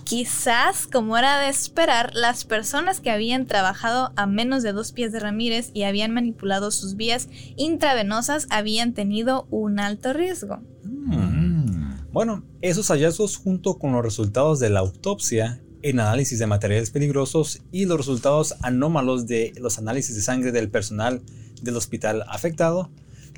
Quizás, 0.05 0.87
como 0.87 1.17
era 1.17 1.39
de 1.39 1.49
esperar, 1.49 2.15
las 2.15 2.45
personas 2.45 3.01
que 3.01 3.11
habían 3.11 3.47
trabajado 3.47 4.13
a 4.17 4.27
menos 4.27 4.63
de 4.63 4.73
dos 4.73 4.93
pies 4.93 5.13
de 5.13 5.21
Ramírez 5.21 5.71
y 5.73 5.85
habían 5.85 6.13
manipulado 6.13 6.71
sus 6.71 6.97
vías 6.97 7.29
intravenosas 7.57 8.47
habían 8.51 8.93
tenido 8.95 9.47
un 9.51 9.79
alto 9.79 10.13
riesgo. 10.13 10.61
Mm. 10.85 12.11
Bueno, 12.13 12.45
esos 12.61 12.89
hallazgos 12.89 13.37
junto 13.37 13.79
con 13.79 13.93
los 13.93 14.05
resultados 14.05 14.61
de 14.61 14.69
la 14.69 14.81
autopsia, 14.81 15.63
el 15.81 15.99
análisis 15.99 16.39
de 16.39 16.47
materiales 16.47 16.91
peligrosos 16.91 17.63
y 17.73 17.87
los 17.87 17.97
resultados 17.97 18.55
anómalos 18.61 19.27
de 19.27 19.53
los 19.59 19.79
análisis 19.79 20.15
de 20.15 20.23
sangre 20.23 20.53
del 20.53 20.69
personal 20.69 21.23
del 21.63 21.77
hospital 21.77 22.25
afectado, 22.29 22.91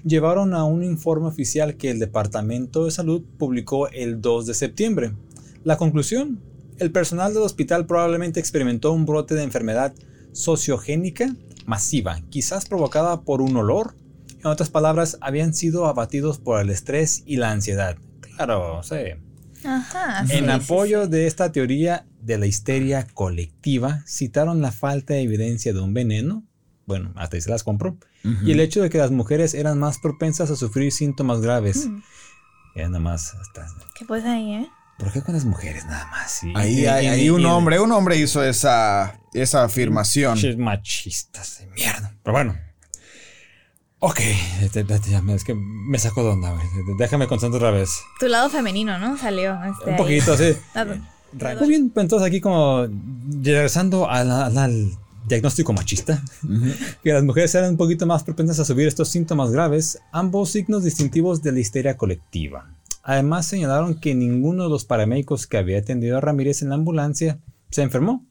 llevaron 0.05 0.55
a 0.55 0.65
un 0.65 0.83
informe 0.83 1.29
oficial 1.29 1.77
que 1.77 1.91
el 1.91 1.99
Departamento 1.99 2.85
de 2.85 2.91
Salud 2.91 3.23
publicó 3.39 3.89
el 3.89 4.21
2 4.21 4.47
de 4.47 4.55
septiembre. 4.55 5.13
La 5.63 5.77
conclusión, 5.77 6.41
el 6.79 6.91
personal 6.91 7.33
del 7.35 7.43
hospital 7.43 7.87
probablemente 7.87 8.41
experimentó 8.41 8.93
un 8.93 9.07
brote 9.07 9.35
de 9.35 9.43
enfermedad 9.43 9.95
sociogénica 10.33 11.35
masiva, 11.67 12.21
quizás 12.31 12.67
provocada 12.67 13.23
por 13.23 13.41
un 13.41 13.57
olor. 13.57 13.95
En 14.41 14.47
otras 14.47 14.69
palabras, 14.71 15.17
habían 15.21 15.55
sido 15.55 15.87
abatidos 15.87 16.39
por 16.39 16.61
el 16.61 16.71
estrés 16.71 17.23
y 17.25 17.37
la 17.37 17.51
ansiedad. 17.51 17.97
Claro, 18.37 18.83
sí. 18.83 18.97
Ajá. 19.65 20.27
sí, 20.27 20.35
En 20.37 20.45
sí, 20.45 20.51
apoyo 20.51 21.05
sí. 21.05 21.11
de 21.11 21.27
esta 21.27 21.51
teoría 21.53 22.05
de 22.21 22.37
la 22.39 22.47
histeria 22.47 23.07
colectiva, 23.15 24.03
citaron 24.07 24.61
la 24.61 24.73
falta 24.73 25.15
de 25.15 25.23
evidencia 25.23 25.73
de 25.73 25.81
un 25.81 25.95
veneno, 25.95 26.45
bueno, 26.87 27.13
hasta 27.17 27.37
ahí 27.37 27.41
se 27.41 27.49
las 27.51 27.65
compro, 27.65 27.97
y 28.45 28.53
el 28.53 28.61
hecho 28.61 28.83
de 28.83 28.91
que 28.91 28.99
las 28.99 29.11
mujeres 29.11 29.55
eran 29.55 29.79
más 29.79 29.99
propensas 29.99 30.51
a 30.51 30.57
sufrir 30.57 30.93
síntomas 30.93 31.41
graves. 31.41 31.87
Mm, 31.89 32.03
Ya 32.77 32.87
nada 32.89 32.99
más, 33.01 33.35
hasta- 33.35 33.67
¿Qué 33.95 34.05
pues 34.05 34.25
ahí, 34.25 34.53
eh? 34.55 34.69
¿Por 34.99 35.13
qué 35.13 35.23
con 35.23 35.35
las 35.35 35.45
mujeres 35.45 35.85
nada 35.87 36.07
más? 36.11 36.31
Sí, 36.41 36.53
Ahí, 36.57 36.81
y- 36.83 36.87
hay 36.87 37.25
y- 37.27 37.31
un 37.31 37.43
y- 37.43 37.45
hombre, 37.47 37.79
un 37.81 37.93
hombre 37.93 38.17
hizo 38.19 38.43
esa, 38.45 39.19
esa 39.33 39.65
afirmación. 39.65 40.39
Machistas 40.59 41.59
de 41.61 41.67
mierda. 41.69 42.15
Pero 42.23 42.33
bueno. 42.35 42.57
Ok, 44.01 44.21
este, 44.61 44.85
ya 45.11 45.23
me- 45.23 45.35
es 45.35 45.45
que 45.45 45.55
me 45.55 45.99
saco 45.99 46.23
de 46.23 46.31
onda, 46.31 46.51
güey. 46.53 46.67
Déjame 46.99 47.27
concentrar 47.27 47.63
otra 47.63 47.71
vez. 47.71 47.91
Tu 48.21 48.29
lado 48.29 48.51
femenino, 48.51 48.99
¿no? 48.99 49.17
Salió. 49.17 49.55
Este, 49.65 49.85
Un 49.87 49.91
ahí. 49.93 49.97
poquito, 49.97 50.37
sí. 50.37 50.55
Ah, 50.75 50.85
Muy 51.59 51.69
bien, 51.69 51.91
pues 51.91 52.05
entonces 52.05 52.29
aquí 52.29 52.41
como 52.41 52.87
regresando 53.43 54.09
al, 54.09 54.31
al- 54.31 54.57
al 54.59 54.91
diagnóstico 55.27 55.73
machista, 55.73 56.23
que 57.03 57.13
las 57.15 57.25
mujeres 57.25 57.55
eran 57.55 57.71
un 57.71 57.77
poquito 57.79 58.07
más 58.07 58.23
propensas 58.25 58.61
a 58.61 58.65
subir 58.67 58.87
estos 58.87 59.09
síntomas 59.09 59.51
graves, 59.51 59.99
ambos 60.13 60.51
signos 60.51 60.85
distintivos 60.85 61.43
de 61.43 61.53
la 61.53 61.61
histeria 61.61 61.97
colectiva. 61.97 62.74
Además 63.05 63.47
señalaron 63.47 63.95
que 64.01 64.15
ninguno 64.15 64.65
de 64.65 64.71
los 64.71 64.87
paramédicos 64.87 65.47
que 65.47 65.59
había 65.59 65.79
atendido 65.79 66.17
a 66.17 66.23
Ramírez 66.23 66.63
en 66.63 66.71
la 66.71 66.77
ambulancia 66.77 67.39
se 67.71 67.83
enfermó. 67.83 68.27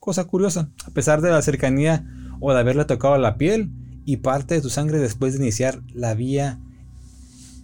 Cosa 0.00 0.24
curiosa, 0.24 0.68
a 0.84 0.90
pesar 0.90 1.20
de 1.20 1.30
la 1.30 1.42
cercanía 1.42 2.04
o 2.40 2.52
de 2.52 2.58
haberle 2.58 2.84
tocado 2.84 3.16
la 3.18 3.38
piel 3.38 3.70
y 4.04 4.18
parte 4.18 4.56
de 4.56 4.62
su 4.62 4.68
sangre 4.68 4.98
después 4.98 5.32
de 5.32 5.44
iniciar 5.44 5.80
la 5.94 6.14
vía 6.14 6.60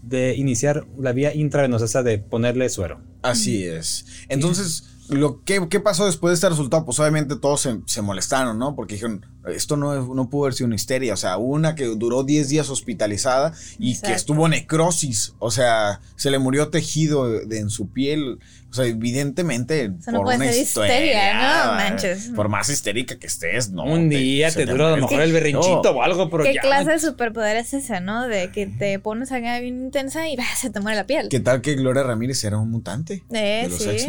de 0.02 0.34
iniciar 0.36 0.86
la 0.98 1.12
vía 1.12 1.34
intravenosa, 1.34 2.02
de 2.02 2.18
ponerle 2.18 2.68
suero. 2.68 3.00
Así 3.22 3.64
es. 3.64 4.04
Entonces, 4.28 4.91
lo 5.12 5.42
que, 5.44 5.68
¿qué 5.68 5.80
pasó 5.80 6.06
después 6.06 6.30
de 6.30 6.34
este 6.34 6.48
resultado? 6.48 6.84
Pues 6.84 6.98
obviamente 6.98 7.36
todos 7.36 7.60
se, 7.60 7.78
se 7.86 8.02
molestaron, 8.02 8.58
¿no? 8.58 8.74
Porque 8.74 8.94
dijeron, 8.94 9.24
esto 9.48 9.76
no, 9.76 9.94
es- 9.94 10.08
no 10.08 10.28
pudo 10.30 10.44
haber 10.44 10.54
sido 10.54 10.66
una 10.66 10.76
histeria. 10.76 11.14
O 11.14 11.16
sea, 11.16 11.36
una 11.36 11.74
que 11.74 11.84
duró 11.84 12.22
10 12.24 12.48
días 12.48 12.68
hospitalizada 12.70 13.52
y 13.78 13.98
que 14.00 14.12
estuvo 14.12 14.48
necrosis. 14.48 15.34
O 15.38 15.50
sea, 15.50 16.00
se 16.16 16.30
le 16.30 16.38
murió 16.38 16.68
tejido 16.70 17.28
de- 17.30 17.46
de- 17.46 17.58
en 17.58 17.70
su 17.70 17.88
piel. 17.90 18.38
O 18.70 18.74
sea, 18.74 18.86
evidentemente. 18.86 19.92
Eso 20.00 20.12
no 20.12 20.22
puede 20.22 20.38
ser 20.52 20.62
histeria, 20.62 21.34
¿no? 21.66 21.72
Manches. 21.74 22.30
Por 22.34 22.48
más 22.48 22.70
histérica 22.70 23.18
que 23.18 23.26
estés, 23.26 23.70
¿no? 23.70 23.84
Un 23.84 24.08
te- 24.08 24.16
día 24.16 24.50
se 24.50 24.64
te 24.64 24.70
dura 24.72 24.88
a 24.88 24.90
lo 24.92 24.96
mejor 24.96 25.20
el 25.20 25.32
berrinchito 25.32 25.90
o 25.90 26.02
algo, 26.02 26.30
pero 26.30 26.44
¿Qué 26.44 26.54
ya. 26.54 26.60
clase 26.62 26.92
de 26.92 26.98
superpoder 26.98 27.56
es 27.58 27.74
ese, 27.74 28.00
no? 28.00 28.26
De 28.26 28.50
que 28.50 28.66
te 28.66 28.98
pones 28.98 29.30
acá 29.30 29.58
bien 29.60 29.82
intensa 29.84 30.26
y 30.28 30.36
bah, 30.36 30.44
se 30.58 30.70
te 30.70 30.80
muere 30.80 30.96
la 30.96 31.06
piel. 31.06 31.28
¿Qué 31.28 31.40
tal 31.40 31.60
que 31.60 31.74
Gloria 31.74 32.02
Ramírez 32.02 32.42
era 32.44 32.56
un 32.58 32.70
mutante? 32.70 33.24
Eh, 33.30 33.62
de 33.64 33.68
los 33.68 33.78
sí. 33.82 34.08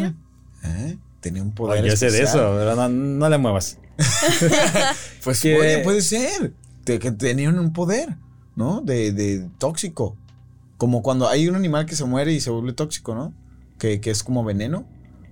¿Eh? 0.64 0.98
Tenía 1.20 1.42
un 1.42 1.52
poder. 1.54 1.80
Oye, 1.80 1.90
yo 1.90 1.96
sé 1.96 2.10
de 2.10 2.18
especial. 2.22 2.44
eso, 2.46 2.54
pero 2.58 2.74
no, 2.76 2.88
no 2.88 3.28
le 3.28 3.38
muevas. 3.38 3.78
Pues 5.22 5.40
Que- 5.40 5.54
puede, 5.56 5.78
puede 5.84 6.02
ser. 6.02 6.52
Que 6.84 6.98
tenían 7.12 7.58
un 7.58 7.72
poder, 7.72 8.16
¿no? 8.56 8.80
De, 8.82 9.12
de 9.12 9.48
tóxico. 9.58 10.16
Como 10.76 11.02
cuando 11.02 11.28
hay 11.28 11.48
un 11.48 11.54
animal 11.56 11.86
que 11.86 11.96
se 11.96 12.04
muere 12.04 12.32
y 12.32 12.40
se 12.40 12.50
vuelve 12.50 12.72
tóxico, 12.74 13.14
¿no? 13.14 13.32
Que, 13.78 14.00
que 14.00 14.10
es 14.10 14.22
como 14.22 14.44
veneno, 14.44 14.86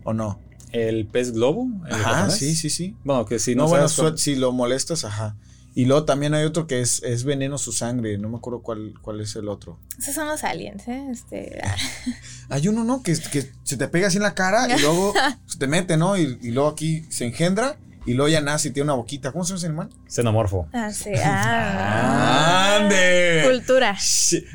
¿o 0.05 0.15
no? 0.15 0.39
¿El 0.71 1.07
pez 1.07 1.33
globo? 1.33 1.67
¿El 1.87 1.93
Ajá, 1.93 2.15
japonés? 2.15 2.37
sí, 2.39 2.55
sí, 2.55 2.71
sí. 2.71 2.97
Bueno, 3.05 3.27
que 3.27 3.39
si 3.39 3.55
no, 3.55 3.65
no, 3.65 3.69
bueno, 3.69 3.89
si 4.17 4.37
lo 4.37 4.53
molestas, 4.53 5.05
ajá. 5.05 5.37
Y 5.75 5.87
luego 5.87 6.05
también 6.05 6.35
hay 6.35 6.45
otro 6.45 6.67
que 6.67 6.81
es, 6.81 7.03
es 7.03 7.25
veneno 7.25 7.57
su 7.57 7.73
sangre. 7.73 8.19
No 8.19 8.29
me 8.29 8.37
acuerdo 8.37 8.61
cuál, 8.63 8.93
cuál 9.01 9.21
es 9.21 9.35
el 9.37 9.49
otro. 9.49 9.79
Esos 9.99 10.15
son 10.15 10.29
los 10.29 10.45
aliens, 10.45 10.87
¿eh? 10.89 11.07
Este, 11.11 11.61
Hay 12.51 12.69
uno, 12.69 12.85
¿no? 12.85 13.03
Que, 13.03 13.17
que 13.33 13.51
se 13.63 13.77
te 13.77 13.89
pega 13.89 14.09
así 14.09 14.19
en 14.19 14.23
la 14.25 14.35
cara 14.35 14.77
y 14.77 14.81
luego 14.81 15.15
se 15.47 15.59
te 15.59 15.67
mete, 15.67 15.97
¿no? 15.97 16.19
Y, 16.19 16.39
y 16.43 16.51
luego 16.51 16.69
aquí 16.69 17.07
se 17.09 17.25
engendra 17.25 17.77
y 18.05 18.15
luego 18.15 18.29
ya 18.29 18.41
nace 18.41 18.69
y 18.69 18.71
tiene 18.73 18.85
una 18.85 18.95
boquita. 18.95 19.33
¿Cómo 19.33 19.45
se 19.45 19.51
llama 19.51 19.59
ese 19.59 19.67
animal? 19.67 19.89
Xenomorfo. 20.09 20.69
ah, 20.73 20.93
sí. 20.93 21.11
Ah, 21.25 22.77
¡Ande! 22.81 23.43
Cultura. 23.47 23.97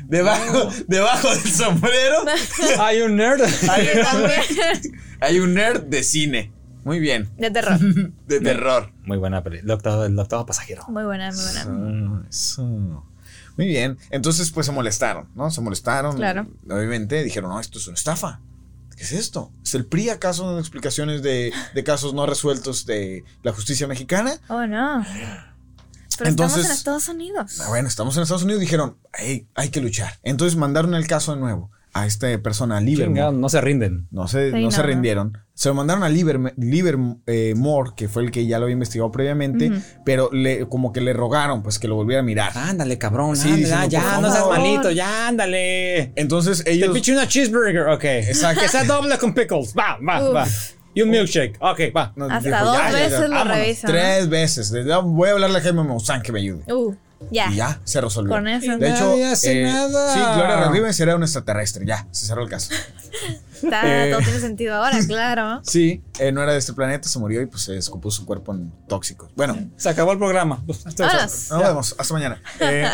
Debajo, 0.06 0.70
debajo 0.86 1.30
del 1.34 1.50
sombrero 1.52 2.16
Hay 2.78 3.00
un 3.00 3.16
nerd. 3.16 3.42
hay, 3.68 3.88
También. 4.02 4.40
hay 5.20 5.40
un 5.40 5.54
nerd 5.54 5.82
de 5.84 6.02
cine. 6.02 6.52
Muy 6.84 6.98
bien. 7.00 7.28
De 7.36 7.50
terror. 7.50 7.78
De 8.26 8.40
terror. 8.40 8.92
Muy 9.04 9.18
buena 9.18 9.42
peli. 9.42 9.58
El 9.58 9.70
octavo, 9.70 10.04
el 10.04 10.18
octavo 10.18 10.46
pasajero. 10.46 10.84
Muy 10.88 11.04
buena, 11.04 11.30
muy 11.32 11.42
buena. 11.42 12.24
Eso, 12.28 12.62
eso. 12.62 13.04
Muy 13.56 13.66
bien. 13.66 13.98
Entonces, 14.10 14.50
pues 14.52 14.66
se 14.66 14.72
molestaron, 14.72 15.28
¿no? 15.34 15.50
Se 15.50 15.60
molestaron. 15.60 16.16
Claro. 16.16 16.46
Obviamente 16.70 17.22
dijeron, 17.24 17.50
no, 17.50 17.58
esto 17.60 17.78
es 17.78 17.86
una 17.88 17.94
estafa. 17.96 18.40
¿Qué 18.96 19.04
es 19.04 19.12
esto? 19.12 19.52
¿Es 19.64 19.74
el 19.74 19.84
PRI 19.86 20.10
acaso 20.10 20.50
en 20.52 20.58
explicaciones 20.58 21.22
de, 21.22 21.52
de 21.74 21.84
casos 21.84 22.14
no 22.14 22.26
resueltos 22.26 22.84
de 22.86 23.24
la 23.42 23.52
justicia 23.52 23.86
mexicana? 23.86 24.38
Oh, 24.48 24.66
no. 24.66 25.04
Pero 26.18 26.30
Entonces- 26.30 26.58
estamos 26.64 26.66
en 26.66 26.72
Estados 26.72 27.08
Unidos. 27.08 27.60
Ah, 27.60 27.68
bueno, 27.68 27.86
estamos 27.88 28.16
en 28.16 28.22
Estados 28.24 28.42
Unidos. 28.42 28.60
Dijeron, 28.60 28.96
"Hey, 29.12 29.46
hay 29.54 29.68
que 29.70 29.80
luchar. 29.80 30.18
Entonces 30.24 30.56
mandaron 30.56 30.94
el 30.94 31.06
caso 31.06 31.32
de 31.34 31.40
nuevo 31.40 31.70
a 32.02 32.06
esta 32.06 32.26
persona, 32.42 32.76
a 32.76 32.80
Chingado, 32.80 33.08
Livermore. 33.08 33.36
no 33.38 33.48
se 33.48 33.60
rinden. 33.60 34.08
No 34.10 34.28
se, 34.28 34.50
Sí, 34.52 34.62
no 34.62 34.70
se 34.70 34.82
rindieron. 34.82 35.38
Se 35.54 35.68
lo 35.68 35.74
mandaron 35.74 36.02
a 36.04 36.08
Livermore, 36.08 36.54
Livermore, 36.56 37.90
que 37.96 38.08
fue 38.08 38.22
el 38.22 38.30
que 38.30 38.46
ya 38.46 38.58
lo 38.58 38.64
había 38.64 38.74
investigado 38.74 39.10
previamente, 39.10 39.70
Ujú. 39.70 39.80
pero 40.04 40.30
le, 40.32 40.68
como 40.68 40.92
que 40.92 41.00
le 41.00 41.12
rogaron 41.12 41.62
pues 41.62 41.78
que 41.78 41.88
lo 41.88 41.96
volviera 41.96 42.20
a 42.20 42.24
mirar. 42.24 42.52
Ándale, 42.56 42.98
cabrón. 42.98 43.36
Sí, 43.36 43.48
ándale, 43.48 43.62
diciendo, 43.64 43.88
ya, 43.88 44.12
por 44.14 44.22
no 44.22 44.32
seas 44.32 44.48
malito, 44.48 44.90
ya, 44.90 45.28
ándale. 45.28 46.12
Entonces 46.16 46.62
Te 46.64 46.72
ellos... 46.72 46.94
picho 46.94 47.12
una 47.12 47.26
cheeseburger, 47.26 47.88
ok. 47.88 48.04
Exacto. 48.04 48.62
Que 48.62 48.68
sea 48.68 48.84
doble 48.84 49.18
con 49.18 49.34
pickles. 49.34 49.74
Va, 49.76 49.98
va, 50.06 50.28
Uf. 50.28 50.34
va. 50.36 50.46
Y 50.94 51.02
un 51.02 51.10
milkshake. 51.10 51.56
Ok, 51.60 51.80
va. 51.96 52.12
No, 52.16 52.24
Hasta 52.24 52.48
dijo, 52.48 52.64
dos 52.64 52.76
"Ya, 52.76 52.90
ya, 52.90 52.98
ya, 52.98 53.04
veces 53.04 53.20
lo 53.20 53.30
vámonos". 53.36 53.56
revisan. 53.58 53.90
Tres 53.90 54.28
veces. 54.28 54.72
Voy 55.04 55.28
a 55.28 55.32
hablarle 55.32 55.58
a 55.58 55.60
Jaime 55.60 55.84
Maussan 55.84 56.22
que 56.22 56.32
me 56.32 56.40
ayude. 56.40 56.72
Uh, 56.72 56.94
ya. 57.30 57.50
Y 57.50 57.56
ya, 57.56 57.80
se 57.84 58.00
resolvió. 58.00 58.32
Con 58.34 58.46
eso. 58.48 58.76
De 58.78 58.90
hecho, 58.90 59.10
Nadie 59.10 59.26
hace 59.26 59.60
eh, 59.60 59.64
nada. 59.64 60.12
sí, 60.14 60.18
Gloria 60.20 60.64
Rodríguez 60.66 61.00
era 61.00 61.16
un 61.16 61.22
extraterrestre. 61.22 61.84
Ya, 61.86 62.06
se 62.10 62.26
cerró 62.26 62.42
el 62.42 62.48
caso. 62.48 62.72
Está- 63.62 64.06
Eh. 64.06 64.10
Todo 64.12 64.20
tiene 64.22 64.38
sentido 64.40 64.74
ahora, 64.76 64.98
claro. 65.06 65.60
Sí, 65.64 66.02
eh, 66.20 66.30
no 66.32 66.42
era 66.42 66.52
de 66.52 66.58
este 66.58 66.72
planeta, 66.74 67.08
se 67.08 67.18
murió 67.18 67.42
y 67.42 67.46
pues 67.46 67.62
se 67.62 67.72
descompuso 67.72 68.18
su 68.20 68.26
cuerpo 68.26 68.54
en 68.54 68.72
tóxicos. 68.86 69.30
Bueno, 69.36 69.56
Se 69.76 69.88
acabó 69.88 70.12
el 70.12 70.18
programa. 70.18 70.62
Hasta- 70.84 71.24
nos 71.26 71.48
vemos. 71.50 71.94
Hasta 71.98 72.14
mañana. 72.14 72.40
Eh, 72.60 72.88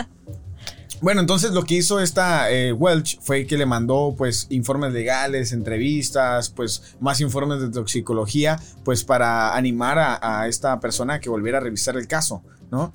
bueno, 1.03 1.21
entonces 1.21 1.51
lo 1.53 1.65
que 1.65 1.75
hizo 1.75 2.01
esta 2.01 2.51
eh, 2.51 2.73
Welch 2.73 3.21
fue 3.21 3.47
que 3.47 3.59
le 3.59 3.67
mandó 3.67 4.15
pues 4.17 4.47
informes 4.49 4.93
legales, 4.95 5.53
entrevistas, 5.53 6.49
pues 6.49 6.95
más 6.99 7.21
informes 7.21 7.61
de 7.61 7.69
toxicología, 7.69 8.59
pues 8.85 9.05
para 9.05 9.55
animar 9.55 9.99
a, 9.99 10.41
a 10.41 10.49
esta 10.49 10.81
persona 10.81 11.15
a 11.15 11.21
que 11.21 11.29
volviera 11.29 11.59
a 11.59 11.61
revisar 11.61 11.97
el 11.99 12.07
caso, 12.09 12.43
¿no? 12.71 12.95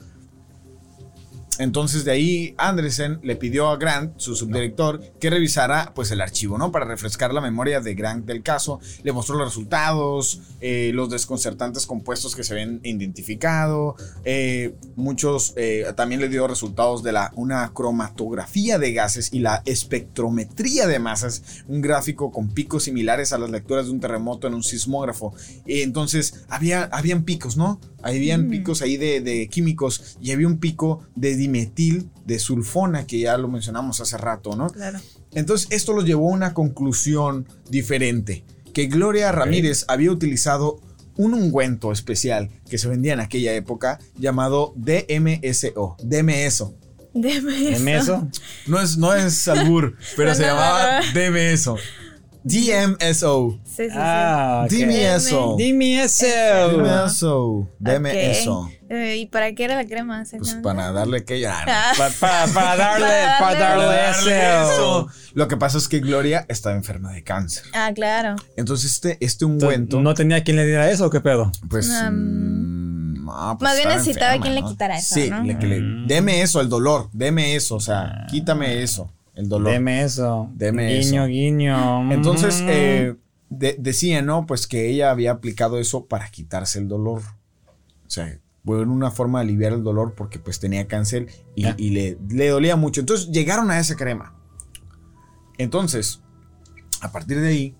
Entonces 1.59 2.05
de 2.05 2.11
ahí 2.11 2.55
Andresen 2.57 3.19
le 3.21 3.35
pidió 3.35 3.67
a 3.69 3.77
Grant, 3.77 4.17
su 4.17 4.35
subdirector, 4.35 5.01
que 5.19 5.29
revisara 5.29 5.91
pues 5.93 6.09
el 6.09 6.21
archivo, 6.21 6.57
¿no? 6.57 6.71
Para 6.71 6.85
refrescar 6.85 7.33
la 7.33 7.41
memoria 7.41 7.81
de 7.81 7.93
Grant 7.93 8.25
del 8.25 8.41
caso. 8.41 8.79
Le 9.03 9.11
mostró 9.11 9.37
los 9.37 9.49
resultados, 9.49 10.41
eh, 10.61 10.91
los 10.93 11.09
desconcertantes 11.09 11.85
compuestos 11.85 12.35
que 12.35 12.43
se 12.43 12.53
habían 12.53 12.79
identificado. 12.83 13.95
eh, 14.23 14.73
muchos 14.95 15.53
eh, 15.57 15.85
también 15.95 16.21
le 16.21 16.29
dio 16.29 16.47
resultados 16.47 17.03
de 17.03 17.11
la, 17.11 17.31
una 17.35 17.71
cromatografía 17.73 18.79
de 18.79 18.93
gases 18.93 19.33
y 19.33 19.39
la 19.39 19.61
espectrometría 19.65 20.87
de 20.87 20.99
masas. 20.99 21.63
Un 21.67 21.81
gráfico 21.81 22.31
con 22.31 22.49
picos 22.53 22.83
similares 22.85 23.33
a 23.33 23.37
las 23.37 23.49
lecturas 23.49 23.85
de 23.85 23.91
un 23.91 23.99
terremoto 23.99 24.47
en 24.47 24.53
un 24.53 24.63
sismógrafo. 24.63 25.33
Entonces 25.65 26.45
había, 26.47 26.83
habían 26.85 27.23
picos, 27.23 27.57
¿no? 27.57 27.79
Habían 28.01 28.47
Mm. 28.47 28.49
picos 28.51 28.81
ahí 28.81 28.95
de, 28.95 29.19
de 29.19 29.47
químicos 29.49 30.17
y 30.21 30.31
había 30.31 30.47
un 30.47 30.59
pico 30.59 31.03
de 31.15 31.35
dimetil 31.49 32.09
de 32.25 32.37
sulfona 32.37 33.07
que 33.07 33.19
ya 33.19 33.37
lo 33.37 33.47
mencionamos 33.47 33.99
hace 33.99 34.17
rato, 34.17 34.55
¿no? 34.55 34.69
Claro. 34.69 34.99
Entonces 35.33 35.67
esto 35.71 35.93
los 35.93 36.05
llevó 36.05 36.29
a 36.29 36.33
una 36.33 36.53
conclusión 36.53 37.47
diferente, 37.69 38.43
que 38.73 38.87
Gloria 38.87 39.31
Ramírez 39.31 39.85
había 39.87 40.11
utilizado 40.11 40.79
un 41.17 41.33
ungüento 41.33 41.91
especial 41.91 42.49
que 42.69 42.77
se 42.77 42.87
vendía 42.87 43.13
en 43.13 43.19
aquella 43.19 43.53
época 43.53 43.99
llamado 44.17 44.73
DMSO, 44.75 45.97
DMSO. 46.01 46.75
¿En 47.13 47.87
eso? 47.87 48.27
No 48.67 48.79
es, 48.79 48.97
no 48.97 49.13
es 49.13 49.47
albur, 49.47 49.97
pero 50.15 50.33
se 50.35 50.43
no, 50.43 50.47
llamaba 50.49 51.01
no. 51.01 51.05
DMSO. 51.13 51.77
DMSO. 52.43 53.59
Sí, 53.65 53.71
sí, 53.75 53.89
sí. 53.89 53.95
Ah. 53.95 54.65
Dime 54.69 55.13
eso. 55.15 55.55
Dime 55.57 56.03
eso. 56.03 56.25
DMSO. 56.25 57.69
DMSO. 57.79 58.59
Ok. 58.61 58.71
Eh, 58.91 59.17
¿Y 59.17 59.25
para 59.27 59.53
qué 59.53 59.65
era 59.65 59.75
la 59.75 59.85
crema? 59.85 60.23
Pues 60.29 60.55
para 60.55 60.91
darle 60.91 61.23
que 61.23 61.39
ya. 61.39 61.63
Ah. 61.67 61.91
Pa- 61.97 62.09
pa- 62.19 62.47
Para 62.53 62.75
darle, 62.77 63.05
para 63.05 63.39
Para 63.39 63.59
darle 63.59 63.85
darle 63.85 64.63
eso. 64.63 65.07
Lo 65.33 65.47
que 65.47 65.57
pasa 65.57 65.77
es 65.77 65.87
que 65.87 65.99
Gloria 65.99 66.45
estaba 66.49 66.75
enferma 66.75 67.11
de 67.13 67.23
cáncer. 67.23 67.63
Ah, 67.73 67.91
claro. 67.93 68.35
Entonces 68.57 68.93
este, 68.93 69.17
este 69.23 69.45
ungüento, 69.45 70.01
¿No 70.01 70.13
tenía 70.15 70.43
quien 70.43 70.57
le 70.57 70.65
diera 70.65 70.89
eso 70.89 71.05
o 71.05 71.09
qué 71.09 71.21
pedo? 71.21 71.51
pues... 71.69 71.87
Um, 71.89 72.13
mm, 72.15 73.25
no, 73.25 73.57
pues 73.59 73.69
más 73.69 73.77
bien 73.77 73.89
necesitaba 73.89 74.33
enferma, 74.35 74.41
quien 74.55 74.55
le 74.65 74.71
quitara 74.71 74.97
eso, 74.97 75.13
Sí, 75.15 75.29
¿no? 75.29 75.43
le- 75.43 75.59
que 75.59 75.67
le- 75.67 75.81
deme 76.07 76.41
eso, 76.41 76.59
el 76.61 76.67
dolor, 76.69 77.09
deme 77.13 77.55
eso, 77.55 77.75
o 77.75 77.79
sea, 77.79 78.25
quítame 78.27 78.81
eso, 78.81 79.13
el 79.39 79.49
dolor. 79.49 79.71
Deme 79.73 80.03
eso. 80.03 80.49
Deme 80.55 80.99
guiño, 80.99 81.23
eso. 81.23 81.27
guiño. 81.29 82.11
Entonces, 82.11 82.61
Mm. 82.61 82.67
eh, 82.69 83.15
de- 83.49 83.75
decía, 83.79 84.21
¿no? 84.21 84.45
Pues 84.45 84.67
que 84.67 84.89
ella 84.89 85.09
había 85.11 85.31
aplicado 85.31 85.79
eso 85.79 86.05
para 86.05 86.29
quitarse 86.29 86.79
el 86.79 86.87
dolor. 86.87 87.21
O 88.05 88.09
sea, 88.09 88.39
fue 88.65 88.81
una 88.83 89.09
forma 89.09 89.39
de 89.39 89.45
aliviar 89.45 89.73
el 89.73 89.83
dolor 89.83 90.13
porque 90.15 90.37
pues 90.39 90.59
tenía 90.59 90.87
cáncer 90.87 91.27
y, 91.55 91.65
y 91.83 91.89
le, 91.91 92.17
le 92.29 92.49
dolía 92.49 92.75
mucho. 92.75 92.99
Entonces 93.01 93.29
llegaron 93.31 93.71
a 93.71 93.79
esa 93.79 93.95
crema. 93.95 94.35
Entonces, 95.57 96.21
a 97.01 97.11
partir 97.11 97.39
de 97.39 97.47
ahí, 97.47 97.75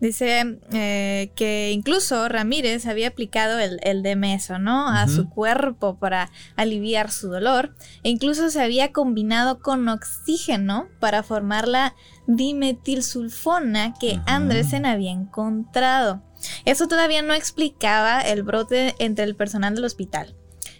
Dice 0.00 0.58
eh, 0.72 1.30
que 1.36 1.70
incluso 1.72 2.28
Ramírez 2.28 2.86
había 2.86 3.08
aplicado 3.08 3.58
el, 3.58 3.78
el 3.82 4.02
demeso, 4.02 4.58
¿no? 4.58 4.88
A 4.88 5.08
su 5.08 5.30
cuerpo 5.30 5.98
para 5.98 6.30
aliviar 6.54 7.10
su 7.10 7.28
dolor. 7.28 7.74
E 8.02 8.10
incluso 8.10 8.50
se 8.50 8.60
había 8.60 8.92
combinado 8.92 9.60
con 9.60 9.88
oxígeno 9.88 10.88
para 11.00 11.22
formar 11.22 11.66
la 11.66 11.94
dimetilsulfona 12.26 13.94
que 13.98 14.20
Andresen 14.26 14.84
había 14.84 15.12
encontrado. 15.12 16.22
Eso 16.64 16.88
todavía 16.88 17.22
no 17.22 17.32
explicaba 17.32 18.20
el 18.20 18.42
brote 18.42 18.94
entre 18.98 19.24
el 19.24 19.34
personal 19.34 19.74
del 19.74 19.84
hospital. 19.84 20.34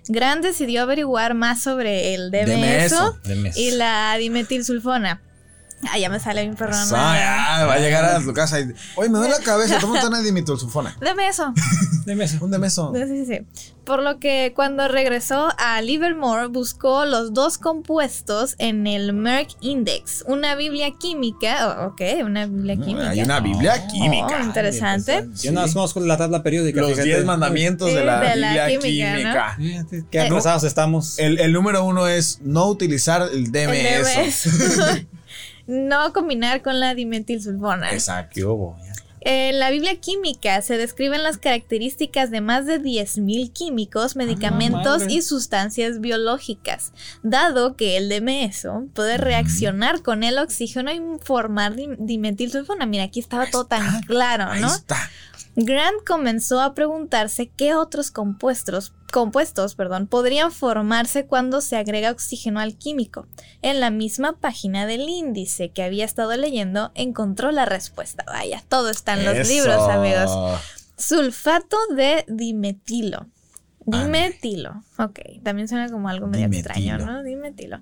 Grant 0.08 0.42
decidió 0.44 0.82
averiguar 0.82 1.34
más 1.34 1.62
sobre 1.62 2.14
el 2.14 2.30
DMSO, 2.30 3.18
DMSO. 3.24 3.58
y 3.58 3.72
la 3.72 4.16
dimetilsulfona. 4.18 5.22
Ah, 5.84 5.98
ya 5.98 6.08
me 6.08 6.18
sale 6.18 6.48
mi 6.48 6.54
perro. 6.56 6.74
Ah, 6.74 7.58
ya, 7.60 7.66
va 7.66 7.74
a 7.74 7.78
llegar 7.78 8.04
a 8.04 8.20
tu 8.20 8.32
casa 8.32 8.60
y. 8.60 8.72
Oye, 8.96 9.08
me 9.10 9.18
duele 9.18 9.34
la 9.38 9.44
cabeza, 9.44 9.78
toma 9.80 10.04
una 10.06 10.20
dimetolsulfona. 10.20 10.96
DMSO. 11.00 11.52
Deme 12.06 12.24
eso. 12.24 12.38
Un 12.40 12.50
demeso. 12.50 12.92
Sí, 12.94 13.02
sí, 13.06 13.26
sí. 13.26 13.72
Por 13.84 14.02
lo 14.02 14.18
que 14.18 14.52
cuando 14.54 14.88
regresó 14.88 15.48
a 15.58 15.80
Livermore 15.80 16.46
buscó 16.46 17.04
los 17.04 17.34
dos 17.34 17.58
compuestos 17.58 18.54
en 18.58 18.86
el 18.86 19.12
Merck 19.12 19.50
Index, 19.60 20.24
una 20.26 20.54
biblia 20.54 20.92
química, 20.98 21.80
oh, 21.80 21.86
ok, 21.88 22.00
una 22.24 22.46
biblia 22.46 22.76
química. 22.76 23.10
Hay 23.10 23.22
una 23.22 23.40
Biblia 23.40 23.86
química. 23.88 24.38
Oh, 24.40 24.44
interesante. 24.44 25.28
Yo 25.42 25.52
no 25.52 25.62
conozco 25.72 26.00
la 26.00 26.16
tabla 26.16 26.42
periódica. 26.42 26.80
Los 26.80 26.90
fíjate. 26.90 27.08
10 27.08 27.24
mandamientos 27.24 27.92
de 27.92 28.04
la 28.04 28.20
de 28.20 28.36
la 28.36 28.66
Biblia 28.66 28.68
química, 28.68 29.16
química. 29.16 29.54
Fíjate, 29.56 30.04
Qué 30.10 30.20
atrasados 30.20 30.64
estamos. 30.64 31.18
El, 31.18 31.38
el 31.38 31.52
número 31.52 31.84
uno 31.84 32.08
es 32.08 32.40
no 32.42 32.66
utilizar 32.66 33.22
el 33.32 33.46
El 33.46 33.52
DMS. 33.52 35.06
No 35.66 36.12
combinar 36.12 36.62
con 36.62 36.78
la 36.80 36.94
dimetilsulfona. 36.94 37.90
Exacto. 37.92 38.76
En 39.28 39.58
la 39.58 39.70
Biblia 39.70 39.96
química 40.00 40.62
se 40.62 40.76
describen 40.78 41.24
las 41.24 41.36
características 41.38 42.30
de 42.30 42.40
más 42.40 42.64
de 42.64 42.80
10.000 42.80 43.52
químicos, 43.52 44.14
medicamentos 44.14 45.00
madre. 45.00 45.12
y 45.14 45.22
sustancias 45.22 46.00
biológicas, 46.00 46.92
dado 47.24 47.74
que 47.74 47.96
el 47.96 48.08
DMSO 48.08 48.84
puede 48.94 49.16
reaccionar 49.18 50.02
con 50.02 50.22
el 50.22 50.38
oxígeno 50.38 50.92
y 50.92 51.00
formar 51.24 51.74
dim- 51.74 51.96
dimetilsulfona. 51.98 52.86
Mira, 52.86 53.02
aquí 53.02 53.18
estaba 53.18 53.46
todo 53.50 53.64
tan 53.66 54.02
claro, 54.02 54.44
Ahí 54.48 54.60
¿no? 54.60 54.72
está. 54.72 55.10
Grant 55.56 56.04
comenzó 56.06 56.60
a 56.60 56.74
preguntarse 56.74 57.48
qué 57.48 57.74
otros 57.74 58.10
compuestos, 58.10 58.92
compuestos 59.10 59.74
perdón, 59.74 60.06
podrían 60.06 60.52
formarse 60.52 61.26
cuando 61.26 61.62
se 61.62 61.76
agrega 61.76 62.10
oxígeno 62.10 62.60
al 62.60 62.76
químico. 62.76 63.26
En 63.62 63.80
la 63.80 63.90
misma 63.90 64.38
página 64.38 64.86
del 64.86 65.08
índice 65.08 65.70
que 65.70 65.82
había 65.82 66.04
estado 66.04 66.36
leyendo, 66.36 66.92
encontró 66.94 67.52
la 67.52 67.64
respuesta. 67.64 68.24
Vaya, 68.26 68.62
todo 68.68 68.90
está 68.90 69.14
en 69.14 69.24
los 69.24 69.34
Eso. 69.34 69.50
libros, 69.50 69.88
amigos. 69.88 70.60
Sulfato 70.98 71.78
de 71.96 72.24
dimetilo. 72.28 73.26
Dimetilo. 73.86 74.82
Ok, 74.98 75.20
también 75.44 75.68
suena 75.68 75.88
como 75.88 76.08
algo 76.08 76.26
medio 76.26 76.48
Dimetilo. 76.48 76.74
extraño, 76.74 76.98
¿no? 77.06 77.22
Dimetilo. 77.22 77.80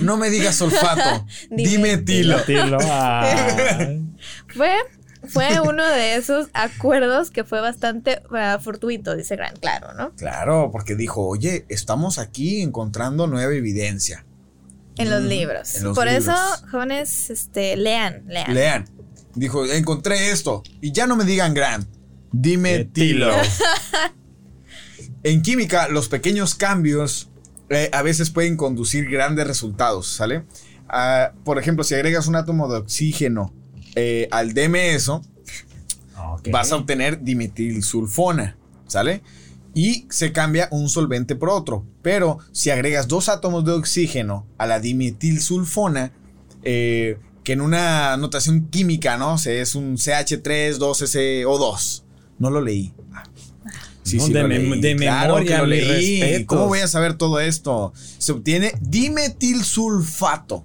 No 0.00 0.16
me 0.16 0.30
digas 0.30 0.56
sulfato. 0.56 1.24
Dimetilo. 1.50 2.42
Tilo. 2.42 2.78
Ah. 2.82 3.24
Fue, 4.48 4.72
fue 5.28 5.60
uno 5.60 5.86
de 5.86 6.16
esos 6.16 6.48
acuerdos 6.52 7.30
que 7.30 7.44
fue 7.44 7.60
bastante 7.60 8.22
ah, 8.30 8.58
fortuito, 8.62 9.16
dice 9.16 9.36
Grant, 9.36 9.58
claro, 9.58 9.94
¿no? 9.94 10.12
Claro, 10.14 10.70
porque 10.72 10.94
dijo, 10.94 11.26
oye, 11.26 11.64
estamos 11.68 12.18
aquí 12.18 12.62
encontrando 12.62 13.26
nueva 13.26 13.52
evidencia. 13.54 14.24
En 14.96 15.10
los 15.10 15.22
Mm, 15.22 15.26
libros. 15.26 15.74
en 15.76 15.84
los 15.84 15.94
Por 15.96 16.06
libros. 16.06 16.24
eso, 16.24 16.66
jóvenes, 16.70 17.30
este, 17.30 17.76
lean, 17.76 18.24
lean. 18.28 18.54
Lean. 18.54 18.84
Dijo, 19.34 19.66
encontré 19.66 20.30
esto. 20.30 20.62
Y 20.80 20.92
ya 20.92 21.06
no 21.06 21.16
me 21.16 21.24
digan 21.24 21.52
gran. 21.54 21.86
Dimetilo. 22.30 23.32
en 25.24 25.42
química, 25.42 25.88
los 25.88 26.08
pequeños 26.08 26.54
cambios 26.54 27.30
eh, 27.70 27.90
a 27.92 28.02
veces 28.02 28.30
pueden 28.30 28.56
conducir 28.56 29.10
grandes 29.10 29.46
resultados, 29.46 30.06
¿sale? 30.06 30.44
Ah, 30.88 31.32
por 31.44 31.58
ejemplo, 31.58 31.82
si 31.82 31.94
agregas 31.94 32.26
un 32.28 32.36
átomo 32.36 32.68
de 32.70 32.78
oxígeno 32.78 33.52
eh, 33.94 34.28
al 34.30 34.54
DMSO, 34.54 35.22
Ok. 36.32 36.48
vas 36.50 36.72
a 36.72 36.76
obtener 36.76 37.22
dimetilsulfona, 37.22 38.56
¿sale? 38.86 39.22
Y 39.74 40.06
se 40.10 40.32
cambia 40.32 40.68
un 40.70 40.88
solvente 40.88 41.34
por 41.36 41.50
otro. 41.50 41.84
Pero 42.02 42.38
si 42.52 42.70
agregas 42.70 43.08
dos 43.08 43.28
átomos 43.28 43.64
de 43.64 43.72
oxígeno 43.72 44.46
a 44.58 44.66
la 44.66 44.78
dimetilsulfona, 44.80 46.12
eh, 46.62 47.18
que 47.42 47.52
en 47.54 47.60
una 47.60 48.16
notación 48.16 48.68
química, 48.68 49.16
¿no? 49.18 49.34
Es 49.44 49.74
un 49.74 49.96
CH3-2SO2. 49.98 52.02
No 52.38 52.50
lo 52.50 52.60
leí. 52.60 52.92
Sí, 54.02 54.16
No, 54.18 54.26
sí, 54.26 54.32
de 54.32 54.42
lo 54.42 54.48
leí. 54.48 54.80
de 54.80 54.96
Claro 54.96 55.34
que 55.36 55.44
memoria, 55.44 55.58
lo 55.60 55.66
leí. 55.66 56.44
¿Cómo 56.46 56.66
voy 56.68 56.80
a 56.80 56.88
saber 56.88 57.14
todo 57.14 57.40
esto? 57.40 57.92
Se 58.18 58.32
obtiene 58.32 58.72
dimetilsulfato, 58.80 60.64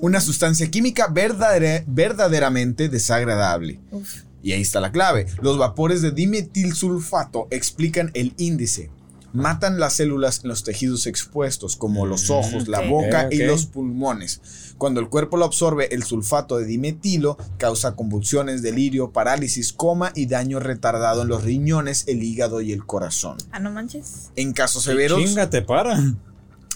una 0.00 0.20
sustancia 0.20 0.70
química 0.70 1.08
verdadera- 1.12 1.84
verdaderamente 1.86 2.88
desagradable. 2.88 3.80
uf. 3.90 4.22
Y 4.42 4.52
ahí 4.52 4.60
está 4.60 4.78
la 4.80 4.92
clave. 4.92 5.26
Los 5.40 5.56
vapores 5.56 6.02
de 6.02 6.10
dimetilsulfato 6.10 7.46
explican 7.50 8.10
el 8.14 8.34
índice. 8.36 8.90
Matan 9.32 9.80
las 9.80 9.94
células 9.94 10.42
en 10.44 10.48
los 10.50 10.62
tejidos 10.62 11.06
expuestos, 11.08 11.74
como 11.76 12.06
los 12.06 12.30
ojos, 12.30 12.68
la 12.68 12.82
boca 12.82 13.28
y 13.32 13.38
los 13.38 13.66
pulmones. 13.66 14.74
Cuando 14.78 15.00
el 15.00 15.08
cuerpo 15.08 15.36
lo 15.36 15.44
absorbe, 15.44 15.92
el 15.92 16.04
sulfato 16.04 16.56
de 16.56 16.66
dimetilo 16.66 17.36
causa 17.58 17.96
convulsiones, 17.96 18.62
delirio, 18.62 19.10
parálisis, 19.10 19.72
coma 19.72 20.12
y 20.14 20.26
daño 20.26 20.60
retardado 20.60 21.22
en 21.22 21.28
los 21.28 21.42
riñones, 21.42 22.04
el 22.06 22.22
hígado 22.22 22.60
y 22.60 22.72
el 22.72 22.86
corazón. 22.86 23.38
Ah, 23.50 23.58
no 23.58 23.72
manches. 23.72 24.30
En 24.36 24.52
casos 24.52 24.84
severos, 24.84 25.18
Chingate, 25.24 25.62
para. 25.62 25.98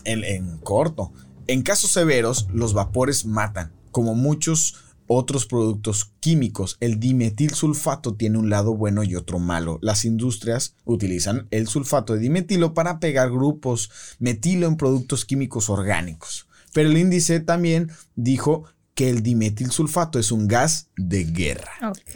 en, 0.05 0.25
en 0.25 0.59
corto. 0.59 1.13
En 1.49 1.63
casos 1.63 1.93
severos, 1.93 2.47
los 2.53 2.75
vapores 2.75 3.25
matan. 3.25 3.73
Como 3.91 4.15
muchos 4.15 4.77
otros 5.07 5.47
productos 5.47 6.13
químicos, 6.21 6.77
el 6.81 7.01
dimetilsulfato 7.01 8.17
tiene 8.17 8.37
un 8.37 8.51
lado 8.51 8.77
bueno 8.77 9.03
y 9.03 9.17
otro 9.17 9.39
malo. 9.39 9.79
Las 9.81 10.05
industrias 10.05 10.75
utilizan 10.85 11.49
el 11.51 11.67
sulfato 11.67 12.13
de 12.13 12.19
dimetilo 12.19 12.75
para 12.75 13.01
pegar 13.01 13.31
grupos 13.31 13.91
metilo 14.19 14.67
en 14.67 14.77
productos 14.77 15.25
químicos 15.25 15.71
orgánicos. 15.71 16.49
Pero 16.75 16.91
el 16.91 16.99
índice 16.99 17.41
también 17.41 17.91
dijo 18.15 18.65
que 18.95 19.09
el 19.09 19.23
dimetilsulfato 19.23 20.19
es 20.19 20.31
un 20.31 20.49
gas 20.49 20.89
de 20.99 21.25
guerra. 21.25 21.73
Ok. 21.83 22.15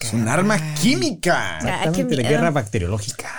Es 0.00 0.12
un 0.12 0.26
arma 0.26 0.74
química. 0.74 1.58
Ah, 1.84 1.92
de 1.92 2.22
guerra 2.24 2.50
bacteriológica. 2.50 3.30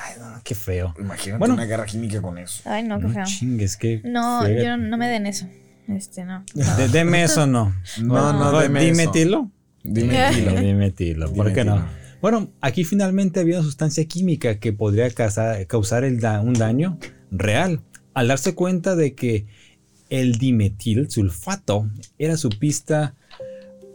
No, 0.43 0.45
qué 0.45 0.55
feo. 0.55 0.93
Imagínate 0.99 1.39
Bueno. 1.39 1.53
una 1.55 1.65
guerra 1.65 1.85
química 1.85 2.21
con 2.21 2.37
eso. 2.37 2.61
Ay, 2.65 2.83
no, 2.83 2.97
qué 2.99 3.07
No 3.07 3.13
feo. 3.13 3.23
chingues. 3.25 3.77
No, 4.03 4.41
feo. 4.43 4.63
yo 4.63 4.77
no 4.77 4.97
me 4.97 5.07
den 5.07 5.25
eso. 5.25 5.47
Este, 5.87 6.23
no. 6.25 6.43
De- 6.53 6.87
Deme 6.89 7.23
eso, 7.23 7.45
no. 7.47 7.73
No, 8.01 8.33
no, 8.33 8.59
deme 8.59 8.89
eso. 8.89 8.99
Dimetilo. 9.01 9.51
Dimetilo. 9.83 10.51
Dimetilo. 10.61 11.33
¿Por 11.33 11.53
qué 11.53 11.63
no? 11.65 11.85
Bueno, 12.21 12.49
aquí 12.61 12.83
finalmente 12.85 13.39
había 13.41 13.55
una 13.57 13.65
sustancia 13.65 14.05
química 14.05 14.59
que 14.59 14.71
podría 14.71 15.09
causar, 15.11 15.65
causar 15.67 16.03
el 16.05 16.19
da- 16.19 16.41
un 16.41 16.53
daño 16.53 16.97
real. 17.31 17.81
Al 18.13 18.27
darse 18.29 18.53
cuenta 18.55 18.95
de 18.95 19.13
que 19.15 19.45
el 20.09 20.37
dimetil 20.37 21.09
sulfato 21.09 21.89
era 22.19 22.37
su 22.37 22.49
pista, 22.49 23.15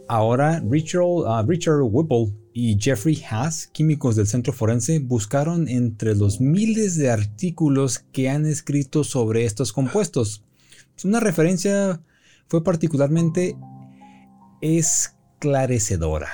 ahora 0.07 0.61
Richard, 0.69 1.01
ah, 1.27 1.43
Richard 1.47 1.81
Whipple 1.83 2.33
y 2.59 2.77
Jeffrey 2.77 3.23
Haas, 3.29 3.67
químicos 3.67 4.17
del 4.17 4.27
centro 4.27 4.51
forense, 4.51 4.99
buscaron 4.99 5.69
entre 5.69 6.13
los 6.13 6.41
miles 6.41 6.97
de 6.97 7.09
artículos 7.09 7.99
que 8.11 8.29
han 8.29 8.45
escrito 8.45 9.05
sobre 9.05 9.45
estos 9.45 9.71
compuestos. 9.71 10.43
Una 11.05 11.21
referencia 11.21 12.01
fue 12.49 12.61
particularmente 12.61 13.55
esclarecedora, 14.59 16.27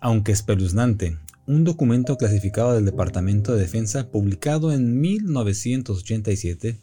aunque 0.00 0.30
espeluznante. 0.30 1.18
Un 1.48 1.64
documento 1.64 2.16
clasificado 2.18 2.74
del 2.74 2.84
Departamento 2.84 3.52
de 3.52 3.62
Defensa 3.62 4.12
publicado 4.12 4.72
en 4.72 5.00
1987 5.00 6.78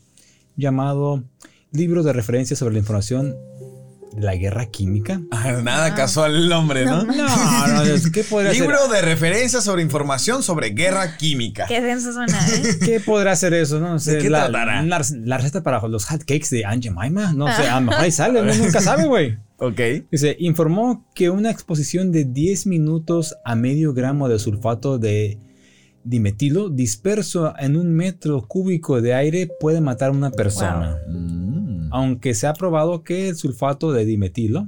llamado 0.57 1.23
Libro 1.71 2.03
de 2.03 2.11
referencia 2.11 2.57
sobre 2.57 2.73
la 2.73 2.79
información 2.79 3.37
la 4.17 4.35
guerra 4.35 4.65
química. 4.67 5.21
Ah, 5.31 5.53
Nada 5.63 5.95
casual 5.95 6.35
el 6.35 6.49
nombre, 6.49 6.85
¿no? 6.85 7.03
No 7.03 7.13
No, 7.15 7.67
no, 7.67 7.81
es- 7.83 8.11
¿qué 8.11 8.23
podría 8.23 8.51
ser? 8.51 8.61
Libro 8.61 8.87
de 8.89 9.01
referencia 9.01 9.61
sobre 9.61 9.81
información 9.81 10.43
sobre 10.43 10.69
guerra 10.71 11.17
química. 11.17 11.65
Qué 11.67 11.81
denso 11.81 12.13
suena, 12.13 12.39
¿eh? 12.49 12.77
¿Qué 12.85 12.99
podrá 12.99 13.35
ser 13.35 13.53
eso? 13.53 13.79
No 13.79 13.97
sé, 13.99 14.17
qué 14.19 14.29
la, 14.29 14.49
tratará? 14.49 14.81
la- 14.83 15.01
la 15.25 15.37
receta 15.37 15.63
para 15.63 15.85
los 15.87 16.05
hotcakes 16.05 16.47
de 16.51 16.65
Aunt 16.65 16.83
Jemima. 16.83 17.33
No 17.33 17.47
sé, 17.55 17.67
a 17.67 17.79
lo 17.79 17.87
mejor 17.87 18.03
ahí 18.03 18.11
sale, 18.11 18.41
uno 18.41 18.53
nunca 18.53 18.81
sabe, 18.81 19.05
güey. 19.05 19.37
Ok. 19.57 19.79
Dice, 20.11 20.35
informó 20.39 21.05
que 21.13 21.29
una 21.29 21.49
exposición 21.51 22.11
de 22.11 22.25
10 22.25 22.65
minutos 22.67 23.35
a 23.45 23.55
medio 23.55 23.93
gramo 23.93 24.27
de 24.27 24.39
sulfato 24.39 24.97
de 24.97 25.37
dimetilo 26.03 26.69
disperso 26.69 27.53
en 27.59 27.75
un 27.77 27.93
metro 27.93 28.47
cúbico 28.47 29.01
de 29.01 29.13
aire 29.13 29.47
puede 29.59 29.81
matar 29.81 30.09
a 30.09 30.13
una 30.13 30.31
persona. 30.31 30.97
Mm. 31.07 31.89
Aunque 31.91 32.33
se 32.33 32.47
ha 32.47 32.53
probado 32.53 33.03
que 33.03 33.29
el 33.29 33.35
sulfato 33.35 33.91
de 33.91 34.05
dimetilo 34.05 34.67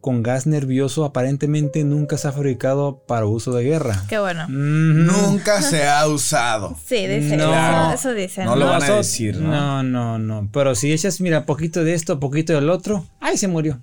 con 0.00 0.22
gas 0.22 0.46
nervioso 0.46 1.06
aparentemente 1.06 1.82
nunca 1.82 2.18
se 2.18 2.28
ha 2.28 2.32
fabricado 2.32 3.02
para 3.08 3.24
uso 3.24 3.52
de 3.54 3.64
guerra. 3.64 4.04
Qué 4.06 4.18
bueno. 4.18 4.44
Ujú. 4.44 4.52
Nunca 4.52 5.62
se 5.62 5.88
ha 5.88 6.06
usado. 6.06 6.76
Sí, 6.86 7.06
dice, 7.06 7.38
No. 7.38 7.50
eso, 7.86 7.94
eso 7.94 8.12
dicen. 8.12 8.44
No 8.44 8.54
lo 8.54 8.66
van 8.66 8.82
a 8.82 8.96
decir, 8.96 9.38
¿no? 9.40 9.48
No, 9.50 9.82
no, 9.82 10.18
no. 10.18 10.50
Pero 10.52 10.74
si 10.74 10.92
echas, 10.92 11.22
mira, 11.22 11.46
poquito 11.46 11.82
de 11.84 11.94
esto, 11.94 12.20
poquito 12.20 12.52
del 12.52 12.68
otro, 12.68 13.06
¡ay, 13.18 13.38
se 13.38 13.48
murió! 13.48 13.80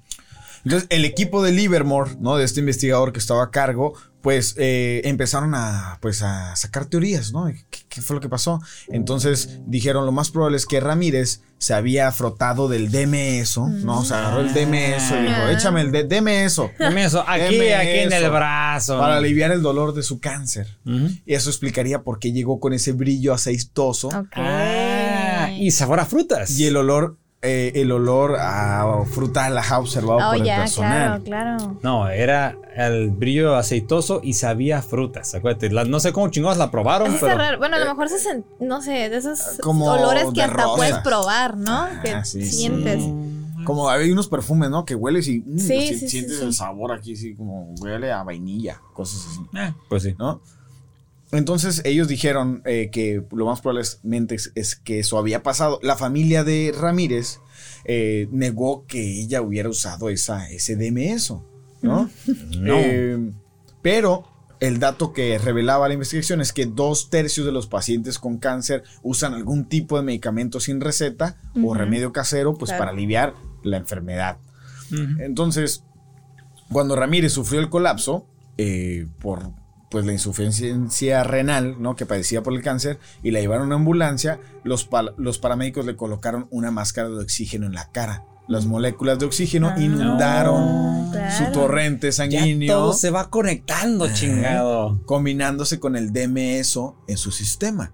Entonces, 0.63 0.87
el 0.89 1.05
equipo 1.05 1.41
de 1.43 1.51
Livermore, 1.51 2.11
¿no? 2.19 2.37
De 2.37 2.45
este 2.45 2.59
investigador 2.59 3.11
que 3.13 3.19
estaba 3.19 3.43
a 3.43 3.51
cargo, 3.51 3.93
pues 4.21 4.53
eh, 4.59 5.01
empezaron 5.05 5.55
a, 5.55 5.97
pues, 6.01 6.21
a 6.21 6.55
sacar 6.55 6.85
teorías, 6.85 7.31
¿no? 7.33 7.47
¿Qué, 7.47 7.79
qué 7.89 8.01
fue 8.01 8.15
lo 8.15 8.21
que 8.21 8.29
pasó? 8.29 8.61
Entonces 8.89 9.59
dijeron, 9.65 10.05
lo 10.05 10.11
más 10.11 10.29
probable 10.29 10.57
es 10.57 10.67
que 10.67 10.79
Ramírez 10.79 11.41
se 11.57 11.73
había 11.73 12.11
frotado 12.11 12.67
del 12.67 12.91
deme 12.91 13.39
eso, 13.39 13.67
¿no? 13.67 13.99
O 13.99 14.05
sea, 14.05 14.19
agarró 14.27 14.41
el 14.41 14.53
deme 14.53 14.95
eso 14.95 15.17
y 15.17 15.23
dijo, 15.23 15.33
Ah. 15.35 15.51
échame 15.51 15.81
el 15.81 15.91
de, 15.91 16.03
deme 16.03 16.45
eso. 16.45 16.69
Deme 16.77 17.05
eso, 17.05 17.23
aquí, 17.27 17.55
Deme 17.57 17.73
aquí 17.75 17.89
en 17.99 18.13
el 18.13 18.29
brazo. 18.29 18.99
Para 18.99 19.17
aliviar 19.17 19.51
el 19.51 19.61
dolor 19.63 19.93
de 19.95 20.03
su 20.03 20.19
cáncer. 20.19 20.77
Y 20.85 21.33
eso 21.33 21.49
explicaría 21.49 22.03
por 22.03 22.19
qué 22.19 22.31
llegó 22.31 22.59
con 22.59 22.73
ese 22.73 22.91
brillo 22.91 23.33
aceitoso 23.33 24.09
Ok. 24.09 24.27
Ah, 24.33 25.49
y 25.57 25.71
sabor 25.71 25.99
a 25.99 26.05
frutas. 26.05 26.51
y 26.59 26.65
el 26.67 26.77
olor, 26.77 27.17
eh, 27.43 27.71
el 27.75 27.91
olor 27.91 28.35
a 28.39 29.03
frutal 29.09 29.57
ajá, 29.57 29.79
observado 29.79 30.19
Oh, 30.19 30.31
por 30.31 30.37
el 30.41 30.43
ya, 30.45 30.57
personal. 30.57 31.23
claro, 31.23 31.57
claro. 31.57 31.77
No, 31.81 32.07
era 32.07 32.57
el 32.75 33.09
brillo 33.11 33.55
aceitoso 33.55 34.19
y 34.23 34.33
sabía 34.33 34.77
a 34.77 34.81
frutas. 34.81 35.33
Acuérdate, 35.33 35.71
la- 35.71 35.83
no 35.85 35.99
sé 35.99 36.13
cómo 36.13 36.29
chingados 36.29 36.57
la 36.57 36.69
probaron, 36.71 37.17
pero. 37.19 37.37
raro. 37.37 37.57
Bueno, 37.57 37.77
a 37.77 37.79
lo 37.79 37.85
mejor 37.85 38.09
se 38.09 38.17
sen- 38.17 38.45
no 38.59 38.81
sé, 38.81 39.09
de 39.09 39.17
esos 39.17 39.39
Como 39.61 39.85
olores 39.91 40.25
que 40.33 40.43
hasta 40.43 40.55
rosas. 40.63 40.75
puedes 40.77 40.97
probar, 40.99 41.57
¿no? 41.57 41.71
Ah, 41.71 41.99
que 42.03 42.23
sí, 42.25 42.43
sí. 42.45 42.51
sientes. 42.57 43.03
Como 43.65 43.89
hay 43.89 44.09
unos 44.11 44.27
perfumes, 44.27 44.69
¿no? 44.71 44.85
Que 44.85 44.95
hueles 44.95 45.27
y 45.27 45.39
mm, 45.39 45.57
Sí, 45.59 45.67
si- 45.81 45.87
sí, 45.87 45.99
sí, 45.99 46.09
sientes 46.09 46.37
sí. 46.39 46.45
el 46.45 46.53
sabor 46.53 46.91
aquí, 46.91 47.15
sí, 47.15 47.35
como 47.35 47.73
huele 47.79 48.11
a 48.11 48.23
vainilla, 48.23 48.79
cosas 48.93 49.25
así, 49.27 49.41
pues 49.89 50.03
sí. 50.03 50.15
¿no? 50.17 50.41
Entonces 51.31 51.81
ellos 51.85 52.07
dijeron 52.07 52.61
eh, 52.65 52.89
que 52.91 53.23
lo 53.31 53.45
más 53.45 53.61
probablemente 53.61 54.35
es, 54.35 54.51
es 54.55 54.75
que 54.75 54.99
eso 54.99 55.17
había 55.17 55.43
pasado. 55.43 55.79
La 55.81 55.95
familia 55.95 56.43
de 56.43 56.73
Ramírez 56.77 57.39
eh, 57.85 58.27
negó 58.31 58.85
que 58.85 59.21
ella 59.21 59.41
hubiera 59.41 59.69
usado 59.69 60.09
esa, 60.09 60.49
ese 60.51 60.75
DMSO, 60.75 61.45
¿no? 61.81 62.09
No. 62.59 62.75
Eh, 62.77 63.31
pero 63.81 64.27
el 64.59 64.77
dato 64.79 65.13
que 65.13 65.37
revelaba 65.39 65.87
la 65.87 65.95
investigación 65.95 66.41
es 66.41 66.53
que 66.53 66.65
dos 66.67 67.09
tercios 67.09 67.45
de 67.45 67.51
los 67.51 67.65
pacientes 67.65 68.19
con 68.19 68.37
cáncer 68.37 68.83
usan 69.01 69.33
algún 69.33 69.65
tipo 69.69 69.97
de 69.97 70.03
medicamento 70.03 70.59
sin 70.59 70.81
receta 70.81 71.37
o 71.63 71.73
remedio 71.73 72.11
casero 72.13 72.53
pues 72.53 72.69
Claro. 72.69 72.81
para 72.81 72.91
aliviar 72.91 73.33
la 73.63 73.77
enfermedad. 73.77 74.37
Entonces, 75.19 75.83
cuando 76.71 76.95
Ramírez 76.95 77.31
sufrió 77.31 77.59
el 77.61 77.69
colapso 77.69 78.27
eh, 78.57 79.07
por 79.19 79.51
pues 79.91 80.05
la 80.05 80.13
insuficiencia 80.13 81.21
renal, 81.23 81.75
¿no? 81.81 81.95
Que 81.97 82.05
padecía 82.07 82.41
por 82.41 82.53
el 82.53 82.63
cáncer 82.63 82.97
y 83.21 83.29
la 83.31 83.41
llevaron 83.41 83.65
a 83.65 83.67
una 83.67 83.75
ambulancia, 83.75 84.39
los, 84.63 84.89
los 85.17 85.37
paramédicos 85.37 85.85
le 85.85 85.95
colocaron 85.97 86.47
una 86.49 86.71
máscara 86.71 87.09
de 87.09 87.21
oxígeno 87.21 87.65
en 87.67 87.73
la 87.73 87.91
cara. 87.91 88.25
Las 88.47 88.65
moléculas 88.65 89.19
de 89.19 89.25
oxígeno 89.25 89.69
Ah, 89.69 89.79
inundaron 89.79 91.11
claro. 91.11 91.45
su 91.45 91.51
torrente 91.51 92.07
Ya 92.07 92.13
sanguíneo, 92.13 92.73
todo 92.73 92.93
se 92.93 93.11
va 93.11 93.29
conectando, 93.29 94.11
chingado. 94.13 94.99
combinándose 95.05 95.79
con 95.79 95.95
el 95.95 96.11
DMSO 96.13 96.95
en 97.07 97.17
su 97.17 97.31
sistema. 97.31 97.93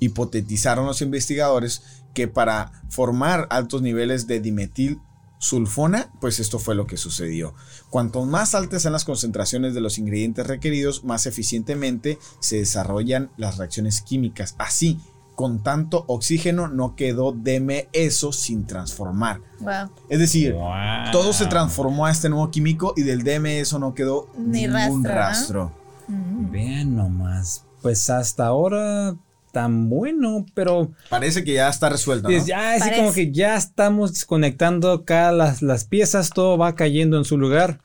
Hipotetizaron 0.00 0.86
los 0.86 1.00
investigadores 1.02 1.82
que 2.14 2.26
para 2.28 2.72
formar 2.88 3.46
altos 3.50 3.82
niveles 3.82 4.26
de 4.26 4.40
dimetil 4.40 4.98
sulfona, 5.40 6.12
pues 6.20 6.38
esto 6.38 6.58
fue 6.58 6.74
lo 6.74 6.86
que 6.86 6.98
sucedió. 6.98 7.54
Cuanto 7.88 8.24
más 8.26 8.54
altas 8.54 8.82
sean 8.82 8.92
las 8.92 9.06
concentraciones 9.06 9.74
de 9.74 9.80
los 9.80 9.98
ingredientes 9.98 10.46
requeridos, 10.46 11.02
más 11.02 11.24
eficientemente 11.26 12.18
se 12.40 12.58
desarrollan 12.58 13.30
las 13.38 13.56
reacciones 13.56 14.02
químicas. 14.02 14.54
Así, 14.58 15.00
con 15.34 15.62
tanto 15.62 16.04
oxígeno 16.06 16.68
no 16.68 16.94
quedó 16.94 17.32
DMSO 17.32 18.32
sin 18.32 18.66
transformar. 18.66 19.40
Wow. 19.60 19.90
Es 20.10 20.18
decir, 20.18 20.52
Wow. 20.52 21.10
todo 21.10 21.32
se 21.32 21.46
transformó 21.46 22.04
a 22.04 22.10
este 22.10 22.28
nuevo 22.28 22.50
químico 22.50 22.92
y 22.94 23.02
del 23.02 23.24
DMSO 23.24 23.78
no 23.78 23.94
quedó 23.94 24.28
Ni 24.36 24.66
ningún 24.66 25.02
rastro. 25.04 25.72
Vean 26.06 26.94
nomás. 26.96 27.64
Pues 27.80 28.10
hasta 28.10 28.46
ahora 28.46 29.16
tan 29.52 29.88
bueno, 29.88 30.46
pero 30.54 30.92
Parece 31.08 31.44
que 31.44 31.54
ya 31.54 31.68
está 31.68 31.88
resuelto. 31.88 32.28
¿no? 32.28 32.36
es 32.36 32.46
ya 32.46 32.72
así 32.72 32.80
Parece. 32.80 33.00
como 33.00 33.12
que 33.12 33.32
ya 33.32 33.56
estamos 33.56 34.12
desconectando 34.14 34.90
acá 34.92 35.32
las, 35.32 35.62
las 35.62 35.84
piezas, 35.84 36.30
todo 36.30 36.56
va 36.58 36.74
cayendo 36.74 37.16
en 37.18 37.24
su 37.24 37.36
lugar. 37.38 37.80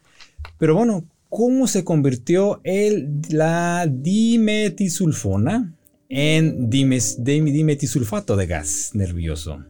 Pero 0.57 0.76
bueno, 0.76 1.03
¿cómo 1.30 1.68
se 1.68 1.84
convirtió 1.84 2.61
el, 2.63 3.09
la 3.30 3.88
dimetisulfona 3.89 5.74
en 6.09 6.70
dimes- 6.70 7.18
dim- 7.18 7.51
dimetisulfato 7.51 8.36
de 8.36 8.45
gas 8.47 8.91
nervioso? 8.93 9.63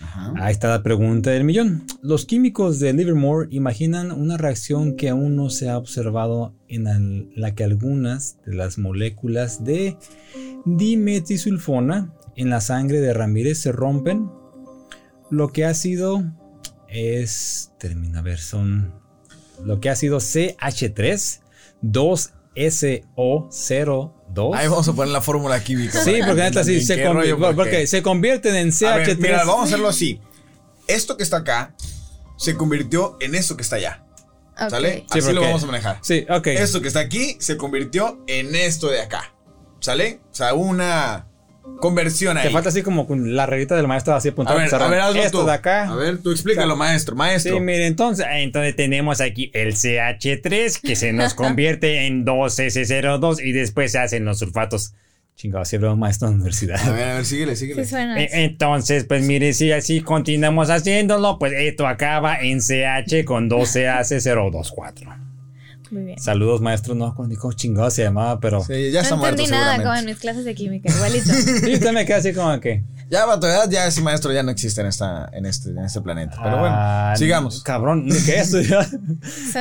Ajá. 0.00 0.32
Ahí 0.36 0.52
está 0.52 0.68
la 0.68 0.82
pregunta 0.82 1.30
del 1.30 1.44
millón. 1.44 1.84
Los 2.02 2.26
químicos 2.26 2.78
de 2.78 2.92
Livermore 2.92 3.48
imaginan 3.50 4.12
una 4.12 4.36
reacción 4.36 4.96
que 4.96 5.08
aún 5.08 5.36
no 5.36 5.50
se 5.50 5.70
ha 5.70 5.78
observado 5.78 6.54
en 6.68 7.30
la 7.34 7.54
que 7.54 7.64
algunas 7.64 8.38
de 8.44 8.54
las 8.54 8.78
moléculas 8.78 9.64
de 9.64 9.96
dimetisulfona 10.64 12.12
en 12.36 12.50
la 12.50 12.60
sangre 12.60 13.00
de 13.00 13.14
Ramírez 13.14 13.58
se 13.58 13.72
rompen. 13.72 14.30
Lo 15.30 15.48
que 15.48 15.64
ha 15.64 15.74
sido 15.74 16.24
es, 16.88 17.72
termina 17.78 18.22
ver, 18.22 18.38
son 18.38 18.92
lo 19.64 19.80
que 19.80 19.90
ha 19.90 19.96
sido 19.96 20.18
CH3 20.18 21.40
2SO02. 22.56 24.56
Ahí 24.56 24.68
vamos 24.68 24.88
a 24.88 24.92
poner 24.92 25.12
la 25.12 25.20
fórmula 25.20 25.62
química. 25.62 26.02
Sí, 26.02 26.14
porque 26.18 26.26
que 26.26 26.34
neta 26.42 26.64
sí 26.64 26.84
se, 26.84 27.12
rollo, 27.12 27.38
porque... 27.38 27.54
porque- 27.54 27.86
se 27.86 28.02
convierten 28.02 28.54
en 28.56 28.68
A 28.68 28.72
CH3. 28.72 29.06
ver, 29.06 29.18
mira, 29.18 29.38
vamos 29.44 29.62
a 29.62 29.64
hacerlo 29.64 29.88
así. 29.88 30.20
Esto 30.86 31.16
que 31.16 31.22
está 31.22 31.38
acá 31.38 31.74
se 32.36 32.56
convirtió 32.56 33.16
en 33.20 33.34
eso 33.34 33.56
que 33.56 33.62
está 33.62 33.76
allá. 33.76 34.04
¿Sale? 34.70 35.04
Sí, 35.12 35.18
Así 35.18 35.32
lo 35.32 35.40
vamos 35.40 35.62
a 35.64 35.66
manejar. 35.66 35.98
Sí, 36.02 36.26
ok. 36.28 36.46
Esto 36.48 36.80
que 36.80 36.88
está 36.88 37.00
aquí 37.00 37.36
se 37.40 37.56
convirtió 37.56 38.22
en 38.28 38.54
esto 38.54 38.88
de 38.88 39.00
acá. 39.00 39.34
¿Sale? 39.80 40.20
O 40.30 40.34
sea, 40.34 40.54
una 40.54 41.26
conversión 41.80 42.36
ahí. 42.36 42.46
Te 42.46 42.50
falta 42.52 42.68
así 42.68 42.82
como 42.82 43.06
con 43.06 43.34
la 43.36 43.46
reglita 43.46 43.74
del 43.76 43.86
maestro 43.86 44.14
así 44.14 44.28
a 44.28 44.54
ver, 44.54 44.74
a 44.74 44.88
ver, 44.88 45.00
hazlo 45.00 45.22
Esto 45.22 45.40
tú. 45.40 45.46
de 45.46 45.52
acá. 45.52 45.88
A 45.90 45.94
ver, 45.96 46.18
tú 46.18 46.30
explícalo, 46.30 46.76
maestro, 46.76 47.14
maestro. 47.16 47.54
Sí, 47.56 47.60
mire, 47.60 47.86
entonces, 47.86 48.26
entonces 48.30 48.76
tenemos 48.76 49.20
aquí 49.20 49.50
el 49.54 49.74
CH3 49.74 50.80
que 50.80 50.96
se 50.96 51.12
nos 51.12 51.34
convierte 51.34 52.06
en 52.06 52.24
2S02 52.24 53.44
y 53.44 53.52
después 53.52 53.92
se 53.92 53.98
hacen 53.98 54.24
los 54.24 54.38
sulfatos. 54.38 54.94
Chingado, 55.36 55.64
siempre 55.64 55.90
un 55.90 55.98
maestro 55.98 56.28
en 56.28 56.34
la 56.34 56.36
universidad. 56.36 56.80
A 56.80 56.92
ver, 56.92 57.08
a 57.08 57.14
ver, 57.16 57.24
síguele, 57.24 57.56
síguele. 57.56 57.84
Sí 57.84 57.90
suena. 57.90 58.20
E- 58.22 58.44
Entonces, 58.44 59.02
pues 59.04 59.22
mire, 59.24 59.52
si 59.52 59.72
así 59.72 60.00
continuamos 60.00 60.70
haciéndolo, 60.70 61.40
pues 61.40 61.52
esto 61.56 61.88
acaba 61.88 62.38
en 62.40 62.60
CH 62.60 63.24
con 63.24 63.50
2CH024. 63.50 65.33
Muy 65.94 66.02
bien. 66.02 66.18
Saludos, 66.18 66.60
maestro. 66.60 66.96
No, 66.96 67.14
con 67.14 67.32
cómo 67.36 67.52
chingado 67.52 67.88
se 67.88 68.02
llamaba, 68.02 68.40
pero. 68.40 68.64
Sí, 68.64 68.90
ya 68.90 69.02
está 69.02 69.14
no 69.14 69.18
muerto 69.18 69.42
entendí 69.42 69.52
nada 69.52 69.76
como 69.76 69.94
en 69.94 70.06
mis 70.06 70.18
clases 70.18 70.44
de 70.44 70.52
química, 70.52 70.92
igualito. 70.92 71.32
Sí, 71.32 71.72
usted 71.74 71.92
me 71.92 72.04
queda 72.04 72.16
así 72.16 72.32
como 72.34 72.58
que. 72.58 72.82
Ya 73.08 73.22
a 73.30 73.38
tu 73.38 73.46
edad, 73.46 73.70
ya 73.70 73.86
ese 73.86 74.00
maestro 74.00 74.32
ya 74.32 74.42
no 74.42 74.50
existe 74.50 74.80
en, 74.80 74.88
esta, 74.88 75.30
en, 75.32 75.46
este, 75.46 75.70
en 75.70 75.78
este 75.84 76.00
planeta. 76.00 76.36
Pero 76.42 76.58
bueno, 76.58 76.74
Ah, 76.76 77.14
sigamos. 77.16 77.62
Cabrón, 77.62 78.08
¿qué 78.26 78.40
es 78.40 78.52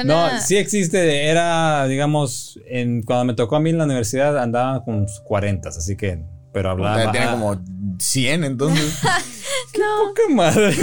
No, 0.05 0.41
sí 0.41 0.57
existe. 0.57 1.27
Era, 1.27 1.85
digamos, 1.85 2.59
en, 2.65 3.03
cuando 3.03 3.25
me 3.25 3.35
tocó 3.35 3.57
a 3.57 3.59
mí 3.59 3.69
en 3.69 3.77
la 3.77 3.83
universidad 3.83 4.35
andaba 4.39 4.83
con 4.83 5.05
40, 5.25 5.69
así 5.69 5.95
que. 5.95 6.23
Pero 6.51 6.71
hablaba. 6.71 7.03
Ya 7.03 7.11
tiene 7.11 7.27
ah, 7.27 7.31
como 7.33 7.61
100 7.99 8.43
entonces. 8.43 8.97
No, 9.79 10.13
¡Qué 10.13 10.33
madre! 10.33 10.75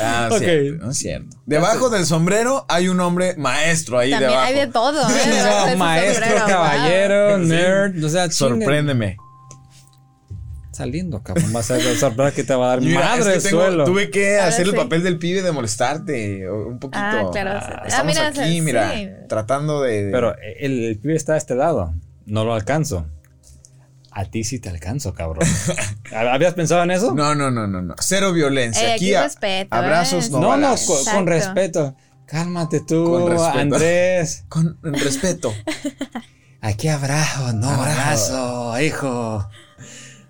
Ah, 0.00 0.28
Ok. 0.32 0.38
cierto, 0.38 0.84
no 0.84 0.90
es 0.92 0.96
cierto. 0.98 1.36
Debajo 1.46 1.90
del 1.90 2.06
sombrero 2.06 2.64
hay 2.68 2.88
un 2.88 2.98
hombre 3.00 3.34
maestro 3.36 3.98
ahí 3.98 4.10
también 4.10 4.30
debajo. 4.30 4.46
hay 4.48 4.54
de 4.54 4.66
todo. 4.68 5.00
¿eh? 5.08 5.76
Maestro, 5.76 6.24
sombrero, 6.24 6.46
caballero, 6.46 7.38
nerd. 7.38 8.02
O 8.04 8.08
sea, 8.08 8.30
Sorpréndeme. 8.30 9.16
Saliendo, 10.72 11.22
cabrón. 11.22 11.52
Vas 11.52 11.70
a 11.70 11.78
sorprender 11.94 12.34
que 12.34 12.42
te 12.42 12.52
va 12.54 12.66
a 12.66 12.68
dar 12.70 12.80
Mira, 12.82 13.00
madre 13.00 13.20
es 13.20 13.26
que 13.28 13.34
el 13.34 13.42
tengo- 13.54 13.62
suelo. 13.62 13.84
tuve 13.84 14.10
que 14.10 14.34
Ahora 14.38 14.48
hacer 14.48 14.66
el 14.66 14.74
papel 14.74 15.04
del 15.04 15.18
pibe 15.18 15.42
de 15.42 15.52
molestarte 15.52 16.50
un 16.50 16.80
poquito. 16.80 16.98
Ah, 17.00 17.28
claro. 17.30 17.50
Ah, 17.52 17.80
Ah, 17.82 17.86
estamos 17.86 18.06
mira, 18.12 18.26
aquí, 18.28 18.40
sí. 18.54 18.60
mira, 18.60 18.92
tratando 19.28 19.82
de. 19.82 20.06
de- 20.06 20.10
Pero 20.12 20.34
el, 20.58 20.84
el 20.84 20.98
pibe 20.98 21.14
está 21.14 21.34
a 21.34 21.36
este 21.36 21.54
lado. 21.54 21.94
No 22.26 22.44
lo 22.44 22.54
alcanzo. 22.54 23.06
A 24.16 24.26
ti 24.26 24.44
sí 24.44 24.60
te 24.60 24.68
alcanzo, 24.68 25.12
cabrón. 25.12 25.46
¿Habías 26.14 26.54
pensado 26.54 26.84
en 26.84 26.92
eso? 26.92 27.12
No, 27.14 27.34
no, 27.34 27.50
no, 27.50 27.66
no, 27.66 27.82
no. 27.82 27.94
Cero 27.98 28.32
violencia. 28.32 28.90
Eh, 28.90 28.94
aquí 28.94 29.12
aquí 29.12 29.24
respeto, 29.24 29.74
abrazos 29.74 30.26
¿eh? 30.26 30.30
no, 30.30 30.56
no, 30.56 30.56
no, 30.56 30.76
con, 31.12 31.26
respeto. 31.26 31.96
Cálmate 32.24 32.80
tú, 32.80 33.04
Con 33.04 33.28
respeto. 33.32 33.58
Andrés. 33.58 34.44
Con 34.48 34.78
respeto. 34.82 35.52
Aquí 36.60 36.86
abrazo, 36.88 37.52
no 37.54 37.68
Abrazo. 37.68 38.36
abrazo, 38.70 38.80
hijo. 38.80 39.48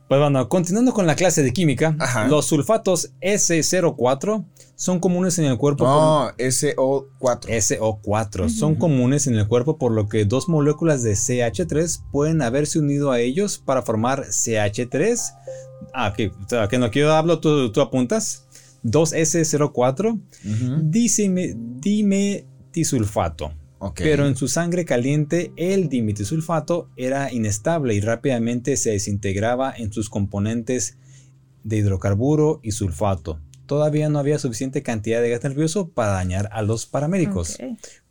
Pues 0.08 0.20
bueno, 0.20 0.48
continuando 0.48 0.92
con 0.92 1.06
la 1.06 1.14
clase 1.14 1.42
de 1.42 1.52
química, 1.52 1.94
Ajá. 1.98 2.26
los 2.26 2.46
sulfatos 2.46 3.12
S04 3.20 4.44
son 4.76 4.98
comunes 5.00 5.38
en 5.38 5.44
el 5.46 5.56
cuerpo. 5.58 5.84
por- 5.84 5.94
No, 5.94 6.30
SO4. 6.38 7.48
SO4 7.50 8.48
son 8.48 8.74
comunes 8.74 9.26
en 9.26 9.34
el 9.36 9.46
cuerpo 9.46 9.78
por 9.78 9.92
lo 9.92 10.08
que 10.08 10.24
dos 10.24 10.48
moléculas 10.48 11.02
de 11.02 11.12
CH3 11.16 12.02
pueden 12.10 12.42
haberse 12.42 12.78
unido 12.78 13.10
a 13.12 13.20
ellos 13.20 13.58
para 13.58 13.82
formar 13.82 14.26
CH3. 14.30 15.34
Ah, 15.92 16.08
ok, 16.12 16.32
o 16.44 16.48
sea, 16.48 16.68
que 16.68 16.78
no 16.78 16.90
quiero 16.90 17.12
hablo, 17.12 17.40
tú, 17.40 17.70
tú 17.72 17.80
apuntas. 17.80 18.46
2S04 18.82 20.12
Ujú. 20.44 20.80
dicime- 20.82 21.54
dimetisulfato. 21.56 23.52
Ok. 23.78 24.00
Pero 24.02 24.26
en 24.26 24.34
su 24.36 24.48
sangre 24.48 24.84
caliente, 24.84 25.52
el 25.56 25.88
dimetisulfato 25.88 26.88
era 26.96 27.32
inestable 27.32 27.94
y 27.94 28.00
rápidamente 28.00 28.76
se 28.76 28.90
desintegraba 28.90 29.74
en 29.76 29.92
sus 29.92 30.08
componentes 30.08 30.96
de 31.64 31.78
hidrocarburo 31.78 32.60
y 32.62 32.70
sulfato. 32.72 33.40
Todavía 33.66 34.08
no 34.08 34.18
había 34.18 34.38
suficiente 34.38 34.82
cantidad 34.82 35.20
de 35.20 35.30
gas 35.30 35.42
nervioso 35.44 35.88
para 35.88 36.12
dañar 36.12 36.48
a 36.52 36.62
los 36.62 36.86
paramédicos. 36.86 37.58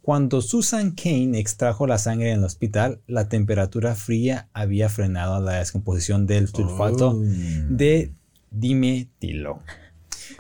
Cuando 0.01 0.41
Susan 0.41 0.91
Kane 0.91 1.39
extrajo 1.39 1.88
la 1.88 1.97
sangre 1.97 2.32
en 2.32 2.39
el 2.39 2.43
hospital, 2.43 2.99
la 3.08 3.30
temperatura 3.30 3.95
fría 3.95 4.49
había 4.54 4.89
frenado 4.89 5.39
la 5.39 5.54
descomposición 5.60 6.28
del 6.28 6.49
sulfato 6.49 7.12
Oh. 7.12 7.22
de 7.22 8.12
dimetilo. 8.51 9.62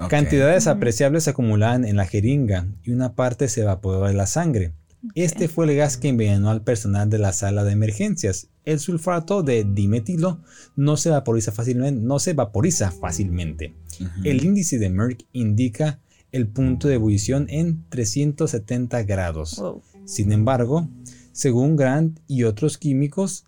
Cantidades 0.09 0.67
apreciables 0.67 1.25
se 1.25 1.29
acumulaban 1.29 1.85
en 1.85 1.95
la 1.97 2.05
jeringa 2.05 2.67
y 2.83 2.91
una 2.91 3.13
parte 3.13 3.47
se 3.47 3.61
evaporó 3.61 4.05
de 4.07 4.13
la 4.13 4.25
sangre. 4.27 4.73
Este 5.15 5.49
fue 5.49 5.65
el 5.65 5.75
gas 5.75 5.97
que 5.97 6.07
envenenó 6.09 6.49
al 6.49 6.61
personal 6.63 7.09
de 7.09 7.19
la 7.19 7.33
sala 7.33 7.63
de 7.65 7.73
emergencias. 7.73 8.47
El 8.63 8.79
sulfato 8.79 9.43
de 9.43 9.65
dimetilo 9.65 10.39
no 10.77 10.95
se 10.95 11.09
vaporiza 11.09 11.51
fácilmente. 11.51 12.01
No 12.01 12.19
se 12.19 12.33
vaporiza 12.33 12.89
fácilmente. 12.91 13.73
El 14.23 14.43
índice 14.43 14.79
de 14.79 14.89
Merck 14.89 15.25
indica 15.33 15.99
el 16.31 16.47
punto 16.47 16.87
de 16.87 16.95
ebullición 16.95 17.45
en 17.49 17.83
370 17.89 19.03
grados. 19.03 19.57
Wow. 19.57 19.81
Sin 20.05 20.31
embargo, 20.31 20.89
según 21.31 21.75
Grant 21.75 22.19
y 22.27 22.43
otros 22.43 22.77
químicos, 22.77 23.45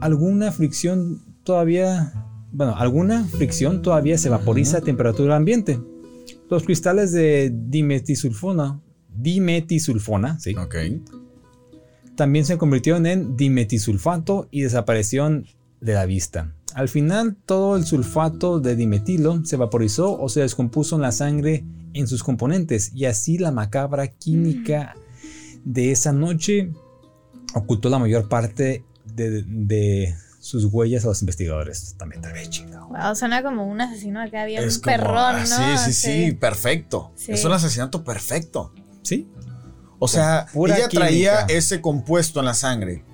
alguna 0.00 0.52
fricción 0.52 1.22
todavía, 1.44 2.12
bueno, 2.52 2.76
alguna 2.76 3.24
fricción 3.24 3.82
todavía 3.82 4.18
se 4.18 4.28
vaporiza 4.28 4.78
a 4.78 4.80
temperatura 4.80 5.36
ambiente. 5.36 5.78
Los 6.50 6.64
cristales 6.64 7.12
de 7.12 7.52
dimetisulfona, 7.54 8.80
dimetisulfona, 9.14 10.38
sí, 10.38 10.54
Ok. 10.54 10.76
también 12.16 12.44
se 12.44 12.56
convirtieron 12.58 13.06
en 13.06 13.36
dimetisulfato 13.36 14.48
y 14.50 14.62
desaparecieron 14.62 15.46
de 15.80 15.94
la 15.94 16.06
vista. 16.06 16.54
Al 16.74 16.88
final, 16.88 17.36
todo 17.46 17.76
el 17.76 17.84
sulfato 17.86 18.58
de 18.60 18.74
dimetilo 18.76 19.44
se 19.44 19.56
vaporizó 19.56 20.18
o 20.20 20.28
se 20.28 20.40
descompuso 20.40 20.96
en 20.96 21.02
la 21.02 21.12
sangre 21.12 21.64
en 21.92 22.08
sus 22.08 22.24
componentes 22.24 22.90
y 22.94 23.04
así 23.04 23.38
la 23.38 23.52
macabra 23.52 24.08
química 24.08 24.94
de 25.64 25.92
esa 25.92 26.12
noche 26.12 26.72
ocultó 27.54 27.88
la 27.88 27.98
mayor 28.00 28.28
parte 28.28 28.84
de, 29.04 29.44
de 29.46 30.14
sus 30.40 30.64
huellas 30.66 31.04
a 31.04 31.08
los 31.08 31.22
investigadores. 31.22 31.94
También 31.96 32.20
está 32.22 32.34
bien 32.34 32.50
chingado. 32.50 32.88
Wow, 32.88 33.14
suena 33.14 33.42
como 33.42 33.66
un 33.66 33.80
asesino 33.80 34.20
acá, 34.20 34.42
había 34.42 34.60
Es 34.60 34.76
un 34.76 34.82
como- 34.82 34.96
perrón, 34.96 35.16
ah, 35.36 35.44
¿no? 35.48 35.78
Sí, 35.78 35.92
sí, 35.92 36.26
sí, 36.28 36.32
perfecto. 36.32 37.12
Sí. 37.14 37.32
Es 37.32 37.44
un 37.44 37.52
asesinato 37.52 38.02
perfecto. 38.02 38.72
¿Sí? 39.02 39.28
O 40.00 40.08
sea, 40.08 40.46
pura 40.52 40.76
ella 40.76 40.88
traía 40.88 41.40
ese 41.42 41.80
compuesto 41.80 42.40
en 42.40 42.46
la 42.46 42.54
sangre 42.54 43.04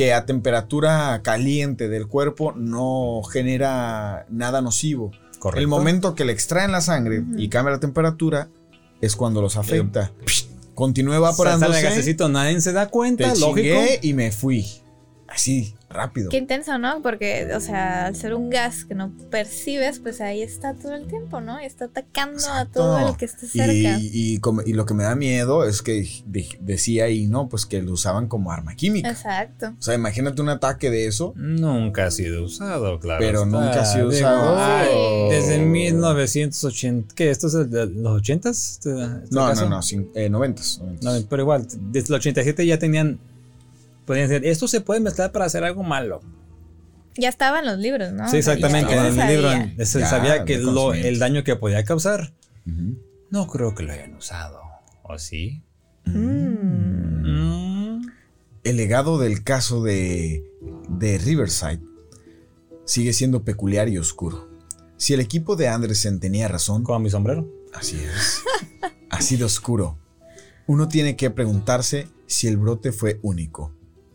que 0.00 0.14
a 0.14 0.24
temperatura 0.24 1.20
caliente 1.22 1.90
del 1.90 2.06
cuerpo 2.06 2.54
no 2.56 3.20
genera 3.30 4.24
nada 4.30 4.62
nocivo. 4.62 5.10
Correcto. 5.38 5.60
El 5.60 5.68
momento 5.68 6.14
que 6.14 6.24
le 6.24 6.32
extraen 6.32 6.72
la 6.72 6.80
sangre 6.80 7.22
y 7.36 7.50
cambia 7.50 7.72
la 7.72 7.80
temperatura 7.80 8.48
es 9.02 9.14
cuando 9.14 9.42
los 9.42 9.58
afecta. 9.58 10.10
Continúa 10.74 11.16
evaporándose. 11.16 11.82
gasecito, 11.82 12.30
nadie 12.30 12.58
se 12.62 12.72
da 12.72 12.86
Te 12.86 12.92
cuenta, 12.92 13.34
lógico. 13.34 13.76
y 14.00 14.14
me 14.14 14.32
fui. 14.32 14.66
Así, 15.28 15.74
rápido. 15.90 16.30
Qué 16.30 16.36
intenso, 16.38 16.78
¿no? 16.78 17.02
Porque, 17.02 17.48
o 17.54 17.60
sea, 17.60 18.06
al 18.06 18.16
ser 18.16 18.34
un 18.34 18.48
gas 18.48 18.84
que 18.84 18.94
no 18.94 19.12
percibes, 19.30 19.98
pues 19.98 20.20
ahí 20.20 20.40
está 20.40 20.74
todo 20.74 20.94
el 20.94 21.06
tiempo, 21.08 21.40
¿no? 21.40 21.58
Está 21.58 21.86
atacando 21.86 22.40
a 22.52 22.64
todo 22.66 23.08
el 23.08 23.16
que 23.16 23.24
esté 23.24 23.46
cerca. 23.48 23.98
Y, 23.98 24.10
y 24.12 24.38
como- 24.38 24.62
y 24.62 24.72
lo 24.72 24.86
que 24.86 24.94
me 24.94 25.02
da 25.02 25.16
miedo 25.16 25.64
es 25.64 25.82
que 25.82 26.06
de- 26.26 26.56
decía 26.60 27.04
ahí, 27.04 27.26
¿no? 27.26 27.48
Pues 27.48 27.66
que 27.66 27.82
lo 27.82 27.92
usaban 27.92 28.28
como 28.28 28.52
arma 28.52 28.76
química. 28.76 29.10
Exacto. 29.10 29.74
O 29.78 29.82
sea, 29.82 29.94
imagínate 29.94 30.40
un 30.40 30.48
ataque 30.48 30.90
de 30.90 31.06
eso. 31.06 31.32
Nunca 31.36 32.06
ha 32.06 32.10
sido 32.10 32.44
usado, 32.44 33.00
claro. 33.00 33.18
Pero 33.20 33.44
está. 33.44 33.50
nunca 33.60 33.80
ha 33.82 33.84
sido 33.84 34.08
Digo, 34.10 34.28
usado. 34.28 34.56
ay. 34.58 34.88
Desde 35.30 35.58
1980. 35.58 37.14
¿Qué? 37.14 37.30
¿Esto 37.30 37.48
es 37.48 37.70
de 37.70 37.86
los 37.86 38.20
80s? 38.22 38.72
¿Este- 38.74 38.90
este 39.24 39.34
No, 39.34 39.52
no, 39.54 39.68
no, 39.68 39.78
cin- 39.82 40.10
eh, 40.14 40.28
noventas, 40.30 40.78
noventas. 40.80 41.04
No, 41.22 41.28
pero 41.28 41.42
igual, 41.42 41.66
desde 41.90 42.08
el 42.08 42.14
87 42.14 42.64
ya 42.66 42.78
tenían. 42.78 43.18
Podían 44.10 44.28
decir, 44.28 44.44
esto 44.48 44.66
se 44.66 44.80
puede 44.80 44.98
mezclar 44.98 45.30
para 45.30 45.44
hacer 45.44 45.62
algo 45.62 45.84
malo. 45.84 46.20
Ya 47.16 47.28
estaba 47.28 47.60
en 47.60 47.66
los 47.66 47.78
libros, 47.78 48.12
¿no? 48.12 48.28
sí, 48.28 48.38
exactamente. 48.38 48.92
Ya 48.92 49.06
En 49.06 49.20
el 49.20 49.28
libro 49.28 49.50
sabía. 49.52 49.86
se 49.86 50.00
Ya, 50.00 50.06
sabía 50.06 50.44
que 50.44 50.58
lo- 50.58 50.94
el 50.94 51.20
daño 51.20 51.44
que 51.44 51.54
podía 51.54 51.84
causar. 51.84 52.32
No 53.30 53.46
creo 53.46 53.72
que 53.76 53.84
lo 53.84 53.92
hayan 53.92 54.14
usado. 54.16 54.60
¿O 55.04 55.16
sí? 55.16 55.62
Mm. 56.06 57.98
Mm. 57.98 58.10
El 58.64 58.76
legado 58.76 59.18
del 59.18 59.44
caso 59.44 59.80
de, 59.84 60.44
de 60.88 61.18
Riverside 61.18 61.80
sigue 62.84 63.12
siendo 63.12 63.44
peculiar 63.44 63.88
y 63.88 63.98
oscuro. 63.98 64.48
Si 64.96 65.14
el 65.14 65.20
equipo 65.20 65.54
de 65.54 65.68
Anderson 65.68 66.18
tenía 66.18 66.48
razón, 66.48 66.82
Con 66.82 67.00
mi 67.00 67.10
sombrero. 67.10 67.48
así 67.72 67.96
es. 67.96 68.42
Así 69.08 69.36
de 69.36 69.44
oscuro. 69.44 69.98
Uno 70.66 70.88
tiene 70.88 71.14
que 71.14 71.30
preguntarse 71.30 72.08
si 72.26 72.48
el 72.48 72.56
brote 72.56 72.90
fue 72.92 73.20
único. 73.22 73.72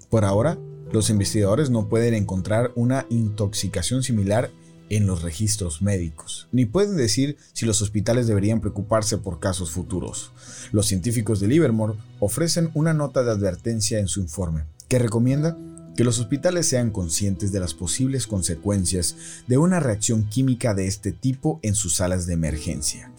Por 0.10 0.26
ahora, 0.26 0.58
los 0.92 1.10
investigadores 1.10 1.70
no 1.70 1.90
pueden 1.90 2.14
encontrar 2.14 2.72
una 2.76 3.06
intoxicación 3.10 4.04
similar 4.04 4.52
en 4.90 5.08
los 5.08 5.24
registros 5.24 5.82
médicos, 5.82 6.48
ni 6.52 6.66
pueden 6.66 6.96
decir 6.96 7.38
si 7.54 7.66
los 7.66 7.82
hospitales 7.82 8.28
deberían 8.28 8.62
preocuparse 8.62 9.18
por 9.18 9.40
casos 9.40 9.72
futuros. 9.72 10.32
Los 10.72 10.86
científicos 10.86 11.40
de 11.40 11.48
Livermore 11.48 11.96
ofrecen 12.20 12.70
una 12.76 12.94
nota 12.94 13.24
de 13.24 13.32
advertencia 13.32 14.00
en 14.00 14.08
su 14.08 14.22
informe, 14.22 14.66
que 14.88 15.00
recomienda 15.00 15.58
que 15.96 16.04
los 16.04 16.20
hospitales 16.20 16.68
sean 16.68 16.92
conscientes 16.92 17.52
de 17.52 17.60
las 17.60 17.74
posibles 17.74 18.28
consecuencias 18.28 19.16
de 19.48 19.58
una 19.58 19.80
reacción 19.80 20.30
química 20.30 20.74
de 20.74 20.88
este 20.88 21.12
tipo 21.12 21.60
en 21.64 21.74
sus 21.74 21.96
salas 21.96 22.28
de 22.28 22.34
emergencia. 22.34 23.12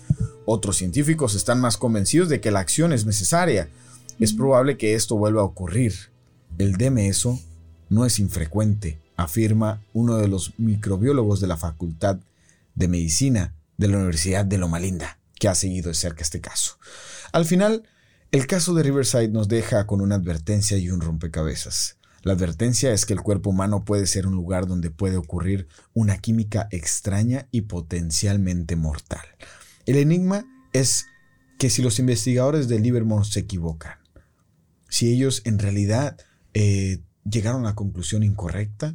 Otros 0.44 0.76
científicos 0.76 1.34
están 1.34 1.60
más 1.60 1.76
convencidos 1.76 2.28
de 2.28 2.40
que 2.40 2.50
la 2.50 2.60
acción 2.60 2.92
es 2.92 3.06
necesaria. 3.06 3.68
Es 4.20 4.32
probable 4.32 4.76
que 4.76 4.94
esto 4.94 5.16
vuelva 5.16 5.40
a 5.40 5.44
ocurrir. 5.44 5.94
El 6.58 6.78
DMSO 6.78 7.38
no 7.90 8.06
es 8.06 8.18
infrecuente, 8.18 8.98
afirma 9.16 9.82
uno 9.92 10.16
de 10.16 10.26
los 10.26 10.58
microbiólogos 10.58 11.40
de 11.40 11.46
la 11.46 11.58
Facultad 11.58 12.18
de 12.74 12.88
Medicina 12.88 13.54
de 13.76 13.88
la 13.88 13.98
Universidad 13.98 14.46
de 14.46 14.56
Loma 14.56 14.80
Linda, 14.80 15.18
que 15.38 15.48
ha 15.48 15.54
seguido 15.54 15.88
de 15.88 15.94
cerca 15.94 16.22
este 16.22 16.40
caso. 16.40 16.78
Al 17.32 17.44
final, 17.44 17.82
el 18.32 18.46
caso 18.46 18.72
de 18.72 18.82
Riverside 18.82 19.28
nos 19.28 19.48
deja 19.48 19.86
con 19.86 20.00
una 20.00 20.14
advertencia 20.14 20.78
y 20.78 20.90
un 20.90 21.02
rompecabezas. 21.02 21.98
La 22.22 22.32
advertencia 22.32 22.90
es 22.92 23.04
que 23.04 23.12
el 23.12 23.20
cuerpo 23.20 23.50
humano 23.50 23.84
puede 23.84 24.06
ser 24.06 24.26
un 24.26 24.34
lugar 24.34 24.66
donde 24.66 24.90
puede 24.90 25.18
ocurrir 25.18 25.68
una 25.92 26.16
química 26.18 26.68
extraña 26.70 27.48
y 27.50 27.62
potencialmente 27.62 28.76
mortal. 28.76 29.20
El 29.84 29.96
enigma 29.96 30.46
es 30.72 31.06
que 31.58 31.68
si 31.68 31.82
los 31.82 31.98
investigadores 31.98 32.66
de 32.66 32.80
Livermore 32.80 33.26
se 33.26 33.40
equivocan, 33.40 33.98
si 34.88 35.12
ellos 35.12 35.42
en 35.44 35.58
realidad 35.58 36.16
eh, 36.58 37.00
llegaron 37.28 37.62
a 37.66 37.70
la 37.70 37.74
conclusión 37.74 38.22
incorrecta, 38.22 38.94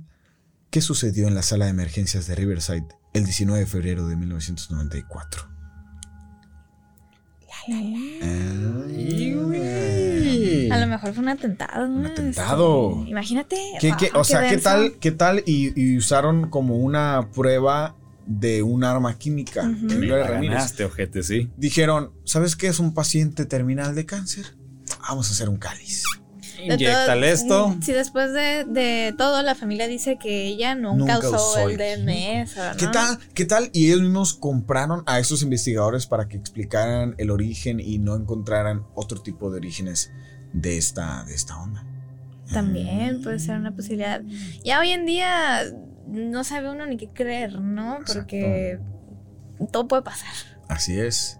¿qué 0.70 0.82
sucedió 0.82 1.28
en 1.28 1.36
la 1.36 1.44
sala 1.44 1.66
de 1.66 1.72
emergencias 1.72 2.26
de 2.28 2.36
Riverside 2.36 2.88
el 3.14 3.26
19 3.26 3.60
de 3.60 3.66
febrero 3.66 4.08
de 4.08 4.16
1994? 4.16 5.48
A 10.72 10.78
lo 10.80 10.88
mejor 10.88 11.14
fue 11.14 11.24
un 11.24 11.30
atentado. 11.30 11.88
¿no? 11.88 12.00
Un 12.00 12.06
atentado. 12.06 12.98
Este, 13.00 13.12
imagínate. 13.12 13.56
¿Qué, 13.80 13.94
qué- 14.00 14.10
wow, 14.12 14.22
o 14.22 14.24
sea, 14.24 14.48
¿qué 14.50 14.58
tal, 14.58 14.94
qué 15.00 15.12
tal 15.12 15.44
y, 15.46 15.80
y 15.80 15.98
usaron 15.98 16.50
como 16.50 16.78
una 16.78 17.30
prueba 17.34 17.96
de 18.26 18.64
un 18.64 18.84
arma 18.84 19.18
química? 19.18 19.64
La 19.64 20.28
Ramírez? 20.28 20.56
ganaste, 20.56 20.86
ojete, 20.86 21.24
sí. 21.24 21.50
Dijeron, 21.58 22.14
¿sabes 22.24 22.56
qué 22.56 22.68
es 22.68 22.80
un 22.80 22.94
paciente 22.94 23.46
terminal 23.46 23.94
de 23.96 24.06
cáncer? 24.06 24.56
Vamos 25.02 25.30
a 25.30 25.32
hacer 25.34 25.50
un 25.50 25.58
cáliz. 25.58 26.04
De 26.68 26.74
Inyectale 26.76 27.22
todo- 27.28 27.34
esto. 27.34 27.68
mm, 27.70 27.82
Si 27.82 27.92
después 27.92 28.34
de, 28.34 28.66
de 28.66 29.14
todo 29.18 29.42
la 29.42 29.56
familia 29.56 29.88
dice 29.88 30.18
que 30.18 30.46
ella 30.48 30.76
nunca, 30.76 31.16
Nunca 31.16 31.30
usó 31.30 31.70
el 31.70 31.78
DMS, 31.78 32.56
¿no? 32.58 32.78
¿Qué 32.78 32.88
tal? 32.88 33.20
¿Qué 33.34 33.46
tal? 33.46 33.70
Y 33.74 33.88
ellos 33.88 34.02
mismos 34.02 34.34
compraron 34.34 35.04
a 35.06 35.20
esos 35.20 35.42
investigadores 35.44 36.06
para 36.06 36.28
que 36.28 36.38
explicaran 36.38 37.16
el 37.18 37.32
origen 37.32 37.80
y 37.80 37.98
no 38.00 38.16
encontraran 38.16 38.86
otro 38.96 39.22
tipo 39.22 39.50
de 39.50 39.58
orígenes 39.58 40.12
de 40.54 40.78
esta, 40.78 41.24
de 41.26 41.34
esta 41.36 41.58
onda. 41.62 41.86
También 42.52 43.22
puede 43.22 43.40
ser 43.40 43.58
una 43.58 43.72
posibilidad. 43.76 44.22
Ya 44.64 44.80
hoy 44.80 44.90
en 44.90 45.06
día 45.06 45.62
no 46.08 46.44
sabe 46.44 46.70
uno 46.70 46.86
ni 46.86 46.98
qué 46.98 47.08
creer, 47.10 47.60
¿no? 47.62 48.00
Porque 48.06 48.78
todo 49.72 49.88
puede 49.88 50.02
pasar. 50.02 50.34
Así 50.68 51.00
es. 51.00 51.38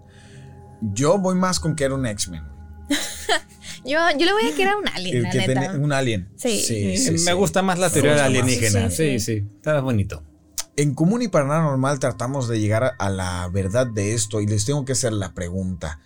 Yo 0.80 1.18
voy 1.18 1.34
más 1.34 1.60
con 1.60 1.76
que 1.76 1.84
era 1.84 1.94
un 1.94 2.06
X-Men. 2.06 2.44
Yo, 3.84 3.98
yo 4.18 4.26
le 4.26 4.32
voy 4.32 4.42
a 4.50 4.54
querer 4.54 4.72
a 4.74 4.76
un 4.76 4.88
alien, 4.88 5.16
El 5.16 5.22
la 5.24 5.30
que 5.30 5.38
neta. 5.38 5.60
tiene 5.60 5.78
un 5.78 5.92
alien. 5.92 6.28
Sí. 6.36 6.60
sí, 6.60 6.96
sí, 6.96 7.24
me 7.24 7.32
gusta 7.32 7.62
más 7.62 7.78
la 7.78 7.90
teoría 7.90 8.14
de 8.14 8.20
alienígena. 8.22 8.90
Sí, 8.90 8.96
Sí, 8.96 9.20
sí. 9.20 9.40
sí. 9.40 9.46
Está 9.56 9.80
bonito. 9.80 10.22
En 10.76 10.94
Común 10.94 11.20
y 11.22 11.28
Paranormal 11.28 11.98
tratamos 11.98 12.48
de 12.48 12.58
llegar 12.60 12.94
a, 12.98 13.10
la 13.10 13.48
verdad 13.52 13.86
de 13.86 14.14
esto 14.14 14.40
y 14.40 14.46
les 14.46 14.64
tengo 14.64 14.84
que 14.84 14.92
hacer 14.92 15.12
la 15.12 15.34
pregunta. 15.34 16.00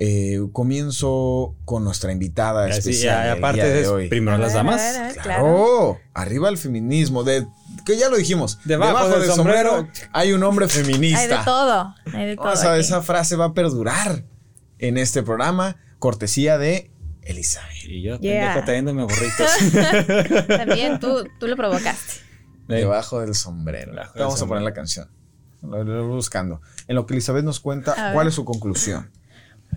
Eh, 0.00 0.38
comienzo 0.52 1.56
con 1.64 1.82
nuestra 1.84 2.12
invitada 2.12 2.66
Así, 2.66 2.78
especial. 2.78 3.26
y 3.26 3.38
aparte 3.38 3.68
de 3.68 3.88
hoy. 3.88 4.08
primero 4.08 4.36
A 4.36 4.38
las 4.38 4.52
a 4.54 4.58
damas. 4.58 4.76
ver, 4.80 4.96
a 4.96 5.02
ver, 5.08 5.12
Claro, 5.16 5.42
claro. 5.42 5.98
arriba 6.14 6.48
el 6.48 6.56
feminismo. 6.58 7.24
De, 7.24 7.46
que 7.84 7.96
ya 7.96 8.08
lo 8.08 8.16
dijimos. 8.16 8.58
Debajo 8.64 9.18
del 9.18 9.30
sombrero. 9.32 9.88
hay 10.12 10.32
un 10.32 10.42
hombre 10.44 10.68
feminista. 10.68 11.20
Hay 11.20 11.28
de 11.28 11.44
todo. 11.44 11.94
Hay 12.12 12.26
de 12.26 12.36
todo. 12.36 12.52
O 12.52 12.56
sea, 12.56 12.72
aquí. 12.72 12.80
esa 12.80 13.02
frase 13.02 13.36
va 13.36 13.46
a 13.46 13.54
perdurar 13.54 14.24
en 14.78 14.98
este 14.98 15.22
programa, 15.24 15.76
cortesía 15.98 16.58
de 16.58 16.92
Elizabeth. 17.30 17.84
Y 17.84 18.02
yo, 18.02 18.18
Yeah. 18.20 18.40
pendejo, 18.54 18.64
trayéndome 18.64 19.02
burritos. 19.02 20.46
También 20.48 20.98
tú, 20.98 21.26
tú 21.38 21.46
lo 21.46 21.56
provocaste. 21.56 22.20
Debajo 22.66 23.20
del 23.20 23.34
sombrero. 23.34 23.92
Debajo 23.92 24.12
del 24.14 24.22
Vamos 24.24 24.42
a 24.42 24.46
poner 24.46 24.62
la 24.62 24.72
canción. 24.72 25.08
Lo, 25.62 25.82
lo 25.84 26.06
voy 26.06 26.16
buscando. 26.16 26.60
En 26.86 26.96
lo 26.96 27.06
que 27.06 27.14
Elizabeth 27.14 27.44
nos 27.44 27.60
cuenta. 27.60 28.12
¿cuál 28.12 28.28
es 28.28 28.34
su 28.34 28.44
conclusión? 28.44 29.10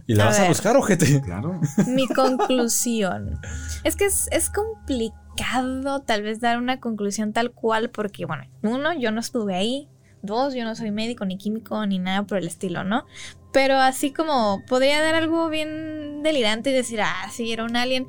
¿Y 0.08 0.16
la 0.16 0.24
A 0.24 0.26
vas 0.28 0.40
a 0.40 0.48
buscar, 0.48 0.76
ojete? 0.78 1.22
Claro. 1.22 1.60
Mi 1.88 2.08
conclusión. 2.08 3.40
Es 3.84 3.96
que 3.96 4.06
es, 4.06 4.28
es 4.32 4.50
complicado 4.50 6.02
tal 6.02 6.24
vez 6.24 6.40
dar 6.40 6.58
una 6.58 6.80
conclusión 6.80 7.34
tal 7.34 7.52
cual 7.52 7.90
porque, 7.90 8.26
bueno, 8.26 8.44
uno, 8.64 8.94
yo 8.98 9.12
no 9.12 9.20
estuve 9.20 9.56
ahí. 9.56 9.90
Dos, 10.22 10.54
yo 10.54 10.64
no 10.66 10.76
soy 10.76 10.92
médico 10.92 11.26
ni 11.26 11.38
químico 11.38 11.84
ni 11.88 11.98
nada 11.98 12.24
por 12.24 12.38
el 12.38 12.46
estilo, 12.48 12.84
¿no? 12.84 13.06
Pero 13.52 13.78
así 13.78 14.12
como 14.12 14.64
podría 14.68 15.02
dar 15.02 15.16
algo 15.16 15.50
bien 15.50 16.24
delirante 16.24 16.70
y 16.70 16.74
decir, 16.74 17.02
ah, 17.02 17.30
sí, 17.32 17.52
era 17.52 17.64
un 17.64 17.76
alien. 17.76 18.08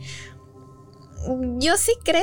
Yo 1.59 1.76
sí 1.76 1.93
creo 2.05 2.22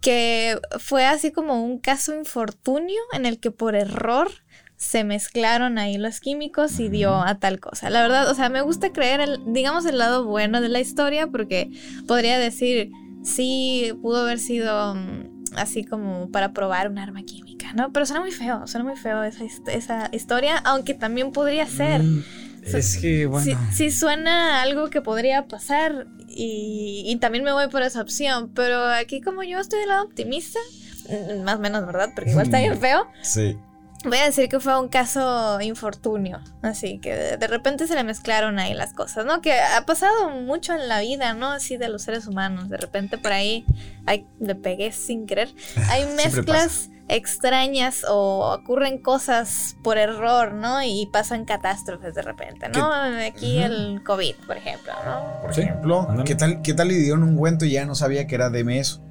que 0.00 0.58
fue 0.78 1.04
así 1.06 1.30
como 1.30 1.62
un 1.62 1.78
caso 1.78 2.14
infortunio 2.14 3.00
en 3.12 3.26
el 3.26 3.38
que 3.38 3.50
por 3.50 3.74
error 3.74 4.30
se 4.76 5.04
mezclaron 5.04 5.76
ahí 5.76 5.98
los 5.98 6.20
químicos 6.20 6.80
y 6.80 6.88
dio 6.88 7.14
a 7.14 7.38
tal 7.38 7.60
cosa. 7.60 7.90
La 7.90 8.00
verdad, 8.00 8.30
o 8.30 8.34
sea, 8.34 8.48
me 8.48 8.62
gusta 8.62 8.92
creer, 8.92 9.20
el, 9.20 9.40
digamos, 9.52 9.84
el 9.84 9.98
lado 9.98 10.24
bueno 10.24 10.62
de 10.62 10.70
la 10.70 10.80
historia 10.80 11.26
porque 11.26 11.70
podría 12.08 12.38
decir, 12.38 12.90
sí, 13.22 13.92
pudo 14.00 14.22
haber 14.22 14.38
sido 14.38 14.94
mm, 14.94 15.29
así 15.56 15.84
como 15.84 16.30
para 16.30 16.52
probar 16.52 16.88
un 16.90 16.98
arma 16.98 17.22
química, 17.22 17.72
¿no? 17.74 17.92
Pero 17.92 18.06
suena 18.06 18.20
muy 18.20 18.32
feo, 18.32 18.66
suena 18.66 18.84
muy 18.88 18.96
feo 18.96 19.22
esa, 19.24 19.44
esa 19.72 20.08
historia, 20.12 20.56
aunque 20.58 20.94
también 20.94 21.32
podría 21.32 21.66
ser. 21.66 22.02
Mm, 22.02 22.22
Es 22.64 22.98
que, 22.98 23.26
bueno. 23.26 23.44
Sí, 23.44 23.56
sí 23.72 23.90
suena 23.90 24.62
algo 24.62 24.90
que 24.90 25.00
podría 25.00 25.46
pasar 25.46 26.06
y, 26.28 27.04
y 27.06 27.16
también 27.16 27.42
me 27.44 27.52
voy 27.52 27.68
por 27.68 27.82
esa 27.82 28.00
opción, 28.02 28.50
pero 28.54 28.84
aquí 28.86 29.20
como 29.20 29.42
yo 29.42 29.58
estoy 29.58 29.80
del 29.80 29.88
lado 29.88 30.04
optimista, 30.04 30.58
mm, 31.08 31.42
más 31.42 31.56
o 31.56 31.60
menos, 31.60 31.84
¿verdad? 31.86 32.10
Porque 32.14 32.30
igual 32.30 32.46
está 32.46 32.58
bien 32.60 32.78
feo. 32.78 33.06
Sí. 33.22 33.56
Voy 34.04 34.16
a 34.16 34.24
decir 34.24 34.48
que 34.48 34.60
fue 34.60 34.78
un 34.80 34.88
caso 34.88 35.60
infortunio, 35.60 36.40
así 36.62 36.98
que 37.00 37.14
de, 37.36 37.46
repente 37.46 37.86
se 37.86 37.94
le 37.94 38.02
mezclaron 38.02 38.58
ahí 38.58 38.72
las 38.72 38.94
cosas, 38.94 39.26
¿no? 39.26 39.42
Que 39.42 39.52
ha 39.52 39.84
pasado 39.84 40.30
mucho 40.30 40.72
en 40.72 40.88
la 40.88 41.00
vida, 41.00 41.34
¿no? 41.34 41.48
Así 41.48 41.76
de 41.76 41.90
los 41.90 42.02
seres 42.02 42.26
humanos, 42.26 42.70
de 42.70 42.78
repente 42.78 43.18
por 43.18 43.32
ahí, 43.32 43.66
ay, 44.06 44.26
le 44.38 44.54
pegué 44.54 44.92
sin 44.92 45.26
querer, 45.26 45.50
hay 45.90 46.06
mezclas 46.16 46.88
extrañas 47.08 48.06
o 48.08 48.54
ocurren 48.54 49.02
cosas 49.02 49.76
por 49.82 49.98
error, 49.98 50.54
¿no? 50.54 50.82
Y 50.82 51.06
pasan 51.12 51.44
catástrofes 51.44 52.14
de 52.14 52.22
repente, 52.22 52.70
¿no? 52.70 52.90
Aquí 52.92 53.58
el 53.58 54.02
COVID, 54.02 54.36
por 54.46 54.56
ejemplo, 54.56 54.92
¿no? 55.04 55.42
Por 55.42 55.54
Sí, 55.54 55.62
ejemplo. 55.62 56.08
¿qué 56.24 56.36
tal, 56.36 56.62
¿qué 56.62 56.72
tal 56.72 56.88
le 56.88 56.94
dieron 56.94 57.22
un 57.22 57.36
cuento 57.36 57.66
y 57.66 57.72
ya 57.72 57.84
no 57.84 57.94
sabía 57.94 58.26
que 58.26 58.34
era 58.34 58.48
de 58.48 58.78
eso? 58.78 59.02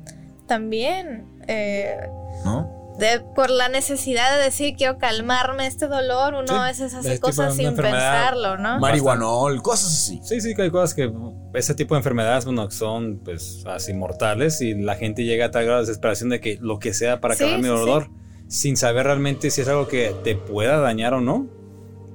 También, 0.48 1.28
eh, 1.48 2.10
¿no? 2.44 2.79
De, 3.00 3.22
por 3.36 3.50
la 3.50 3.70
necesidad 3.70 4.38
de 4.38 4.44
decir 4.44 4.76
quiero 4.78 4.98
calmarme 4.98 5.66
este 5.66 5.88
dolor, 5.88 6.34
uno 6.34 6.48
Sí, 6.48 6.54
a 6.54 6.64
veces 6.66 6.94
hace 6.94 7.08
es 7.10 7.16
tipo 7.16 7.28
cosas 7.28 7.56
sin 7.56 7.76
pensarlo, 7.76 8.58
¿no? 8.58 8.80
Marihuanol, 8.80 9.62
cosas 9.62 9.88
así. 9.88 10.20
Sí, 10.24 10.42
sí, 10.42 10.54
que 10.54 10.64
hay 10.64 10.72
cosas 10.72 10.94
que 10.94 11.12
ese 11.54 11.74
tipo 11.74 11.96
de 11.96 12.00
enfermedades, 12.00 12.46
bueno, 12.46 12.70
son 12.70 13.20
pues 13.24 13.64
así 13.66 13.94
mortales 13.94 14.62
y 14.62 14.76
la 14.76 14.96
gente 14.96 15.24
llega 15.24 15.46
a 15.46 15.52
tal 15.52 15.66
grado 15.66 15.80
de 15.80 15.88
desesperación 15.88 16.30
de 16.30 16.40
que 16.40 16.58
lo 16.62 16.80
que 16.80 16.94
sea 16.94 17.20
para 17.22 17.36
Sí, 17.36 17.44
acabar 17.44 17.60
mi 17.60 17.68
sí, 17.68 17.70
dolor, 17.70 18.10
sin 18.48 18.78
saber 18.78 19.06
realmente 19.06 19.50
si 19.50 19.62
es 19.62 19.68
algo 19.68 19.88
que 19.88 20.14
te 20.24 20.36
pueda 20.36 20.78
dañar 20.80 21.14
o 21.14 21.22
no. 21.22 21.48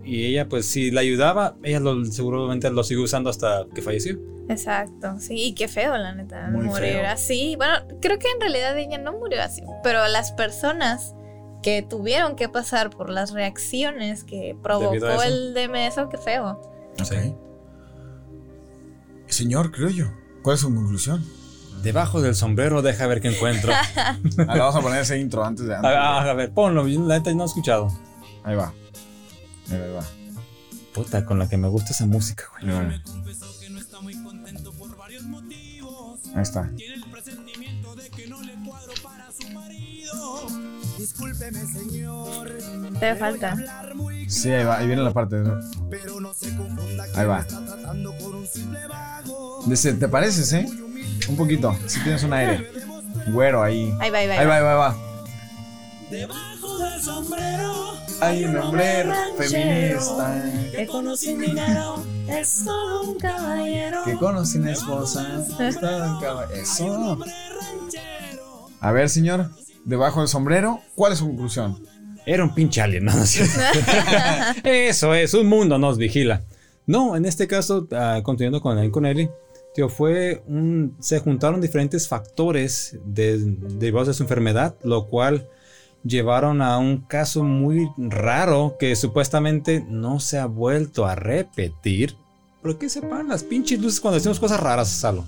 Y 0.04 0.26
ella, 0.26 0.50
pues, 0.50 0.66
si 0.66 0.90
la 0.90 1.00
ayudaba, 1.00 1.56
ella 1.62 1.80
lo, 1.80 2.04
seguramente 2.04 2.70
lo 2.70 2.84
siguió 2.84 3.04
usando 3.04 3.30
hasta 3.30 3.64
que 3.74 3.80
falleció. 3.80 4.18
Exacto, 4.48 5.18
sí, 5.20 5.34
y 5.36 5.54
qué 5.54 5.68
feo, 5.68 5.96
la 5.96 6.14
neta, 6.14 6.48
Muy 6.50 6.66
morir 6.66 6.92
feo. 6.94 7.06
así. 7.08 7.56
Bueno, 7.56 7.74
creo 8.02 8.18
que 8.18 8.28
en 8.30 8.40
realidad 8.40 8.76
ella 8.78 8.98
no 8.98 9.12
murió 9.12 9.42
así, 9.42 9.62
pero 9.82 10.06
las 10.08 10.32
personas 10.32 11.14
que 11.62 11.80
tuvieron 11.82 12.36
que 12.36 12.48
pasar 12.50 12.90
por 12.90 13.08
las 13.08 13.32
reacciones 13.32 14.22
que 14.22 14.54
provocó 14.62 14.94
eso. 14.96 15.22
el 15.22 15.54
DMS, 15.54 15.96
qué 16.10 16.18
feo. 16.18 16.60
Ok. 17.00 17.34
Señor, 19.28 19.70
creo 19.72 19.88
yo. 19.88 20.06
¿Cuál 20.42 20.54
es 20.54 20.60
su 20.60 20.72
conclusión? 20.74 21.24
Debajo 21.82 22.20
del 22.20 22.34
sombrero, 22.34 22.82
deja 22.82 23.06
ver 23.06 23.20
qué 23.20 23.28
encuentro. 23.28 23.72
Ah, 23.96 24.16
le 24.54 24.60
vamos 24.60 24.76
a 24.76 24.80
poner 24.80 25.00
ese 25.02 25.18
intro 25.18 25.44
antes 25.44 25.66
de. 25.66 25.74
a, 25.74 25.78
a- 25.80 26.30
a 26.30 26.34
ver, 26.34 26.52
ponlo, 26.52 26.84
la 26.86 27.18
neta 27.18 27.32
no 27.34 27.44
he 27.44 27.46
escuchado. 27.46 27.88
Ahí 28.42 28.54
va. 28.56 28.72
Ahí 29.70 29.78
va, 29.78 29.84
ahí 29.86 29.92
va. 29.92 30.02
Puta, 30.92 31.24
con 31.24 31.38
la 31.38 31.48
que 31.48 31.56
me 31.56 31.68
gusta 31.68 31.90
esa 31.92 32.06
música, 32.06 32.44
güey. 32.60 32.72
Ahí 36.34 36.40
va. 36.40 36.40
Ahí 36.40 36.42
está. 36.42 36.70
Te 42.98 43.06
hace 43.06 43.18
falta. 43.18 43.56
Sí, 44.28 44.50
ahí 44.50 44.64
va. 44.64 44.78
Ahí 44.78 44.86
viene 44.86 45.02
la 45.02 45.12
parte. 45.12 45.36
¿no? 45.36 45.60
Ahí 47.14 47.26
va. 47.26 47.46
Dice, 49.66 49.94
¿te 49.94 50.08
pareces, 50.08 50.52
eh? 50.52 50.66
Un 51.28 51.36
poquito. 51.36 51.76
Si 51.86 52.00
tienes 52.02 52.22
un 52.22 52.32
aire. 52.32 52.70
Güero 53.28 53.62
ahí. 53.62 53.92
Ahí 54.00 54.10
va, 54.10 54.18
ahí 54.18 54.28
va. 54.28 54.34
Ahí 54.34 54.46
va, 54.46 54.56
ahí 54.56 54.62
va, 54.62 54.70
ahí 54.72 54.78
va. 54.78 54.96
Hay 58.20 58.44
un 58.44 58.56
hombre 58.56 59.04
feminista 59.36 60.42
Que 60.72 60.86
conocí 60.86 61.34
dinero, 61.34 62.04
es 62.28 62.64
todo 62.64 63.02
un 63.10 63.18
caballero. 63.18 63.98
que 64.04 64.16
conoce 64.16 64.58
una 64.58 64.72
esposa. 64.72 65.44
está 65.60 66.06
en 66.16 66.20
caba- 66.20 66.48
Eso. 66.52 67.18
A 68.80 68.92
ver, 68.92 69.08
señor, 69.08 69.50
debajo 69.84 70.20
del 70.20 70.28
sombrero, 70.28 70.80
¿cuál 70.94 71.12
es 71.12 71.18
su 71.20 71.26
conclusión? 71.26 71.82
Era 72.26 72.44
un 72.44 72.54
pinche 72.54 72.80
alien, 72.80 73.04
¿no? 73.04 73.14
¿No 73.14 73.22
es? 73.22 73.38
Eso 74.64 75.14
es, 75.14 75.34
un 75.34 75.46
mundo 75.46 75.78
nos 75.78 75.98
vigila. 75.98 76.42
No, 76.86 77.16
en 77.16 77.24
este 77.26 77.46
caso, 77.46 77.86
ah, 77.92 78.20
continuando 78.22 78.60
con 78.60 78.78
el 78.78 78.90
con 78.90 79.06
Eli, 79.06 79.28
tío, 79.74 79.88
fue 79.88 80.42
un. 80.46 80.96
Se 81.00 81.18
juntaron 81.18 81.60
diferentes 81.60 82.08
factores 82.08 82.96
de- 83.04 83.38
derivados 83.78 84.08
de 84.08 84.14
su 84.14 84.22
enfermedad, 84.22 84.74
lo 84.82 85.06
cual 85.06 85.48
llevaron 86.04 86.62
a 86.62 86.78
un 86.78 86.98
caso 86.98 87.42
muy 87.42 87.88
raro 87.96 88.76
que 88.78 88.94
supuestamente 88.96 89.84
no 89.88 90.20
se 90.20 90.38
ha 90.38 90.46
vuelto 90.46 91.06
a 91.06 91.14
repetir. 91.14 92.16
¿Por 92.62 92.78
qué 92.78 92.88
se 92.88 93.02
paran 93.02 93.28
las 93.28 93.42
pinches 93.42 93.80
luces 93.80 94.00
cuando 94.00 94.16
decimos 94.16 94.38
cosas 94.40 94.60
raras, 94.60 94.88
Salo? 94.88 95.24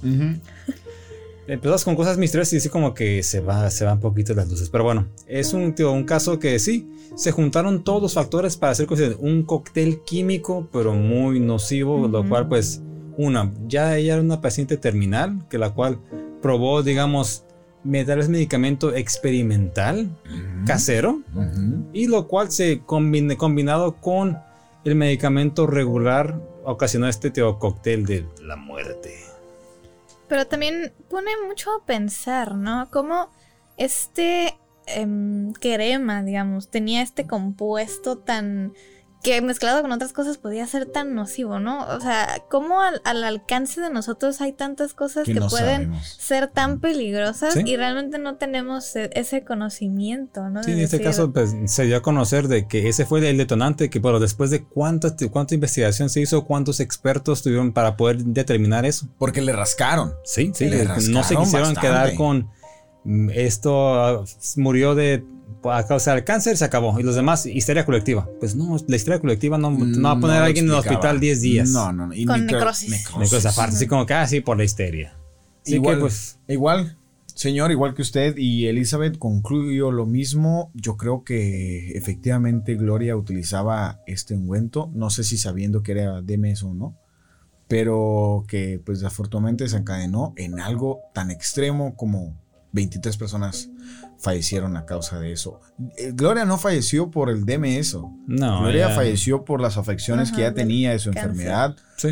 Empezas 1.48 1.84
con 1.84 1.94
cosas 1.94 2.18
misteriosas 2.18 2.54
y 2.54 2.56
así 2.56 2.68
como 2.68 2.92
que 2.92 3.22
se 3.22 3.38
va, 3.40 3.70
se 3.70 3.84
van 3.84 4.00
poquito 4.00 4.34
las 4.34 4.48
luces. 4.48 4.68
Pero 4.68 4.82
bueno, 4.82 5.06
es 5.28 5.52
un, 5.52 5.74
tío, 5.74 5.92
un 5.92 6.02
caso 6.04 6.40
que 6.40 6.58
sí, 6.58 6.90
se 7.14 7.30
juntaron 7.30 7.84
todos 7.84 8.02
los 8.02 8.14
factores 8.14 8.56
para 8.56 8.72
hacer 8.72 8.86
cosas- 8.86 9.14
un 9.20 9.44
cóctel 9.44 10.00
químico, 10.04 10.68
pero 10.72 10.94
muy 10.94 11.38
nocivo, 11.38 12.08
lo 12.08 12.28
cual 12.28 12.48
pues, 12.48 12.82
una, 13.16 13.52
ya 13.68 13.96
ella 13.96 14.14
era 14.14 14.22
una 14.22 14.40
paciente 14.40 14.76
terminal, 14.76 15.46
que 15.48 15.58
la 15.58 15.70
cual 15.70 16.00
probó, 16.42 16.82
digamos, 16.82 17.44
darles 18.05 18.28
medicamento 18.28 18.95
experimental, 18.95 20.11
casero, 20.66 21.20
y 21.93 22.07
lo 22.07 22.26
cual 22.28 22.51
se 22.51 22.80
combine, 22.80 23.37
combinado 23.37 23.97
con 23.97 24.39
el 24.84 24.95
medicamento 24.95 25.66
regular 25.66 26.41
ocasionó 26.64 27.09
este 27.09 27.30
tío 27.30 27.59
cóctel 27.59 28.07
de 28.07 28.26
la 28.43 28.57
muerte. 28.57 29.14
Pero 30.28 30.47
también 30.47 30.93
pone 31.09 31.30
mucho 31.47 31.70
a 31.70 31.84
pensar, 31.84 32.55
¿no? 32.55 32.89
Cómo 32.91 33.30
este 33.76 34.59
em, 34.87 35.53
crema, 35.53 36.22
digamos, 36.22 36.68
tenía 36.68 37.03
este 37.03 37.26
compuesto 37.26 38.18
tan 38.18 38.72
que 39.26 39.42
mezclado 39.42 39.82
con 39.82 39.90
otras 39.90 40.12
cosas 40.12 40.38
podía 40.38 40.64
ser 40.68 40.86
tan 40.86 41.16
nocivo, 41.16 41.58
¿no? 41.58 41.84
O 41.88 42.00
sea, 42.00 42.44
¿cómo 42.48 42.80
al, 42.80 43.00
al 43.04 43.24
alcance 43.24 43.80
de 43.80 43.90
nosotros 43.90 44.40
hay 44.40 44.52
tantas 44.52 44.94
cosas 44.94 45.24
Que 45.24 45.34
que, 45.34 45.40
no 45.40 45.48
pueden 45.48 45.66
sabemos. 45.86 46.06
ser 46.16 46.46
tan 46.46 46.78
peligrosas 46.78 47.54
Sí. 47.54 47.62
y 47.66 47.76
realmente 47.76 48.20
no 48.20 48.36
tenemos 48.36 48.94
e- 48.94 49.10
ese 49.14 49.42
conocimiento, 49.42 50.48
¿no? 50.48 50.62
Sí, 50.62 50.70
De 50.70 50.78
en 50.78 50.84
este 50.84 51.00
caso 51.00 51.32
pues, 51.32 51.52
se 51.66 51.86
dio 51.86 51.96
a 51.96 52.02
conocer 52.02 52.46
de 52.46 52.68
que 52.68 52.88
ese 52.88 53.04
fue 53.04 53.28
el 53.28 53.36
detonante, 53.36 53.90
que 53.90 54.00
pero 54.00 54.20
después 54.20 54.50
de 54.50 54.62
cuánta, 54.62 55.16
cuánta 55.32 55.54
investigación 55.56 56.08
se 56.08 56.20
hizo, 56.20 56.44
cuántos 56.44 56.78
expertos 56.78 57.42
tuvieron 57.42 57.72
para 57.72 57.96
poder 57.96 58.18
determinar 58.18 58.86
eso. 58.86 59.08
Porque 59.18 59.42
le 59.42 59.52
rascaron. 59.52 60.14
Sí, 60.24 60.52
sí, 60.54 60.66
Le 60.66 60.84
no 60.84 60.94
se 61.00 61.10
rascaron 61.10 61.44
quisieron 61.44 61.74
bastante. 61.74 61.80
quedar 61.80 62.14
con 62.14 62.48
mm, 63.02 63.30
esto 63.34 63.94
ah, 64.00 64.24
murió 64.54 64.94
de 64.94 65.24
a 65.72 65.86
causa 65.86 66.14
del 66.14 66.24
cáncer, 66.24 66.56
se 66.56 66.64
acabó. 66.64 66.98
Y 66.98 67.02
los 67.02 67.14
demás, 67.14 67.46
histeria 67.46 67.84
colectiva. 67.84 68.28
Pues 68.40 68.54
no, 68.54 68.76
la 68.86 68.96
histeria 68.96 69.20
colectiva 69.20 69.58
no, 69.58 69.70
no 69.70 70.08
va 70.08 70.12
a 70.12 70.20
poner 70.20 70.36
lo 70.36 70.42
a 70.42 70.46
alguien 70.46 70.66
en 70.66 70.72
el 70.72 70.78
hospital 70.78 71.20
10 71.20 71.40
días. 71.40 71.70
No, 71.70 71.92
no, 71.92 72.06
no. 72.08 72.14
Y 72.14 72.24
Con 72.24 72.40
necro- 72.46 72.52
necrosis. 72.52 73.08
Una 73.14 73.28
cosa 73.28 73.50
aparte, 73.50 73.76
así 73.76 73.86
como 73.86 74.06
que, 74.06 74.14
ah, 74.14 74.26
sí, 74.26 74.40
por 74.40 74.56
la 74.56 74.64
histeria. 74.64 75.16
Así 75.62 75.74
igual, 75.74 75.96
que, 75.96 76.00
pues, 76.00 76.38
igual, 76.48 76.96
señor, 77.26 77.70
igual 77.70 77.94
que 77.94 78.02
usted 78.02 78.36
y 78.36 78.66
Elizabeth 78.66 79.18
concluyó 79.18 79.90
lo 79.90 80.06
mismo. 80.06 80.70
Yo 80.74 80.96
creo 80.96 81.24
que 81.24 81.92
efectivamente 81.96 82.74
Gloria 82.76 83.16
utilizaba 83.16 84.00
este 84.06 84.34
ungüento. 84.34 84.90
No 84.94 85.10
sé 85.10 85.24
si 85.24 85.36
sabiendo 85.38 85.82
que 85.82 85.92
era 85.92 86.22
DMS 86.22 86.62
o 86.62 86.74
no. 86.74 86.96
Pero 87.68 88.44
que 88.46 88.80
pues 88.84 89.00
desafortunadamente 89.00 89.64
desencadenó 89.64 90.32
en 90.36 90.60
algo 90.60 91.00
tan 91.12 91.32
extremo 91.32 91.96
como 91.96 92.40
23 92.70 93.16
personas 93.16 93.70
fallecieron 94.18 94.76
a 94.76 94.84
causa 94.86 95.18
de 95.20 95.32
eso. 95.32 95.60
Eh, 95.98 96.12
Gloria 96.14 96.44
no 96.44 96.58
falleció 96.58 97.10
por 97.10 97.30
el 97.30 97.44
DMS. 97.44 97.94
no. 98.26 98.60
Gloria 98.60 98.88
ya- 98.88 98.94
falleció 98.94 99.44
por 99.44 99.60
las 99.60 99.76
afecciones 99.76 100.32
que 100.32 100.40
ya 100.42 100.54
tenía 100.54 100.92
de 100.92 100.98
su 100.98 101.10
cáncer. 101.10 101.30
enfermedad. 101.30 101.76
Sí. 101.96 102.08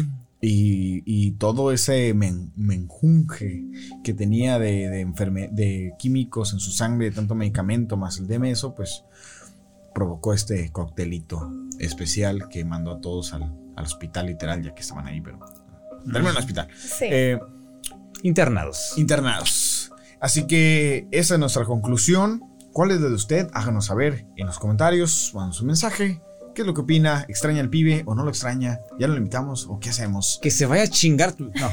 Y, 0.46 1.02
y 1.06 1.30
todo 1.32 1.72
ese 1.72 2.12
men- 2.12 2.52
menjunje 2.54 3.64
que 4.02 4.12
tenía 4.12 4.58
de, 4.58 4.90
de, 4.90 5.06
enferme- 5.06 5.48
de 5.50 5.94
químicos 5.98 6.52
en 6.52 6.58
su 6.60 6.70
sangre, 6.70 7.06
de 7.08 7.16
tanto 7.16 7.34
medicamento 7.34 7.96
más 7.96 8.18
el 8.18 8.26
DMS, 8.26 8.66
pues 8.76 9.04
provocó 9.94 10.34
este 10.34 10.70
coctelito 10.70 11.50
especial 11.78 12.48
que 12.50 12.64
mandó 12.64 12.92
a 12.92 13.00
todos 13.00 13.32
al, 13.32 13.54
al 13.76 13.84
hospital 13.84 14.26
literal, 14.26 14.62
ya 14.62 14.74
que 14.74 14.82
estaban 14.82 15.06
ahí, 15.06 15.20
pero 15.22 15.38
terminó 16.04 16.18
en 16.30 16.36
el 16.36 16.36
hospital. 16.36 16.68
Sí. 16.76 17.06
Eh, 17.08 17.38
Internados. 18.22 18.94
internados. 18.96 19.48
Así 20.24 20.46
que 20.46 21.06
esa 21.10 21.34
es 21.34 21.40
nuestra 21.40 21.66
conclusión. 21.66 22.42
¿Cuál 22.72 22.92
es 22.92 23.00
la 23.02 23.08
de 23.10 23.14
usted? 23.14 23.46
Háganos 23.52 23.84
saber 23.84 24.24
en 24.36 24.46
los 24.46 24.58
comentarios, 24.58 25.32
manden 25.34 25.52
su 25.52 25.66
mensaje. 25.66 26.22
¿Qué 26.54 26.62
es 26.62 26.66
lo 26.66 26.72
que 26.72 26.80
opina? 26.80 27.26
¿Extraña 27.28 27.60
al 27.60 27.68
pibe 27.68 28.04
o 28.06 28.14
no 28.14 28.22
lo 28.24 28.30
extraña? 28.30 28.80
¿Ya 28.98 29.06
lo 29.06 29.16
invitamos 29.18 29.66
o 29.68 29.78
qué 29.78 29.90
hacemos? 29.90 30.38
Que 30.40 30.50
se 30.50 30.64
vaya 30.64 30.84
a 30.84 30.88
chingar. 30.88 31.32
tu- 31.34 31.50
No. 31.54 31.70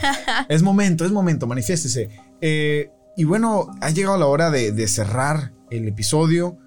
Es 0.49 0.63
momento, 0.63 1.05
es 1.05 1.13
momento, 1.13 1.47
manifiéstese. 1.47 2.09
Eh, 2.41 2.91
y 3.15 3.23
bueno, 3.23 3.71
ha 3.79 3.89
llegado 3.91 4.17
la 4.17 4.25
hora 4.25 4.51
de, 4.51 4.73
de 4.73 4.87
cerrar 4.89 5.53
el 5.69 5.87
episodio. 5.87 6.57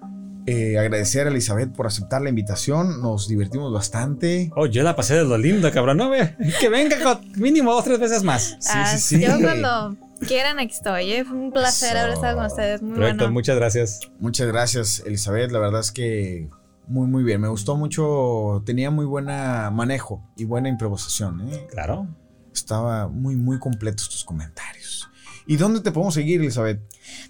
Eh, 0.47 0.77
agradecer 0.79 1.27
a 1.27 1.29
Elizabeth 1.29 1.71
por 1.73 1.85
aceptar 1.87 2.21
la 2.23 2.29
invitación. 2.29 3.01
Nos 3.01 3.27
divertimos 3.27 3.71
bastante. 3.71 4.49
Oh, 4.55 4.65
yo 4.65 4.81
la 4.81 4.95
pasé 4.95 5.13
de 5.15 5.23
lo 5.25 5.37
lindo, 5.37 5.71
cabrón. 5.71 5.97
No, 5.97 6.09
ve. 6.09 6.35
Que 6.59 6.69
venga 6.69 6.97
con 7.03 7.19
mínimo 7.35 7.71
dos, 7.73 7.83
tres 7.83 7.99
veces 7.99 8.23
más. 8.23 8.55
Sí, 8.59 8.69
Ah, 8.73 8.87
sí, 8.97 9.17
sí. 9.17 9.21
Yo 9.21 9.39
cuando 9.39 9.97
quieran 10.19 10.59
aquí 10.59 10.73
estoy, 10.73 11.11
¿eh? 11.11 11.25
Fue 11.25 11.37
un 11.37 11.51
placer 11.51 11.97
haber 11.97 12.13
estado 12.13 12.37
con 12.37 12.45
ustedes. 12.45 12.81
Muy 12.81 12.95
Perfecto, 12.95 13.23
bueno. 13.23 13.33
muchas 13.33 13.55
gracias. 13.55 13.99
Muchas 14.19 14.47
gracias, 14.47 15.03
Elizabeth. 15.05 15.51
La 15.51 15.59
verdad 15.59 15.81
es 15.81 15.91
que 15.91 16.49
muy, 16.87 17.07
muy 17.07 17.23
bien. 17.23 17.41
Me 17.41 17.47
gustó 17.47 17.75
mucho. 17.75 18.63
Tenía 18.65 18.91
muy 18.91 19.05
buena 19.05 19.71
manejo 19.71 20.23
y 20.35 20.45
buena 20.45 20.69
improvisación. 20.69 21.49
¿eh? 21.49 21.67
Claro. 21.69 22.07
Estaba 22.53 23.07
muy, 23.07 23.35
muy 23.35 23.59
completos 23.59 24.09
tus 24.09 24.23
comentarios. 24.23 25.09
¿Y 25.47 25.57
dónde 25.57 25.81
te 25.81 25.91
podemos 25.91 26.13
seguir, 26.15 26.41
Elizabeth? 26.41 26.81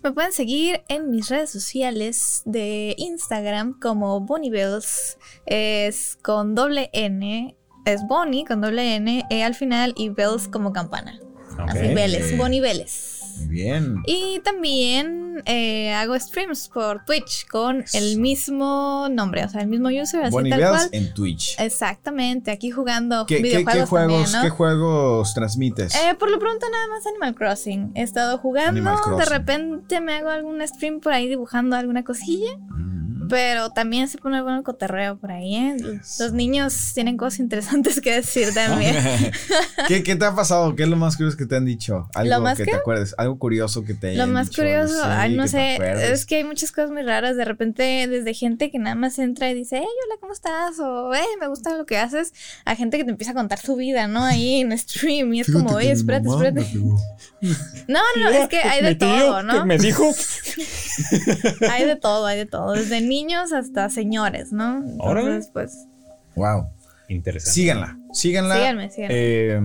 Me 0.01 0.11
pueden 0.13 0.31
seguir 0.31 0.83
en 0.87 1.09
mis 1.09 1.27
redes 1.27 1.49
sociales 1.49 2.43
de 2.45 2.95
Instagram 2.97 3.77
como 3.79 4.21
Bonnie 4.21 4.51
Bells. 4.51 5.17
Es 5.45 6.17
con 6.21 6.55
doble 6.55 6.89
N. 6.93 7.57
Es 7.85 8.01
Bonnie 8.07 8.45
con 8.45 8.61
doble 8.61 8.95
N 8.95 9.25
E 9.29 9.43
al 9.43 9.53
final 9.53 9.93
y 9.97 10.09
Bells 10.09 10.47
como 10.47 10.71
campana. 10.71 11.19
Así, 11.57 11.87
Ok. 11.87 11.93
Vélez, 11.95 12.37
Bonnie 12.37 12.61
Vélez. 12.61 13.11
Muy 13.37 13.47
bien. 13.47 13.97
Y 14.05 14.39
también 14.45 15.43
eh, 15.45 15.91
hago 15.93 16.17
streams 16.17 16.69
por 16.69 17.03
Twitch 17.03 17.45
con 17.47 17.83
el 17.91 18.17
mismo 18.17 19.07
nombre, 19.11 19.43
o 19.43 19.49
sea, 19.49 19.59
el 19.59 19.67
mismo 19.67 19.89
user, 19.89 20.21
así 20.23 20.31
Bonnie 20.31 20.51
tal 20.51 20.61
cual. 20.61 20.89
en 20.93 21.13
Twitch. 21.13 21.55
Exactamente, 21.59 22.49
aquí 22.51 22.71
jugando 22.71 23.25
¿Qué, 23.25 23.37
qué- 23.37 23.41
qué 23.41 23.47
videojuegos 23.57 23.89
juegos, 23.89 24.11
también, 24.13 24.31
¿no? 24.31 24.41
¿Qué 24.41 24.49
juegos 24.49 25.33
transmites? 25.33 25.95
Eh, 25.95 26.15
por 26.17 26.31
lo 26.31 26.39
pronto 26.39 26.65
nada 26.71 26.87
más 26.87 27.05
Animal 27.07 27.35
Crossing. 27.35 27.91
He 27.95 28.03
estado 28.03 28.37
jugando, 28.37 28.69
Animal 28.69 28.97
de 29.19 29.25
repente 29.25 29.99
me 29.99 30.13
hago 30.13 30.29
algún 30.29 30.65
stream 30.65 31.01
por 31.01 31.11
ahí 31.11 31.27
dibujando 31.27 31.75
alguna 31.75 32.03
cosilla, 32.05 32.55
Mm. 32.69 33.04
Pero 33.29 33.69
también 33.71 34.07
se 34.07 34.17
pone 34.17 34.41
bueno 34.41 34.57
el 34.57 34.63
cotorreo 34.63 35.17
por 35.17 35.31
ahí, 35.31 35.55
¿eh? 35.55 35.77
Los 36.19 36.33
niños 36.33 36.91
tienen 36.93 37.17
cosas 37.17 37.39
interesantes 37.39 38.01
que 38.01 38.13
decir 38.13 38.53
también. 38.53 38.95
¿Qué, 39.87 40.03
qué 40.03 40.15
te 40.15 40.25
ha 40.25 40.35
pasado? 40.35 40.75
¿Qué 40.75 40.83
es 40.83 40.89
lo 40.89 40.95
más 40.95 41.15
curioso 41.17 41.37
que 41.37 41.45
te 41.45 41.55
han 41.55 41.65
dicho? 41.65 42.09
Algo 42.13 42.35
¿Lo 42.35 42.41
más 42.41 42.57
que 42.57 42.65
te 42.65 42.75
acuerdes, 42.75 43.15
algo 43.17 43.37
curioso 43.37 43.83
que 43.83 43.93
te 43.93 44.15
Lo 44.15 44.23
hayan 44.23 44.33
más 44.33 44.49
dicho, 44.49 44.61
curioso, 44.61 44.93
sí, 44.93 45.01
ay, 45.03 45.35
no 45.35 45.47
sé, 45.47 45.77
es 46.11 46.25
que 46.25 46.37
hay 46.37 46.43
muchas 46.43 46.71
cosas 46.71 46.91
muy 46.91 47.03
raras. 47.03 47.35
De 47.37 47.45
repente, 47.45 48.07
desde 48.07 48.33
gente 48.33 48.71
que 48.71 48.79
nada 48.79 48.95
más 48.95 49.19
entra 49.19 49.49
y 49.49 49.53
dice, 49.53 49.77
hey, 49.79 49.87
hola, 49.87 50.15
¿cómo 50.19 50.33
estás? 50.33 50.79
O, 50.79 51.11
hey, 51.13 51.25
me 51.39 51.47
gusta 51.47 51.77
lo 51.77 51.85
que 51.85 51.97
haces. 51.97 52.33
A 52.65 52.75
gente 52.75 52.97
que 52.97 53.03
te 53.03 53.11
empieza 53.11 53.31
a 53.31 53.35
contar 53.35 53.59
su 53.59 53.75
vida, 53.75 54.07
¿no? 54.07 54.23
Ahí 54.23 54.61
en 54.61 54.77
stream. 54.77 55.33
Y 55.33 55.41
es 55.41 55.47
Fíjate 55.47 55.63
como, 55.65 55.77
oye, 55.77 55.91
espérate, 55.91 56.27
espérate. 56.29 56.65
No, 57.87 57.99
no, 58.17 58.29
es 58.29 58.47
que 58.49 58.57
hay 58.57 58.83
de 58.83 58.95
todo, 58.95 59.43
¿no? 59.43 59.65
Me 59.65 59.77
dijo. 59.77 60.03
Hay 61.69 61.85
de 61.85 61.95
todo, 61.95 62.25
hay 62.25 62.37
de 62.37 62.45
todo. 62.45 62.71
Desde 62.71 63.01
niños 63.01 63.14
hasta 63.53 63.89
señores, 63.89 64.51
¿no? 64.51 64.77
Entonces, 64.83 65.49
pues, 65.53 65.87
Wow. 66.35 66.67
Interesante. 67.07 67.53
Síganla, 67.53 67.97
síganla. 68.13 68.55
síganme, 68.55 68.89
síganme. 68.89 69.15
Eh, 69.15 69.61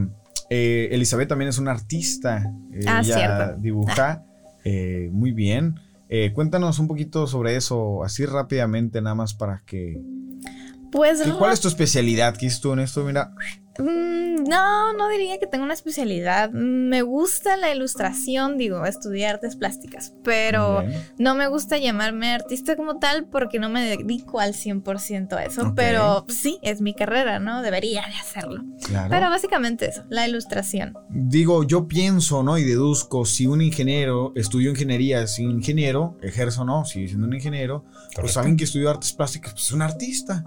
eh, 0.51 0.89
Elizabeth 0.93 1.29
también 1.29 1.49
es 1.49 1.59
una 1.59 1.71
artista. 1.73 2.45
Eh, 2.73 2.81
Ah, 2.87 3.01
ella 3.03 3.15
cierto. 3.17 3.61
dibuja 3.61 4.25
eh, 4.65 5.09
muy 5.13 5.33
bien. 5.33 5.75
Eh, 6.11 6.33
cuéntanos 6.35 6.79
un 6.79 6.87
poquito 6.87 7.27
sobre 7.27 7.57
eso, 7.57 8.05
así 8.05 8.27
rápidamente, 8.27 9.01
nada 9.01 9.15
más 9.15 9.33
para 9.35 9.63
que. 9.65 10.01
pues, 10.93 11.23
¿qué- 11.23 11.31
¿Cuál 11.33 11.53
es 11.53 11.61
tu 11.61 11.69
especialidad? 11.69 12.37
¿Qué 12.37 12.47
hiciste 12.47 12.63
tú 12.65 12.73
en 12.75 12.81
esto? 12.81 13.05
Mira, 13.05 13.33
Mm, 13.81 14.45
no, 14.49 14.93
no 14.93 15.09
diría 15.09 15.39
que 15.39 15.47
tengo 15.47 15.65
una 15.65 15.75
especialidad. 15.75 16.51
Me 16.51 17.03
gusta 17.03 17.57
la 17.57 17.75
ilustración, 17.75 18.59
digo, 18.59 18.85
estudié 18.87 19.27
artes 19.27 19.57
plásticas, 19.57 20.13
pero 20.23 20.85
no 21.19 21.35
me 21.35 21.49
gusta 21.49 21.79
llamarme 21.79 22.33
artista 22.33 22.77
como 22.77 22.99
tal 22.99 23.27
porque 23.27 23.59
no 23.59 23.69
me 23.69 23.85
dedico 23.85 24.41
al 24.41 24.55
100% 24.55 25.33
a 25.33 25.45
eso, 25.45 25.73
pero 25.75 26.25
sí, 26.29 26.59
es 26.63 26.81
mi 26.81 26.95
carrera, 26.95 27.39
¿no? 27.39 27.63
Debería 27.63 28.03
de 28.03 28.15
hacerlo. 28.15 28.63
claro. 28.85 29.09
Pero 29.11 29.31
básicamente 29.31 29.89
eso, 29.89 30.05
la 30.09 30.27
ilustración. 30.27 30.95
Digo, 31.09 31.65
yo 31.65 31.87
pienso, 31.89 32.43
¿no? 32.43 32.59
Y 32.59 32.65
deduzco, 32.65 33.25
si 33.25 33.47
un 33.47 33.63
ingeniero 33.63 34.33
estudió 34.35 34.71
ingeniería, 34.71 35.27
si 35.27 35.45
un 35.45 35.53
ingeniero, 35.53 36.17
ejerzo 36.23 36.65
no, 36.65 36.85
sigue 36.85 37.09
siendo 37.09 37.27
un 37.27 37.35
ingeniero, 37.35 37.85
pues 37.85 38.15
Correcto. 38.15 38.41
alguien 38.41 38.57
que 38.57 38.65
estudió 38.65 38.91
artes 38.91 39.13
plásticas, 39.13 39.53
pues 39.53 39.65
es 39.67 39.73
un 39.73 39.83
artista, 39.83 40.45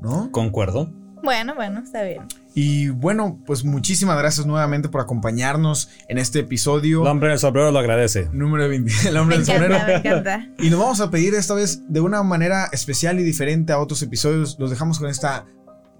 ¿no? 0.00 0.30
Concuerdo. 0.30 1.01
Bueno, 1.22 1.54
bueno, 1.54 1.80
está 1.80 2.02
bien. 2.02 2.22
Y 2.54 2.88
bueno, 2.88 3.38
pues 3.46 3.64
muchísimas 3.64 4.18
gracias 4.18 4.44
nuevamente 4.44 4.88
por 4.88 5.00
acompañarnos 5.00 5.88
en 6.08 6.18
este 6.18 6.40
episodio 6.40 7.00
El 7.02 7.08
hombre 7.08 7.30
del 7.30 7.38
sombrero 7.38 7.70
lo 7.70 7.78
agradece. 7.78 8.28
número 8.32 8.68
20, 8.68 8.92
el 9.08 9.16
hombre 9.16 9.38
Me 9.38 9.44
del 9.44 9.46
sombrero. 9.46 9.74
encanta, 9.76 9.92
me 10.02 10.08
encanta. 10.10 10.48
Y 10.58 10.68
nos 10.70 10.80
vamos 10.80 11.00
a 11.00 11.10
pedir 11.10 11.34
esta 11.34 11.54
vez 11.54 11.80
de 11.88 12.00
una 12.00 12.22
manera 12.22 12.68
especial 12.72 13.18
y 13.20 13.22
diferente 13.22 13.72
a 13.72 13.78
otros 13.78 14.02
episodios. 14.02 14.56
Los 14.58 14.70
dejamos 14.70 14.98
con 14.98 15.08
esta 15.08 15.46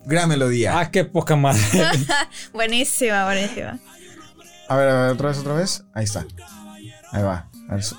gran 0.05 0.29
melodía. 0.29 0.79
Ah, 0.79 0.91
qué 0.91 1.05
poca 1.05 1.37
madre. 1.37 1.63
Buenísima, 2.53 3.25
buenísima. 3.25 3.79
A 4.69 4.77
ver, 4.77 4.89
a 4.89 5.03
ver, 5.03 5.11
otra 5.13 5.29
vez, 5.29 5.39
otra 5.39 5.55
vez. 5.55 5.85
Ahí 5.95 6.05
está. 6.05 6.27
Ahí 7.13 7.23
va. 7.23 7.49
A 7.69 7.73
ver, 7.75 7.81
Eso. 7.81 7.97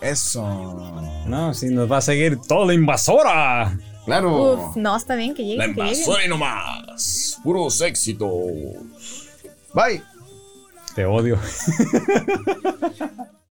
Eso. 0.00 1.24
No, 1.26 1.54
si 1.54 1.68
nos 1.70 1.90
va 1.90 1.98
a 1.98 2.02
seguir 2.02 2.38
toda 2.46 2.66
la 2.66 2.74
invasora. 2.74 3.76
Claro. 4.08 4.70
Uf, 4.70 4.76
no, 4.76 4.96
está 4.96 5.16
bien 5.16 5.34
que 5.34 5.44
llegue. 5.44 5.58
La 5.58 5.66
que 5.66 5.74
llegue. 5.74 5.92
invasora 5.92 6.24
y 6.24 6.28
no 6.28 6.38
más. 6.38 7.38
Puros 7.44 7.78
éxitos. 7.82 8.30
Bye. 9.74 10.02
Te 10.94 11.04
odio. 11.04 11.38